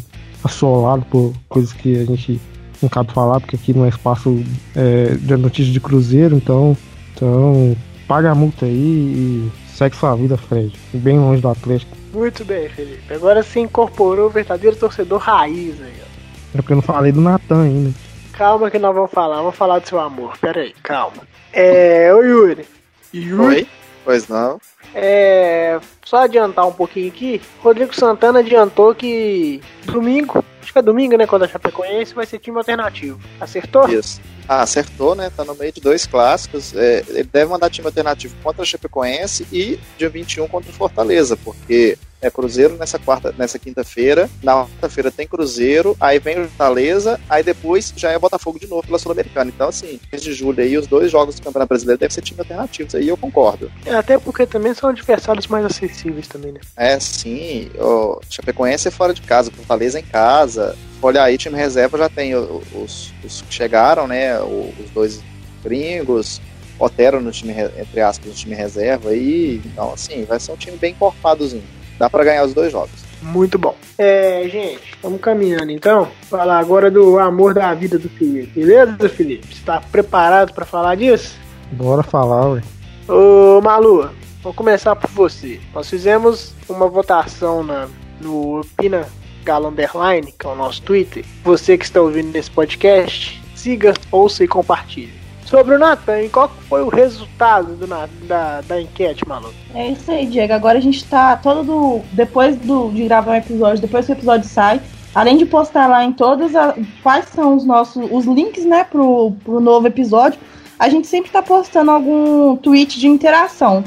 assolado 0.44 1.06
por 1.06 1.34
coisas 1.50 1.74
que 1.74 1.98
a 1.98 2.06
gente 2.06 2.40
não 2.82 2.88
cabe 2.88 3.12
falar, 3.12 3.42
porque 3.42 3.56
aqui 3.56 3.74
não 3.74 3.86
é 3.86 3.90
espaço 3.90 4.42
é, 4.76 5.16
de 5.16 5.36
notícia 5.36 5.74
de 5.74 5.80
Cruzeiro, 5.80 6.36
então, 6.36 6.78
então 7.14 7.76
paga 8.08 8.32
a 8.32 8.36
multa 8.36 8.66
aí 8.66 8.72
e 8.72 9.52
segue 9.68 9.96
sua 9.96 10.16
vida, 10.16 10.38
Fred. 10.38 10.74
Bem 10.94 11.20
longe 11.20 11.42
do 11.42 11.50
Atlético. 11.50 11.96
Muito 12.14 12.46
bem, 12.46 12.70
Felipe. 12.70 13.14
Agora 13.14 13.44
se 13.44 13.60
incorporou 13.60 14.28
o 14.28 14.30
verdadeiro 14.30 14.78
torcedor 14.78 15.20
raiz 15.20 15.82
aí, 15.82 15.94
ó. 16.02 16.15
É 16.56 16.62
porque 16.62 16.72
eu 16.72 16.78
não 16.78 16.82
falei 16.82 17.12
do 17.12 17.20
Natan 17.20 17.64
ainda. 17.64 17.94
Calma 18.32 18.72
que 18.72 18.80
nós 18.80 18.96
vamos 18.96 19.12
falar, 19.12 19.38
vamos 19.38 19.56
falar 19.56 19.80
do 19.80 19.88
seu 19.88 20.00
amor. 20.00 20.38
Pera 20.38 20.62
aí, 20.62 20.74
calma. 20.82 21.24
É. 21.52 22.14
Ô 22.14 22.22
Yuri. 22.22 22.66
Yuri? 23.14 23.44
Oi? 23.44 23.68
Pois 24.06 24.28
não. 24.30 24.60
É. 24.94 25.80
Só 26.06 26.18
adiantar 26.18 26.66
um 26.66 26.72
pouquinho 26.72 27.10
aqui. 27.10 27.42
Rodrigo 27.62 27.94
Santana 27.94 28.40
adiantou 28.40 28.96
que 28.96 29.62
domingo, 29.86 30.44
acho 30.62 30.72
que 30.72 30.80
é 30.80 30.82
domingo, 30.82 31.18
né? 31.18 31.28
Quando 31.28 31.44
a 31.44 31.48
Chapecoense 31.48 32.14
vai 32.14 32.26
ser 32.26 32.40
time 32.40 32.58
alternativo. 32.58 33.20
Acertou? 33.42 33.90
Isso. 33.90 34.22
Ah, 34.48 34.62
acertou, 34.62 35.16
né? 35.16 35.30
Tá 35.36 35.44
no 35.44 35.56
meio 35.56 35.74
de 35.74 35.82
dois 35.82 36.06
clássicos. 36.06 36.74
É, 36.76 37.04
ele 37.08 37.24
deve 37.24 37.52
mandar 37.52 37.70
time 37.70 37.88
alternativo 37.88 38.36
contra 38.44 38.62
a 38.62 38.66
Chapecoense 38.66 39.46
e 39.52 39.78
dia 39.98 40.08
21 40.08 40.48
contra 40.48 40.70
o 40.70 40.74
Fortaleza, 40.74 41.36
porque 41.36 41.98
é 42.26 42.32
Cruzeiro 42.32 42.76
nessa 42.78 42.98
quarta, 42.98 43.34
nessa 43.38 43.60
quinta-feira. 43.60 44.30
Na 44.42 44.66
quarta-feira 44.66 45.12
tem 45.12 45.28
Cruzeiro, 45.28 45.96
aí 46.00 46.20
vem 46.20 46.40
o 46.40 46.48
Fortaleza, 46.48 47.20
aí 47.30 47.44
depois 47.44 47.94
já 47.96 48.12
é 48.12 48.20
Botafogo 48.20 48.60
de 48.60 48.68
novo 48.68 48.86
pela 48.86 48.98
Sul-Americana. 48.98 49.52
Então, 49.54 49.70
assim, 49.70 50.00
mês 50.12 50.24
de 50.24 50.34
julho 50.34 50.62
aí, 50.62 50.78
os 50.78 50.88
dois 50.88 51.12
jogos 51.12 51.36
do 51.36 51.42
Campeonato 51.42 51.70
Brasileiro 51.70 52.00
devem 52.00 52.14
ser 52.14 52.22
time 52.22 52.40
alternativo. 52.40 52.88
Isso 52.88 52.98
aí 52.98 53.08
eu 53.08 53.18
concordo. 53.18 53.72
É, 53.86 53.94
até 53.94 54.18
porque 54.18 54.46
também 54.46 54.74
são 54.74 54.90
adversários 54.90 55.48
mais 55.48 55.66
acessíveis 55.66 56.28
também, 56.28 56.52
né? 56.52 56.60
É, 56.76 57.00
sim. 57.00 57.70
O 57.78 58.20
Chapecoense 58.30 58.88
é 58.88 58.92
fora 58.92 59.14
de 59.14 59.22
casa, 59.22 59.52
Fortaleza 59.52 60.00
é 60.00 60.02
em 60.02 60.06
casa. 60.06 60.76
Olha 61.02 61.24
aí, 61.24 61.38
time 61.38 61.56
reserva 61.56 61.98
já 61.98 62.10
tem 62.10 62.36
os, 62.36 63.14
os 63.24 63.42
que 63.42 63.54
chegaram, 63.54 64.08
né? 64.08 64.40
Os 64.40 64.90
dois 64.92 65.22
gringos, 65.64 66.42
Otero 66.78 67.22
no 67.22 67.32
time, 67.32 67.54
entre 67.78 68.02
aspas, 68.02 68.28
no 68.28 68.34
time 68.34 68.56
reserva 68.56 69.10
aí. 69.10 69.62
Então, 69.66 69.94
assim, 69.94 70.24
vai 70.26 70.40
ser 70.40 70.52
um 70.52 70.58
time 70.58 70.78
bem 70.78 70.92
encorpadozinho. 70.92 71.64
Dá 71.98 72.10
para 72.10 72.24
ganhar 72.24 72.44
os 72.46 72.54
dois 72.54 72.72
jogos. 72.72 73.06
Muito 73.22 73.58
bom. 73.58 73.76
É, 73.98 74.48
gente, 74.50 74.98
vamos 75.02 75.20
caminhando 75.20 75.72
então. 75.72 76.08
Falar 76.30 76.60
agora 76.60 76.92
do 76.92 77.18
amor 77.18 77.54
da 77.54 77.74
vida 77.74 77.98
do 77.98 78.10
Felipe. 78.10 78.60
Beleza, 78.60 79.10
Felipe? 79.10 79.48
Está 79.52 79.82
preparado 79.82 80.54
para 80.54 80.66
falar 80.66 80.96
disso? 80.96 81.38
Bora 81.72 82.04
falar, 82.04 82.50
ué. 82.50 82.62
Ô, 83.08 83.62
Malu, 83.62 84.10
vou 84.44 84.54
começar 84.54 84.96
por 84.96 85.10
você. 85.10 85.60
Nós 85.74 85.90
fizemos 85.90 86.54
uma 86.70 86.88
votação 86.88 87.64
na, 87.64 87.88
no 88.22 88.60
Opina 88.60 89.08
Galo 89.44 89.68
Underline, 89.68 90.32
que 90.38 90.46
é 90.46 90.50
o 90.50 90.56
nosso 90.56 90.82
Twitter. 90.82 91.26
Você 91.44 91.78
que 91.78 91.86
está 91.86 92.02
ouvindo 92.02 92.32
nesse 92.32 92.52
podcast, 92.52 93.42
siga, 93.56 93.94
ouça 94.12 94.44
e 94.44 94.48
compartilhe. 94.48 95.25
Sobre 95.46 95.76
o 95.76 95.80
Natan. 95.80 96.22
E 96.22 96.30
qual 96.30 96.50
foi 96.68 96.82
o 96.82 96.90
resultado 96.90 97.76
do, 97.76 97.88
da, 98.28 98.62
da 98.62 98.82
enquete, 98.82 99.28
maluco? 99.28 99.54
É 99.74 99.90
isso 99.90 100.12
aí, 100.12 100.26
Diego. 100.26 100.54
Agora 100.54 100.78
a 100.78 100.82
gente 100.82 101.04
tá 101.06 101.38
todo 101.38 101.64
do. 101.64 102.02
Depois 102.12 102.58
do, 102.58 102.90
de 102.90 103.06
gravar 103.06 103.32
um 103.32 103.36
episódio, 103.36 103.82
depois 103.82 104.06
que 104.06 104.12
o 104.12 104.16
episódio 104.16 104.48
sai, 104.48 104.82
além 105.14 105.38
de 105.38 105.46
postar 105.46 105.88
lá 105.88 106.04
em 106.04 106.12
todas 106.12 106.56
as. 106.56 106.76
Quais 107.02 107.26
são 107.30 107.56
os 107.56 107.66
nossos. 107.66 108.08
os 108.12 108.26
links, 108.26 108.66
né, 108.66 108.84
pro, 108.84 109.32
pro 109.44 109.60
novo 109.60 109.88
episódio, 109.88 110.40
a 110.78 110.90
gente 110.90 111.08
sempre 111.08 111.32
tá 111.32 111.42
postando 111.42 111.92
algum 111.92 112.56
tweet 112.58 113.00
de 113.00 113.08
interação. 113.08 113.84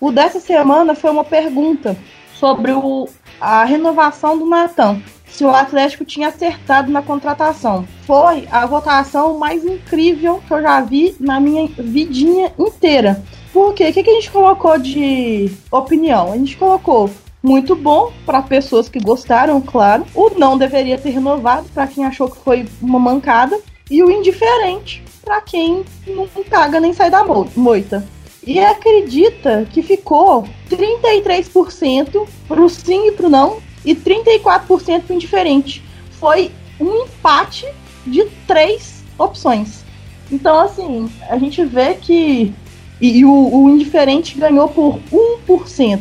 O 0.00 0.12
dessa 0.12 0.40
semana 0.40 0.94
foi 0.94 1.10
uma 1.10 1.24
pergunta 1.24 1.96
sobre 2.34 2.72
o, 2.72 3.08
a 3.40 3.64
renovação 3.64 4.38
do 4.38 4.44
Natan 4.44 5.00
se 5.36 5.44
o 5.44 5.50
Atlético 5.50 6.02
tinha 6.02 6.28
acertado 6.28 6.90
na 6.90 7.02
contratação. 7.02 7.86
Foi 8.06 8.48
a 8.50 8.64
votação 8.64 9.38
mais 9.38 9.62
incrível 9.64 10.40
que 10.46 10.52
eu 10.52 10.62
já 10.62 10.80
vi 10.80 11.14
na 11.20 11.38
minha 11.38 11.68
vidinha 11.76 12.50
inteira. 12.58 13.22
Por 13.52 13.74
quê? 13.74 13.88
O 13.88 13.92
que, 13.92 14.00
a 14.00 14.14
gente 14.14 14.30
colocou 14.30 14.78
de 14.78 15.50
opinião? 15.70 16.32
A 16.32 16.38
gente 16.38 16.56
colocou 16.56 17.10
muito 17.42 17.76
bom 17.76 18.12
para 18.24 18.40
pessoas 18.40 18.88
que 18.88 18.98
gostaram, 18.98 19.60
claro. 19.60 20.06
O 20.14 20.30
não 20.38 20.56
deveria 20.56 20.96
ter 20.96 21.10
renovado 21.10 21.68
para 21.68 21.86
quem 21.86 22.06
achou 22.06 22.30
que 22.30 22.38
foi 22.38 22.66
uma 22.80 22.98
mancada. 22.98 23.60
E 23.90 24.02
o 24.02 24.10
indiferente 24.10 25.04
para 25.22 25.40
quem 25.42 25.84
não 26.06 26.26
caga 26.48 26.80
nem 26.80 26.94
sai 26.94 27.10
da 27.10 27.24
moita. 27.54 28.06
E 28.44 28.58
acredita 28.58 29.68
que 29.70 29.82
ficou 29.82 30.48
33% 30.70 32.26
pro 32.48 32.68
sim 32.68 33.08
e 33.08 33.12
pro 33.12 33.28
não 33.28 33.65
e 33.86 33.94
34% 33.94 35.02
para 35.02 35.14
indiferente. 35.14 35.82
Foi 36.10 36.50
um 36.78 37.04
empate 37.04 37.64
de 38.04 38.24
três 38.46 39.02
opções. 39.16 39.84
Então, 40.30 40.58
assim, 40.60 41.08
a 41.30 41.38
gente 41.38 41.64
vê 41.64 41.94
que. 41.94 42.52
E, 43.00 43.18
e 43.18 43.24
o, 43.24 43.30
o, 43.30 43.70
indiferente 43.70 44.38
ganhou 44.38 44.68
por 44.68 44.98
1%, 45.46 46.00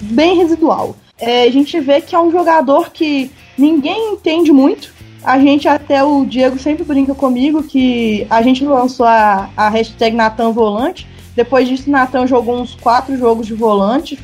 bem 0.00 0.36
residual. 0.36 0.94
É, 1.18 1.42
a 1.42 1.50
gente 1.50 1.80
vê 1.80 2.00
que 2.00 2.14
é 2.14 2.20
um 2.20 2.30
jogador 2.30 2.90
que 2.90 3.30
ninguém 3.56 4.12
entende 4.12 4.52
muito. 4.52 4.94
A 5.24 5.38
gente, 5.40 5.66
até 5.66 6.04
o 6.04 6.24
Diego 6.24 6.58
sempre 6.58 6.84
brinca 6.84 7.14
comigo 7.14 7.62
que 7.62 8.26
a 8.30 8.40
gente 8.40 8.64
lançou 8.64 9.06
a, 9.06 9.50
a 9.56 9.68
hashtag 9.68 10.14
Natan 10.14 10.52
Volante 10.52 11.08
depois 11.38 11.68
disso, 11.68 11.88
Natan 11.88 12.26
jogou 12.26 12.60
uns 12.60 12.74
quatro 12.74 13.16
jogos 13.16 13.46
de 13.46 13.54
volante, 13.54 14.18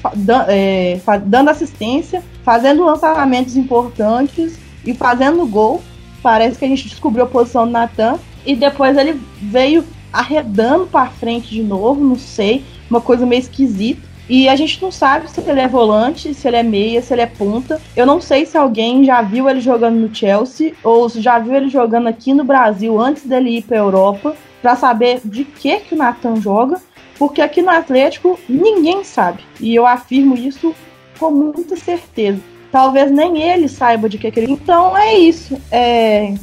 é, 0.49 0.99
dando 1.25 1.49
assistência, 1.49 2.25
fazendo 2.43 2.85
lançamentos 2.85 3.57
importantes 3.57 4.59
e 4.85 4.93
fazendo 4.93 5.47
gol. 5.47 5.81
Parece 6.21 6.59
que 6.59 6.65
a 6.65 6.69
gente 6.69 6.89
descobriu 6.89 7.23
a 7.23 7.29
posição 7.29 7.67
do 7.67 7.71
Natan. 7.71 8.19
E 8.45 8.57
depois 8.57 8.97
ele 8.97 9.21
veio 9.41 9.85
arredando 10.13 10.89
para 10.89 11.07
frente 11.07 11.51
de 11.51 11.63
novo, 11.63 12.03
não 12.03 12.17
sei, 12.17 12.65
uma 12.91 13.01
coisa 13.01 13.25
meio 13.25 13.39
esquisita. 13.39 14.03
E 14.29 14.49
a 14.49 14.57
gente 14.57 14.83
não 14.83 14.91
sabe 14.91 15.31
se 15.31 15.41
ele 15.49 15.61
é 15.61 15.69
volante, 15.69 16.35
se 16.35 16.49
ele 16.49 16.57
é 16.57 16.65
meia, 16.65 17.01
se 17.01 17.15
ele 17.15 17.23
é 17.23 17.27
ponta. 17.27 17.81
Eu 17.95 18.07
não 18.07 18.21
sei 18.21 18.45
se 18.45 18.59
alguém 18.59 19.05
já 19.05 19.23
viu 19.23 19.49
ele 19.49 19.61
jogando 19.61 19.95
no 19.95 20.13
Chelsea 20.13 20.73
ou 20.83 21.09
se 21.09 21.21
já 21.21 21.39
viu 21.39 21.55
ele 21.55 21.69
jogando 21.69 22.09
aqui 22.09 22.35
no 22.35 22.43
Brasil 22.43 23.01
antes 23.01 23.25
dele 23.25 23.59
ir 23.59 23.63
para 23.63 23.77
Europa, 23.77 24.35
para 24.61 24.75
saber 24.75 25.21
de 25.25 25.45
que 25.45 25.77
que 25.77 25.95
o 25.95 25.99
Natan 25.99 26.41
joga. 26.41 26.83
Porque 27.19 27.41
aqui 27.41 27.63
no 27.63 27.71
Atlético 27.71 28.39
ninguém 28.49 29.05
sabe. 29.05 29.43
E 29.61 29.75
eu 29.75 29.87
afirmo 29.87 30.37
isso 30.37 30.75
com 31.19 31.31
muita 31.31 31.77
certeza. 31.77 32.41
Talvez 32.71 33.11
nem 33.11 33.41
ele 33.41 33.69
saiba 33.69 34.09
de 34.09 34.19
que 34.19 34.27
aquele. 34.27 34.51
Então 34.51 34.97
é 34.97 35.15
isso. 35.15 35.57
É... 35.71 36.35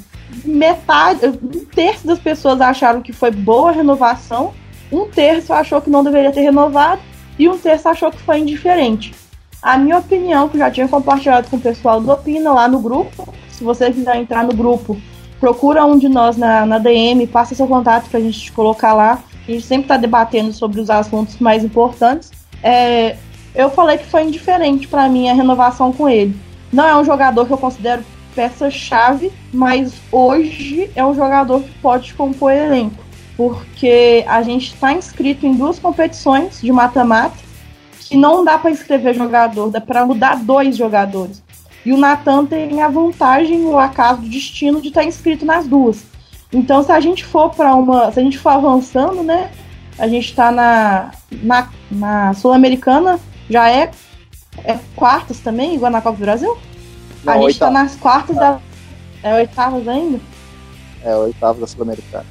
Metade, 0.46 1.26
um 1.28 1.66
terço 1.66 2.08
das 2.08 2.18
pessoas 2.18 2.62
acharam 2.62 3.02
que 3.02 3.12
foi 3.12 3.32
boa 3.32 3.70
a 3.70 3.74
renovação, 3.74 4.54
um 4.90 5.06
terço 5.06 5.52
achou 5.52 5.82
que 5.82 5.90
não 5.90 6.06
deveria 6.06 6.32
ter 6.32 6.40
renovado 6.40 7.02
e 7.38 7.50
um 7.50 7.58
terço 7.58 7.90
achou 7.90 8.10
que 8.10 8.22
foi 8.22 8.40
indiferente. 8.40 9.14
A 9.62 9.78
minha 9.78 9.98
opinião, 9.98 10.48
que 10.48 10.56
eu 10.56 10.60
já 10.60 10.72
tinha 10.72 10.88
compartilhado 10.88 11.50
com 11.50 11.58
o 11.58 11.62
pessoal 11.62 12.00
do 12.00 12.10
Opina 12.10 12.54
lá 12.54 12.68
no 12.70 12.80
grupo, 12.80 13.28
se 13.50 13.62
você 13.62 13.92
quiser 13.92 14.16
entrar 14.16 14.46
no 14.46 14.54
grupo, 14.54 14.98
procura 15.40 15.86
um 15.86 15.98
de 15.98 16.08
nós 16.08 16.38
na, 16.38 16.66
na 16.66 16.80
DM, 16.80 17.28
passa 17.28 17.54
seu 17.54 17.68
contato 17.68 18.10
pra 18.10 18.22
gente 18.22 18.40
te 18.40 18.52
colocar 18.54 18.94
lá 18.94 19.22
a 19.48 19.52
gente 19.52 19.66
sempre 19.66 19.84
está 19.84 19.98
debatendo 19.98 20.54
sobre 20.54 20.80
os 20.80 20.90
assuntos 20.90 21.38
mais 21.40 21.64
importantes. 21.64 22.32
É, 22.64 23.18
eu 23.56 23.70
falei 23.70 23.98
que 23.98 24.06
foi 24.06 24.24
indiferente 24.24 24.88
para 24.88 25.10
mim 25.10 25.30
a 25.30 25.34
renovação 25.34 25.92
com 25.92 26.08
ele. 26.08 26.36
Não 26.72 26.88
é 26.88 26.98
um 26.98 27.04
jogador 27.04 27.46
que 27.46 27.52
eu 27.52 27.58
considero 27.58 28.04
peça-chave, 28.36 29.32
mas 29.54 29.94
hoje 30.12 30.90
é 30.96 31.06
um 31.06 31.14
jogador 31.14 31.62
que 31.62 31.72
pode 31.80 32.14
compor 32.14 32.52
elenco. 32.52 33.04
Porque 33.36 34.24
a 34.28 34.42
gente 34.42 34.74
está 34.74 34.94
inscrito 34.94 35.46
em 35.46 35.56
duas 35.56 35.80
competições 35.80 36.62
de 36.62 36.72
mata-mata 36.72 37.36
que 38.00 38.16
não 38.16 38.44
dá 38.44 38.58
para 38.58 38.72
inscrever 38.72 39.16
jogador, 39.16 39.70
dá 39.70 39.82
para 39.82 40.06
mudar 40.06 40.36
dois 40.36 40.78
jogadores. 40.78 41.42
E 41.86 41.92
o 41.92 41.98
Natan 41.98 42.46
tem 42.46 42.82
a 42.82 42.90
vantagem, 42.90 43.66
o 43.66 43.78
acaso 43.80 44.22
do 44.22 44.30
destino 44.30 44.82
de 44.82 44.90
estar 44.90 45.02
tá 45.02 45.08
inscrito 45.08 45.46
nas 45.46 45.66
duas. 45.66 46.04
Então, 46.54 46.84
se 46.84 46.92
a 46.92 47.00
gente 47.00 47.24
for 47.26 47.50
para 47.50 47.74
uma. 47.76 48.12
Se 48.12 48.20
a 48.20 48.24
gente 48.24 48.38
for 48.38 48.50
avançando, 48.50 49.24
né? 49.24 49.52
A 49.98 50.08
gente 50.08 50.30
está 50.30 50.52
na, 50.52 51.12
na, 51.32 51.70
na 51.90 52.34
Sul-Americana, 52.34 53.20
já 53.50 53.70
é, 53.70 53.92
é 54.64 54.80
quartas 54.96 55.40
também, 55.40 55.76
igual 55.76 55.92
na 55.92 56.02
Copa 56.02 56.18
do 56.18 56.22
Brasil? 56.22 56.58
Não, 57.24 57.34
a 57.34 57.38
gente 57.38 57.52
está 57.52 57.70
nas 57.70 57.96
quartas 57.96 58.36
da. 58.36 58.60
É 59.24 59.36
oitavas 59.36 59.88
ainda? 59.88 60.20
É, 61.04 61.16
oitavas 61.16 61.62
da 61.62 61.68
Sul-Americana. 61.68 62.26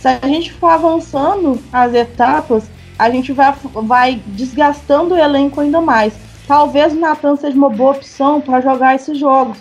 Se 0.00 0.08
a 0.08 0.26
gente 0.26 0.52
for 0.52 0.68
avançando 0.68 1.62
as 1.72 1.94
etapas, 1.94 2.64
a 2.98 3.08
gente 3.08 3.32
vai, 3.32 3.54
vai 3.84 4.22
desgastando 4.26 5.14
o 5.14 5.18
elenco 5.18 5.60
ainda 5.60 5.80
mais. 5.80 6.12
Talvez 6.46 6.92
o 6.92 6.98
Natan 6.98 7.36
seja 7.36 7.56
uma 7.56 7.70
boa 7.70 7.92
opção 7.92 8.40
para 8.40 8.60
jogar 8.60 8.96
esses 8.96 9.16
jogos 9.16 9.58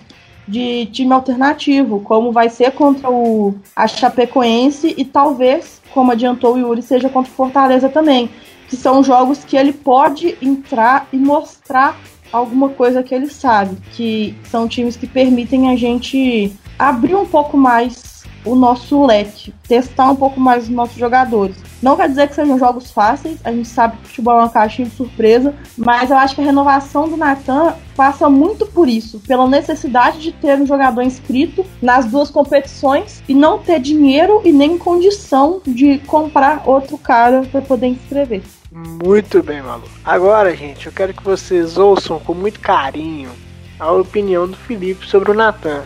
de 0.51 0.85
time 0.87 1.13
alternativo, 1.13 2.01
como 2.01 2.33
vai 2.33 2.49
ser 2.49 2.71
contra 2.71 3.09
o 3.09 3.55
a 3.73 3.87
Chapecoense 3.87 4.93
e 4.97 5.05
talvez, 5.05 5.81
como 5.93 6.11
adiantou 6.11 6.55
o 6.55 6.59
Yuri, 6.59 6.81
seja 6.81 7.09
contra 7.09 7.31
o 7.31 7.35
Fortaleza 7.35 7.87
também, 7.87 8.29
que 8.67 8.75
são 8.75 9.01
jogos 9.01 9.45
que 9.45 9.55
ele 9.55 9.71
pode 9.71 10.37
entrar 10.41 11.07
e 11.13 11.17
mostrar 11.17 11.97
alguma 12.33 12.69
coisa 12.69 13.01
que 13.01 13.15
ele 13.15 13.27
sabe, 13.27 13.77
que 13.93 14.35
são 14.49 14.67
times 14.67 14.97
que 14.97 15.07
permitem 15.07 15.69
a 15.69 15.75
gente 15.77 16.53
abrir 16.77 17.15
um 17.15 17.25
pouco 17.25 17.57
mais 17.57 18.23
o 18.43 18.53
nosso 18.53 19.05
leque, 19.05 19.53
testar 19.67 20.11
um 20.11 20.15
pouco 20.15 20.39
mais 20.39 20.63
os 20.63 20.69
nossos 20.69 20.97
jogadores. 20.97 21.70
Não 21.81 21.95
quer 21.95 22.09
dizer 22.09 22.27
que 22.27 22.35
sejam 22.35 22.59
jogos 22.59 22.91
fáceis, 22.91 23.39
a 23.43 23.51
gente 23.51 23.67
sabe 23.67 23.97
que 23.97 24.03
o 24.03 24.07
futebol 24.07 24.35
é 24.35 24.43
uma 24.43 24.49
caixinha 24.49 24.87
de 24.87 24.95
surpresa, 24.95 25.53
mas 25.75 26.11
eu 26.11 26.17
acho 26.17 26.35
que 26.35 26.41
a 26.41 26.45
renovação 26.45 27.09
do 27.09 27.17
Natan 27.17 27.73
passa 27.95 28.29
muito 28.29 28.65
por 28.65 28.87
isso, 28.87 29.19
pela 29.21 29.47
necessidade 29.47 30.19
de 30.19 30.31
ter 30.31 30.59
um 30.59 30.65
jogador 30.65 31.01
inscrito 31.01 31.65
nas 31.81 32.05
duas 32.05 32.29
competições 32.29 33.23
e 33.27 33.33
não 33.33 33.57
ter 33.57 33.79
dinheiro 33.79 34.41
e 34.45 34.51
nem 34.51 34.77
condição 34.77 35.61
de 35.65 35.97
comprar 35.99 36.63
outro 36.65 36.97
cara 36.97 37.41
para 37.51 37.61
poder 37.61 37.87
inscrever. 37.87 38.43
Muito 38.71 39.41
bem, 39.41 39.61
Malu. 39.61 39.83
Agora, 40.03 40.55
gente, 40.55 40.85
eu 40.85 40.93
quero 40.93 41.13
que 41.13 41.23
vocês 41.23 41.77
ouçam 41.77 42.19
com 42.19 42.33
muito 42.33 42.59
carinho 42.59 43.31
a 43.79 43.91
opinião 43.91 44.47
do 44.47 44.55
Felipe 44.55 45.07
sobre 45.07 45.31
o 45.31 45.33
Natan. 45.33 45.83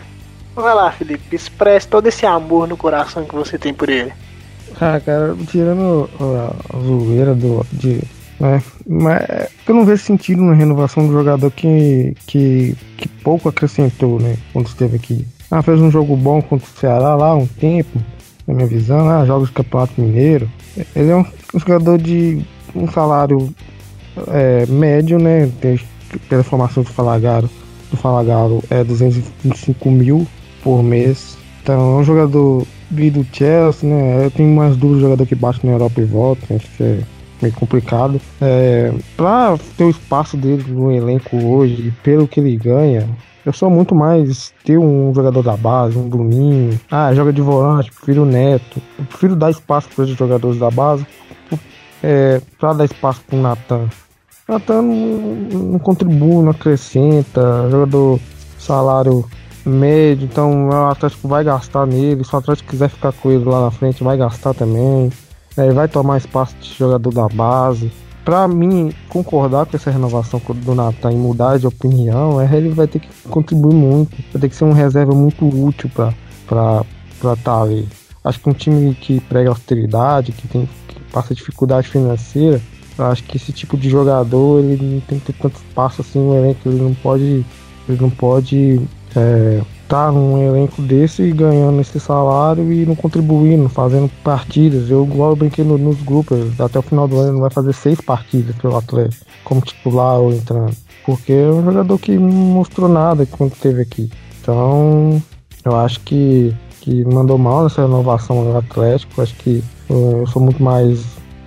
Vai 0.54 0.74
lá, 0.74 0.90
Felipe, 0.92 1.34
expresse 1.34 1.88
todo 1.88 2.06
esse 2.06 2.24
amor 2.24 2.68
no 2.68 2.76
coração 2.76 3.24
que 3.24 3.34
você 3.34 3.58
tem 3.58 3.74
por 3.74 3.88
ele. 3.88 4.12
Ah, 4.80 5.00
cara, 5.00 5.34
tirando 5.50 6.08
a, 6.20 6.78
zoeira 6.78 7.34
do. 7.34 7.64
De, 7.72 8.02
né, 8.38 8.62
mas 8.86 9.22
é 9.22 9.48
eu 9.66 9.74
não 9.74 9.84
vejo 9.84 10.02
sentido 10.02 10.42
na 10.42 10.54
renovação 10.54 11.06
do 11.06 11.12
jogador 11.12 11.50
que, 11.50 12.14
que, 12.26 12.76
que 12.96 13.08
pouco 13.08 13.48
acrescentou, 13.48 14.20
né? 14.20 14.36
Quando 14.52 14.66
esteve 14.66 14.96
aqui. 14.96 15.26
Ah, 15.50 15.62
fez 15.62 15.80
um 15.80 15.90
jogo 15.90 16.16
bom 16.16 16.40
contra 16.40 16.66
o 16.66 16.78
Ceará 16.78 17.14
lá 17.14 17.34
um 17.34 17.46
tempo, 17.46 18.00
na 18.46 18.54
minha 18.54 18.66
visão, 18.66 19.08
ah, 19.08 19.24
jogos 19.24 19.48
de 19.48 19.54
Campeonato 19.54 20.00
Mineiro. 20.00 20.48
Ele 20.94 21.10
é 21.10 21.16
um, 21.16 21.24
um 21.54 21.58
jogador 21.58 21.98
de 21.98 22.40
um 22.74 22.88
salário 22.88 23.52
é, 24.28 24.66
médio, 24.66 25.18
né? 25.18 25.50
Tem, 25.60 25.80
pela 26.28 26.44
formação 26.44 26.82
do 26.82 26.90
Falagaro, 26.90 27.50
do 27.90 27.96
Falagaro 27.96 28.62
é 28.70 28.84
225 28.84 29.90
mil 29.90 30.26
por 30.62 30.82
mês. 30.82 31.36
Então 31.62 31.96
é 31.96 32.00
um 32.00 32.04
jogador 32.04 32.66
vindo 32.90 33.22
do 33.22 33.36
Chelsea, 33.36 33.88
né? 33.88 34.26
Eu 34.26 34.30
tenho 34.30 34.54
mais 34.54 34.76
dúvidas 34.76 34.98
de 34.98 35.02
jogador 35.04 35.26
que 35.26 35.34
bate 35.34 35.66
na 35.66 35.72
Europa 35.72 36.00
e 36.00 36.04
volta, 36.04 36.54
acho 36.54 36.68
que 36.76 36.82
é 36.82 37.00
meio 37.42 37.54
complicado. 37.54 38.20
É, 38.40 38.92
pra 39.16 39.56
ter 39.76 39.84
o 39.84 39.90
espaço 39.90 40.36
dele 40.36 40.64
no 40.68 40.90
elenco 40.90 41.36
hoje, 41.36 41.92
pelo 42.02 42.26
que 42.26 42.40
ele 42.40 42.56
ganha, 42.56 43.08
eu 43.44 43.52
sou 43.52 43.70
muito 43.70 43.94
mais 43.94 44.52
ter 44.64 44.78
um 44.78 45.12
jogador 45.14 45.42
da 45.42 45.56
base, 45.56 45.96
um 45.96 46.08
Bruninho. 46.08 46.78
Ah, 46.90 47.14
joga 47.14 47.32
de 47.32 47.40
volante, 47.40 47.92
prefiro 47.92 48.22
o 48.22 48.26
Neto. 48.26 48.80
Eu 48.98 49.04
prefiro 49.04 49.36
dar 49.36 49.50
espaço 49.50 49.88
para 49.94 50.04
esses 50.04 50.16
jogadores 50.16 50.58
da 50.58 50.70
base 50.70 51.06
é, 52.02 52.40
para 52.58 52.72
dar 52.72 52.84
espaço 52.84 53.20
pro 53.26 53.36
Natan. 53.36 53.88
Natan 54.48 54.82
não, 54.82 55.62
não 55.62 55.78
contribui, 55.78 56.42
não 56.42 56.50
acrescenta. 56.50 57.68
Jogador 57.70 58.20
salário 58.58 59.24
médio, 59.68 60.24
então 60.24 60.68
o 60.68 60.86
Atlético 60.86 61.28
vai 61.28 61.42
gastar 61.44 61.86
nele. 61.86 62.24
Se 62.24 62.34
o 62.34 62.38
Atlético 62.38 62.70
quiser 62.70 62.88
ficar 62.88 63.12
com 63.12 63.30
ele 63.30 63.44
lá 63.44 63.62
na 63.62 63.70
frente, 63.70 64.04
vai 64.04 64.16
gastar 64.16 64.54
também. 64.54 65.10
É, 65.56 65.70
vai 65.70 65.88
tomar 65.88 66.18
espaço 66.18 66.54
de 66.60 66.74
jogador 66.74 67.12
da 67.12 67.28
base. 67.28 67.90
Pra 68.24 68.48
mim, 68.48 68.92
concordar 69.08 69.66
com 69.66 69.76
essa 69.76 69.90
renovação 69.90 70.40
do 70.54 70.74
Natan 70.74 71.12
e 71.12 71.16
mudar 71.16 71.58
de 71.58 71.66
opinião, 71.66 72.40
é, 72.40 72.56
ele 72.56 72.70
vai 72.70 72.86
ter 72.86 72.98
que 72.98 73.08
contribuir 73.28 73.74
muito. 73.74 74.16
Vai 74.32 74.40
ter 74.40 74.48
que 74.48 74.56
ser 74.56 74.64
um 74.64 74.72
reserva 74.72 75.14
muito 75.14 75.46
útil 75.46 75.90
pra 75.94 76.12
tá 77.42 77.62
ali. 77.62 77.88
Acho 78.24 78.40
que 78.40 78.50
um 78.50 78.52
time 78.52 78.94
que 78.94 79.20
prega 79.20 79.50
austeridade, 79.50 80.32
que, 80.32 80.48
tem, 80.48 80.68
que 80.88 81.00
passa 81.12 81.34
dificuldade 81.34 81.88
financeira, 81.88 82.60
acho 82.98 83.22
que 83.24 83.36
esse 83.36 83.52
tipo 83.52 83.76
de 83.76 83.88
jogador 83.88 84.64
ele 84.64 84.94
não 84.94 85.00
tem 85.00 85.18
que 85.18 85.32
ter 85.32 85.40
tanto 85.40 85.56
espaço 85.56 86.02
assim 86.02 86.18
no 86.18 86.34
elenco, 86.34 86.68
ele 86.68 86.82
não 86.82 86.94
pode. 86.94 87.44
Ele 87.88 88.00
não 88.00 88.10
pode 88.10 88.80
é, 89.16 89.62
tá 89.88 90.12
num 90.12 90.38
elenco 90.38 90.82
desse 90.82 91.22
e 91.22 91.32
ganhando 91.32 91.80
esse 91.80 91.98
salário 91.98 92.70
e 92.72 92.84
não 92.84 92.94
contribuindo, 92.94 93.68
fazendo 93.68 94.10
partidas. 94.22 94.90
Eu 94.90 95.04
igual 95.04 95.30
eu 95.30 95.36
brinquei 95.36 95.64
no, 95.64 95.78
nos 95.78 96.00
grupos, 96.02 96.60
até 96.60 96.78
o 96.78 96.82
final 96.82 97.08
do 97.08 97.18
ano 97.18 97.32
ele 97.32 97.40
vai 97.40 97.50
fazer 97.50 97.72
seis 97.72 98.00
partidas 98.00 98.54
pelo 98.56 98.76
Atlético, 98.76 99.24
como 99.44 99.60
titular 99.60 100.18
ou 100.18 100.32
entrando. 100.32 100.76
Porque 101.04 101.32
é 101.32 101.48
um 101.48 101.64
jogador 101.64 101.98
que 101.98 102.18
não 102.18 102.28
mostrou 102.28 102.88
nada 102.88 103.26
quando 103.26 103.52
esteve 103.52 103.82
aqui. 103.82 104.10
Então, 104.40 105.22
eu 105.64 105.76
acho 105.76 106.00
que, 106.00 106.54
que 106.80 107.04
mandou 107.04 107.38
mal 107.38 107.62
nessa 107.62 107.82
renovação 107.82 108.44
do 108.44 108.56
Atlético. 108.56 109.12
Eu 109.16 109.22
acho 109.22 109.34
que 109.36 109.62
eu 109.88 110.26
sou 110.26 110.42
muito 110.42 110.62
mais 110.62 111.04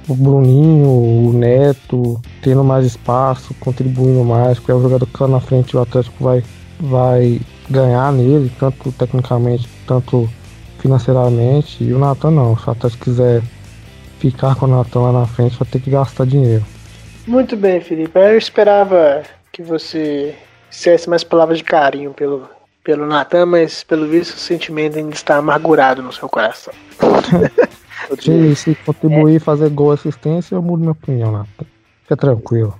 o 0.08 0.16
Bruninho, 0.16 0.88
o 0.88 1.34
Neto, 1.34 2.20
tendo 2.42 2.64
mais 2.64 2.86
espaço, 2.86 3.54
contribuindo 3.60 4.24
mais, 4.24 4.58
porque 4.58 4.72
é 4.72 4.76
um 4.76 4.82
jogador 4.82 5.06
que 5.06 5.22
lá 5.22 5.30
na 5.30 5.40
frente 5.40 5.78
o 5.78 5.82
Atlético 5.82 6.24
vai, 6.24 6.44
vai 6.80 7.40
ganhar 7.70 8.12
nele, 8.12 8.52
tanto 8.60 8.92
tecnicamente, 8.92 9.68
tanto 9.86 10.30
financeiramente. 10.80 11.84
E 11.84 11.94
o 11.94 12.00
Natan 12.00 12.32
não. 12.32 12.58
Se 12.58 12.68
o 12.68 12.72
Atlético 12.72 13.04
quiser 13.04 13.42
ficar 14.20 14.56
com 14.56 14.66
o 14.66 14.70
Natan 14.70 15.00
lá 15.02 15.12
na 15.12 15.28
frente, 15.28 15.58
vai 15.58 15.68
ter 15.70 15.80
que 15.80 15.90
gastar 15.90 16.26
dinheiro. 16.26 16.66
Muito 17.28 17.56
bem, 17.56 17.80
Felipe. 17.80 18.18
Eu 18.18 18.38
esperava 18.38 19.24
que 19.52 19.62
você 19.62 20.36
dissesse 20.70 21.10
mais 21.10 21.24
palavras 21.24 21.60
de 21.60 21.64
carinho 21.64 22.14
pelo, 22.14 22.50
pelo 22.84 23.06
Natan, 23.06 23.46
mas 23.46 23.84
pelo 23.84 24.08
visto 24.08 24.36
o 24.36 24.40
sentimento 24.40 24.98
ainda 24.98 25.14
está 25.14 25.38
amargurado 25.38 26.02
no 26.02 26.12
seu 26.12 26.28
coração. 26.28 26.74
se, 28.20 28.56
se 28.56 28.76
contribuir, 28.76 29.38
é. 29.38 29.40
fazer 29.40 29.70
gol 29.70 29.92
assistência, 29.92 30.56
eu 30.56 30.62
mudo 30.62 30.80
minha 30.80 30.92
opinião, 30.92 31.32
Natan. 31.32 31.66
Fica 32.04 32.18
tranquilo 32.18 32.74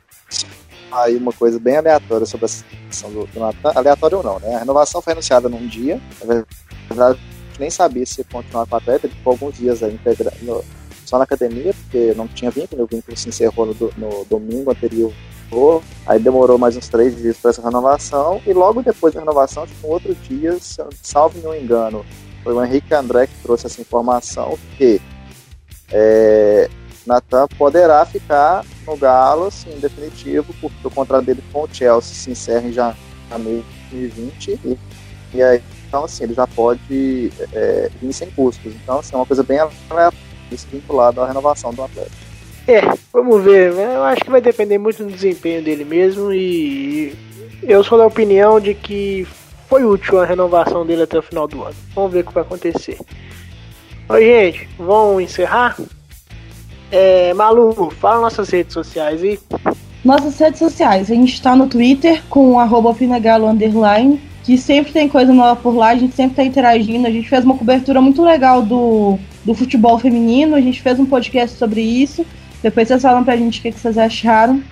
aí 0.92 1.18
uma 1.18 1.32
coisa 1.32 1.60
bem 1.60 1.78
aleatória 1.78 2.26
sobre 2.26 2.46
a 2.46 2.50
situação 2.50 3.12
do, 3.12 3.26
do 3.28 3.40
Natan. 3.40 3.72
Aleatória 3.76 4.18
ou 4.18 4.24
não, 4.24 4.40
né? 4.40 4.56
A 4.56 4.60
renovação 4.60 5.02
foi 5.02 5.14
anunciada 5.14 5.50
num 5.50 5.68
dia. 5.68 6.02
Na 6.26 6.44
verdade, 6.90 7.20
nem 7.60 7.70
sabia 7.70 8.06
se 8.06 8.22
ia 8.22 8.26
continuar 8.32 8.66
com 8.66 8.76
a 8.76 8.78
atleta. 8.78 9.08
Ele 9.08 9.16
ficou 9.16 9.32
alguns 9.32 9.56
dias 9.56 9.84
aí 9.84 9.94
integra, 9.94 10.32
só 11.06 11.18
na 11.18 11.24
academia, 11.24 11.74
porque 11.74 12.14
não 12.16 12.28
tinha 12.28 12.52
vínculo. 12.52 12.84
O 12.84 12.88
vínculo 12.88 13.18
se 13.18 13.30
encerrou 13.30 13.66
no, 13.66 13.76
no 13.98 14.26
domingo 14.26 14.72
anterior. 14.72 15.12
Aí 16.06 16.20
demorou 16.20 16.58
mais 16.58 16.78
uns 16.78 16.88
três 16.88 17.16
dias 17.16 17.38
para 17.38 17.50
essa 17.50 17.62
renovação. 17.62 18.42
E 18.46 18.54
logo 18.54 18.84
depois 18.84 19.14
da 19.14 19.20
renovação, 19.20 19.66
tipo, 19.66 19.88
outro 19.88 20.14
dia, 20.16 20.58
salvo 21.02 21.40
não 21.42 21.56
engano, 21.56 22.06
foi 22.44 22.54
o 22.54 22.64
Henrique 22.64 22.94
André 22.94 23.28
que 23.28 23.34
trouxe 23.42 23.66
essa 23.66 23.82
informação 23.82 24.58
que 24.78 25.02
é, 25.92 26.70
Natan 27.10 27.48
poderá 27.58 28.06
ficar 28.06 28.64
no 28.86 28.96
Galo, 28.96 29.48
assim, 29.48 29.72
definitivo, 29.80 30.54
porque 30.62 30.88
o 30.88 30.92
contrato 30.92 31.26
dele 31.26 31.44
com 31.52 31.64
o 31.64 31.70
Chelsea 31.72 32.14
se 32.14 32.32
encerra 32.32 32.68
em 32.68 32.72
janeiro 32.72 33.66
de 33.90 34.08
2020 34.08 34.60
e, 34.64 34.78
e 35.34 35.44
aí, 35.44 35.62
então, 35.88 36.06
assim, 36.06 36.24
ele 36.24 36.36
já 36.36 36.46
pode 36.46 37.34
é, 37.52 37.90
vir 38.00 38.14
sem 38.14 38.30
custos. 38.30 38.74
Então, 38.76 39.00
assim, 39.00 39.16
é 39.16 39.18
uma 39.18 39.26
coisa 39.26 39.42
bem 39.42 39.58
isso 40.52 40.68
vinculado 40.72 41.22
à 41.22 41.28
renovação 41.28 41.74
do 41.74 41.84
atleta. 41.84 42.12
É, 42.68 42.82
vamos 43.12 43.44
ver. 43.44 43.74
Né? 43.74 43.96
Eu 43.96 44.04
acho 44.04 44.24
que 44.24 44.30
vai 44.30 44.42
depender 44.42 44.78
muito 44.78 45.04
do 45.04 45.12
desempenho 45.12 45.64
dele 45.64 45.84
mesmo 45.84 46.32
e 46.32 47.16
eu 47.64 47.84
sou 47.84 47.98
da 47.98 48.06
opinião 48.06 48.60
de 48.60 48.76
que 48.76 49.28
foi 49.68 49.84
útil 49.84 50.20
a 50.20 50.26
renovação 50.26 50.86
dele 50.86 51.04
até 51.04 51.18
o 51.18 51.24
final 51.24 51.48
do 51.48 51.64
ano. 51.64 51.76
Vamos 51.96 52.12
ver 52.12 52.20
o 52.20 52.28
que 52.28 52.34
vai 52.34 52.44
acontecer. 52.44 53.00
Oi, 54.10 54.24
gente, 54.24 54.70
vamos 54.78 55.24
encerrar? 55.24 55.76
É, 56.92 57.34
Malu, 57.34 57.92
fala 57.92 58.22
nossas 58.22 58.50
redes 58.50 58.74
sociais 58.74 59.22
aí. 59.22 59.40
Nossas 60.04 60.38
redes 60.40 60.60
sociais, 60.60 61.12
a 61.12 61.16
gente 61.16 61.34
está 61.34 61.56
no 61.56 61.68
Twitter 61.68 62.24
com 62.30 62.60
arroba 62.60 62.94
Pinagalo 62.94 63.48
Underline, 63.48 64.20
que 64.44 64.58
sempre 64.58 64.94
tem 64.94 65.10
coisa 65.10 65.34
nova 65.34 65.60
por 65.60 65.76
lá, 65.76 65.90
a 65.90 65.96
gente 65.96 66.16
sempre 66.16 66.32
está 66.32 66.44
interagindo, 66.44 67.06
a 67.06 67.12
gente 67.12 67.30
fez 67.30 67.44
uma 67.44 67.58
cobertura 67.58 68.00
muito 68.00 68.24
legal 68.24 68.62
do, 68.62 69.20
do 69.44 69.54
futebol 69.54 70.00
feminino, 70.00 70.56
a 70.56 70.62
gente 70.62 70.82
fez 70.82 70.98
um 71.00 71.06
podcast 71.06 71.58
sobre 71.58 71.82
isso, 71.82 72.26
depois 72.64 72.88
vocês 72.88 73.02
falam 73.02 73.24
pra 73.24 73.38
gente 73.38 73.60
o 73.60 73.62
que, 73.62 73.72
que 73.72 73.80
vocês 73.80 73.98
acharam. 73.98 74.64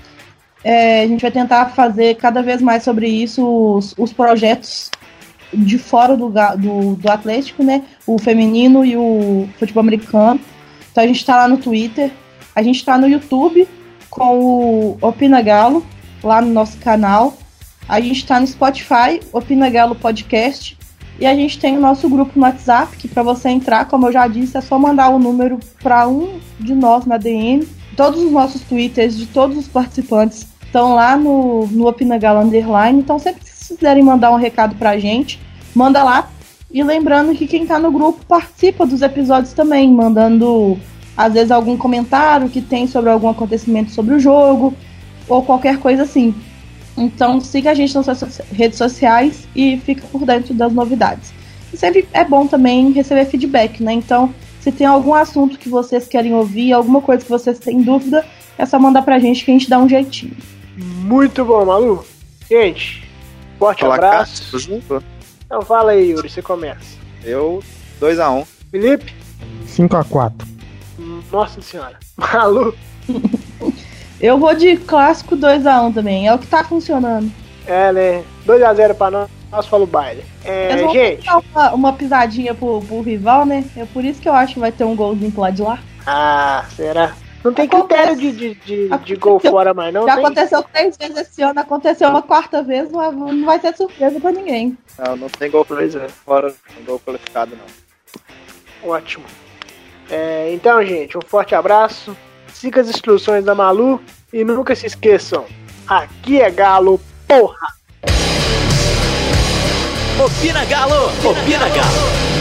É, 0.63 1.03
a 1.03 1.07
gente 1.07 1.21
vai 1.21 1.31
tentar 1.31 1.67
fazer 1.67 2.15
cada 2.15 2.41
vez 2.41 2.61
mais 2.61 2.83
sobre 2.83 3.07
isso, 3.07 3.45
os, 3.45 3.93
os 3.97 4.11
projetos 4.11 4.89
de 5.53 5.77
fora 5.77 6.15
do, 6.17 6.29
do, 6.29 6.95
do 6.95 7.11
Atlético, 7.11 7.63
né? 7.63 7.83
O 8.05 8.17
feminino 8.17 8.83
e 8.83 8.97
o 8.97 9.47
futebol 9.57 9.81
americano. 9.81 10.39
Então 10.97 11.03
a 11.03 11.07
gente 11.07 11.19
está 11.19 11.35
lá 11.35 11.47
no 11.47 11.57
Twitter, 11.57 12.11
a 12.55 12.63
gente 12.63 12.77
está 12.77 12.97
no 12.97 13.07
YouTube 13.07 13.69
com 14.09 14.39
o 14.39 14.97
Opina 14.99 15.43
Galo, 15.43 15.85
lá 16.23 16.41
no 16.41 16.51
nosso 16.51 16.75
canal. 16.79 17.37
A 17.87 18.01
gente 18.01 18.15
está 18.15 18.39
no 18.39 18.47
Spotify, 18.47 19.19
Opina 19.31 19.69
Galo 19.69 19.93
Podcast. 19.93 20.75
E 21.19 21.27
a 21.27 21.35
gente 21.35 21.59
tem 21.59 21.77
o 21.77 21.79
nosso 21.79 22.09
grupo 22.09 22.31
no 22.35 22.41
WhatsApp, 22.41 22.97
que 22.97 23.07
para 23.07 23.21
você 23.21 23.49
entrar, 23.49 23.85
como 23.85 24.07
eu 24.07 24.11
já 24.11 24.27
disse, 24.27 24.57
é 24.57 24.61
só 24.61 24.79
mandar 24.79 25.09
o 25.09 25.19
número 25.19 25.59
para 25.83 26.07
um 26.07 26.39
de 26.59 26.73
nós 26.73 27.05
na 27.05 27.17
DM. 27.17 27.67
Todos 27.95 28.23
os 28.23 28.31
nossos 28.31 28.61
twitters 28.61 29.15
de 29.15 29.27
todos 29.27 29.55
os 29.55 29.67
participantes 29.67 30.47
estão 30.65 30.95
lá 30.95 31.15
no, 31.15 31.67
no 31.67 31.87
Opina 31.87 32.17
Galo 32.17 32.39
Underline. 32.39 32.97
Então, 32.97 33.19
sempre 33.19 33.41
que 33.41 33.49
vocês 33.51 33.77
quiserem 33.77 34.01
mandar 34.01 34.31
um 34.31 34.35
recado 34.35 34.73
pra 34.73 34.97
gente, 34.97 35.39
manda 35.75 36.03
lá 36.03 36.27
e 36.71 36.83
lembrando 36.83 37.35
que 37.35 37.47
quem 37.47 37.65
tá 37.65 37.79
no 37.79 37.91
grupo 37.91 38.25
participa 38.25 38.85
dos 38.85 39.01
episódios 39.01 39.53
também, 39.53 39.91
mandando 39.91 40.77
às 41.15 41.33
vezes 41.33 41.51
algum 41.51 41.77
comentário 41.77 42.49
que 42.49 42.61
tem 42.61 42.85
sobre 42.85 43.09
algum 43.09 43.29
acontecimento 43.29 43.91
sobre 43.91 44.13
o 44.13 44.19
jogo 44.19 44.73
ou 45.27 45.41
qualquer 45.43 45.77
coisa 45.79 46.03
assim. 46.03 46.35
Então 46.97 47.39
siga 47.39 47.71
a 47.71 47.73
gente 47.73 47.95
nas 47.95 48.05
suas 48.05 48.41
redes 48.51 48.77
sociais 48.77 49.47
e 49.55 49.77
fica 49.77 50.05
por 50.07 50.25
dentro 50.25 50.53
das 50.53 50.73
novidades. 50.73 51.33
E 51.71 51.77
sempre 51.77 52.07
é 52.13 52.23
bom 52.23 52.47
também 52.47 52.91
receber 52.91 53.25
feedback, 53.25 53.81
né? 53.83 53.93
Então, 53.93 54.33
se 54.59 54.71
tem 54.71 54.87
algum 54.87 55.13
assunto 55.13 55.57
que 55.57 55.69
vocês 55.69 56.07
querem 56.07 56.33
ouvir, 56.33 56.73
alguma 56.73 57.01
coisa 57.01 57.23
que 57.23 57.29
vocês 57.29 57.59
têm 57.59 57.81
dúvida, 57.81 58.25
é 58.57 58.65
só 58.65 58.79
mandar 58.79 59.01
pra 59.01 59.19
gente 59.19 59.43
que 59.43 59.51
a 59.51 59.53
gente 59.53 59.69
dá 59.69 59.77
um 59.77 59.87
jeitinho. 59.87 60.35
Muito 60.77 61.43
bom, 61.43 61.65
Malu. 61.65 62.05
Gente, 62.49 63.03
forte 63.59 63.83
Olá, 63.83 63.95
abraço. 63.95 64.57
Junto. 64.57 65.03
Então 65.47 65.61
fala 65.61 65.91
aí, 65.93 66.11
Yuri, 66.11 66.29
você 66.29 66.41
começa. 66.41 66.97
Eu, 67.23 67.63
2x1. 68.01 68.41
Um. 68.41 68.45
Felipe? 68.69 69.15
5x4. 69.65 70.45
Nossa 71.31 71.61
senhora. 71.61 71.97
Malu? 72.17 72.75
Eu 74.19 74.37
vou 74.37 74.53
de 74.53 74.75
clássico 74.75 75.37
2x1 75.37 75.93
também, 75.93 76.27
é 76.27 76.33
o 76.35 76.37
que 76.37 76.47
tá 76.47 76.65
funcionando. 76.65 77.31
É, 77.65 77.93
né? 77.93 78.23
2x0 78.45 78.93
pra 78.95 79.09
nós, 79.09 79.29
nós 79.49 79.65
fala 79.67 79.83
o 79.85 79.87
baile. 79.87 80.25
É, 80.43 80.85
gente. 80.91 81.25
Uma, 81.53 81.73
uma 81.73 81.93
pisadinha 81.93 82.53
pro, 82.53 82.81
pro 82.81 83.01
rival, 83.01 83.45
né? 83.45 83.63
É 83.77 83.85
por 83.85 84.03
isso 84.03 84.21
que 84.21 84.27
eu 84.27 84.33
acho 84.33 84.55
que 84.55 84.59
vai 84.59 84.71
ter 84.71 84.83
um 84.83 84.97
golzinho 84.97 85.31
pro 85.31 85.41
lado 85.41 85.55
de 85.55 85.61
lá. 85.61 85.79
Ah, 86.05 86.65
será? 86.75 87.15
Não 87.47 87.53
tem 87.53 87.65
Acontece. 87.65 88.01
critério 88.11 88.15
de, 88.17 88.31
de, 88.33 88.89
de, 88.89 88.97
de 88.97 89.15
gol 89.15 89.39
fora 89.39 89.73
mais, 89.73 89.93
não? 89.93 90.05
Já 90.05 90.15
tem? 90.15 90.25
aconteceu 90.25 90.63
três 90.63 90.97
vezes 90.97 91.15
esse 91.15 91.41
ano, 91.41 91.57
aconteceu 91.61 92.09
uma 92.09 92.21
quarta 92.21 92.61
vez, 92.61 92.91
não 92.91 93.45
vai 93.45 93.57
ser 93.57 93.73
surpresa 93.73 94.19
pra 94.19 94.33
ninguém. 94.33 94.77
Não, 94.99 95.15
não 95.15 95.29
tem 95.29 95.49
gol 95.49 95.65
é. 95.71 96.09
fora, 96.09 96.53
não 96.75 96.83
gol 96.83 96.99
qualificado, 96.99 97.55
não. 97.55 98.91
Ótimo. 98.91 99.23
É, 100.09 100.51
então, 100.53 100.83
gente, 100.83 101.17
um 101.17 101.21
forte 101.21 101.55
abraço. 101.55 102.17
Siga 102.53 102.81
as 102.81 102.89
instruções 102.89 103.45
da 103.45 103.55
Malu 103.55 104.01
e 104.33 104.43
nunca 104.43 104.75
se 104.75 104.85
esqueçam: 104.85 105.45
aqui 105.87 106.41
é 106.41 106.51
Galo, 106.51 106.99
porra! 107.25 107.77
Opina 110.21 110.65
Galo! 110.65 111.05
Opina 111.23 111.69
Galo! 111.69 112.36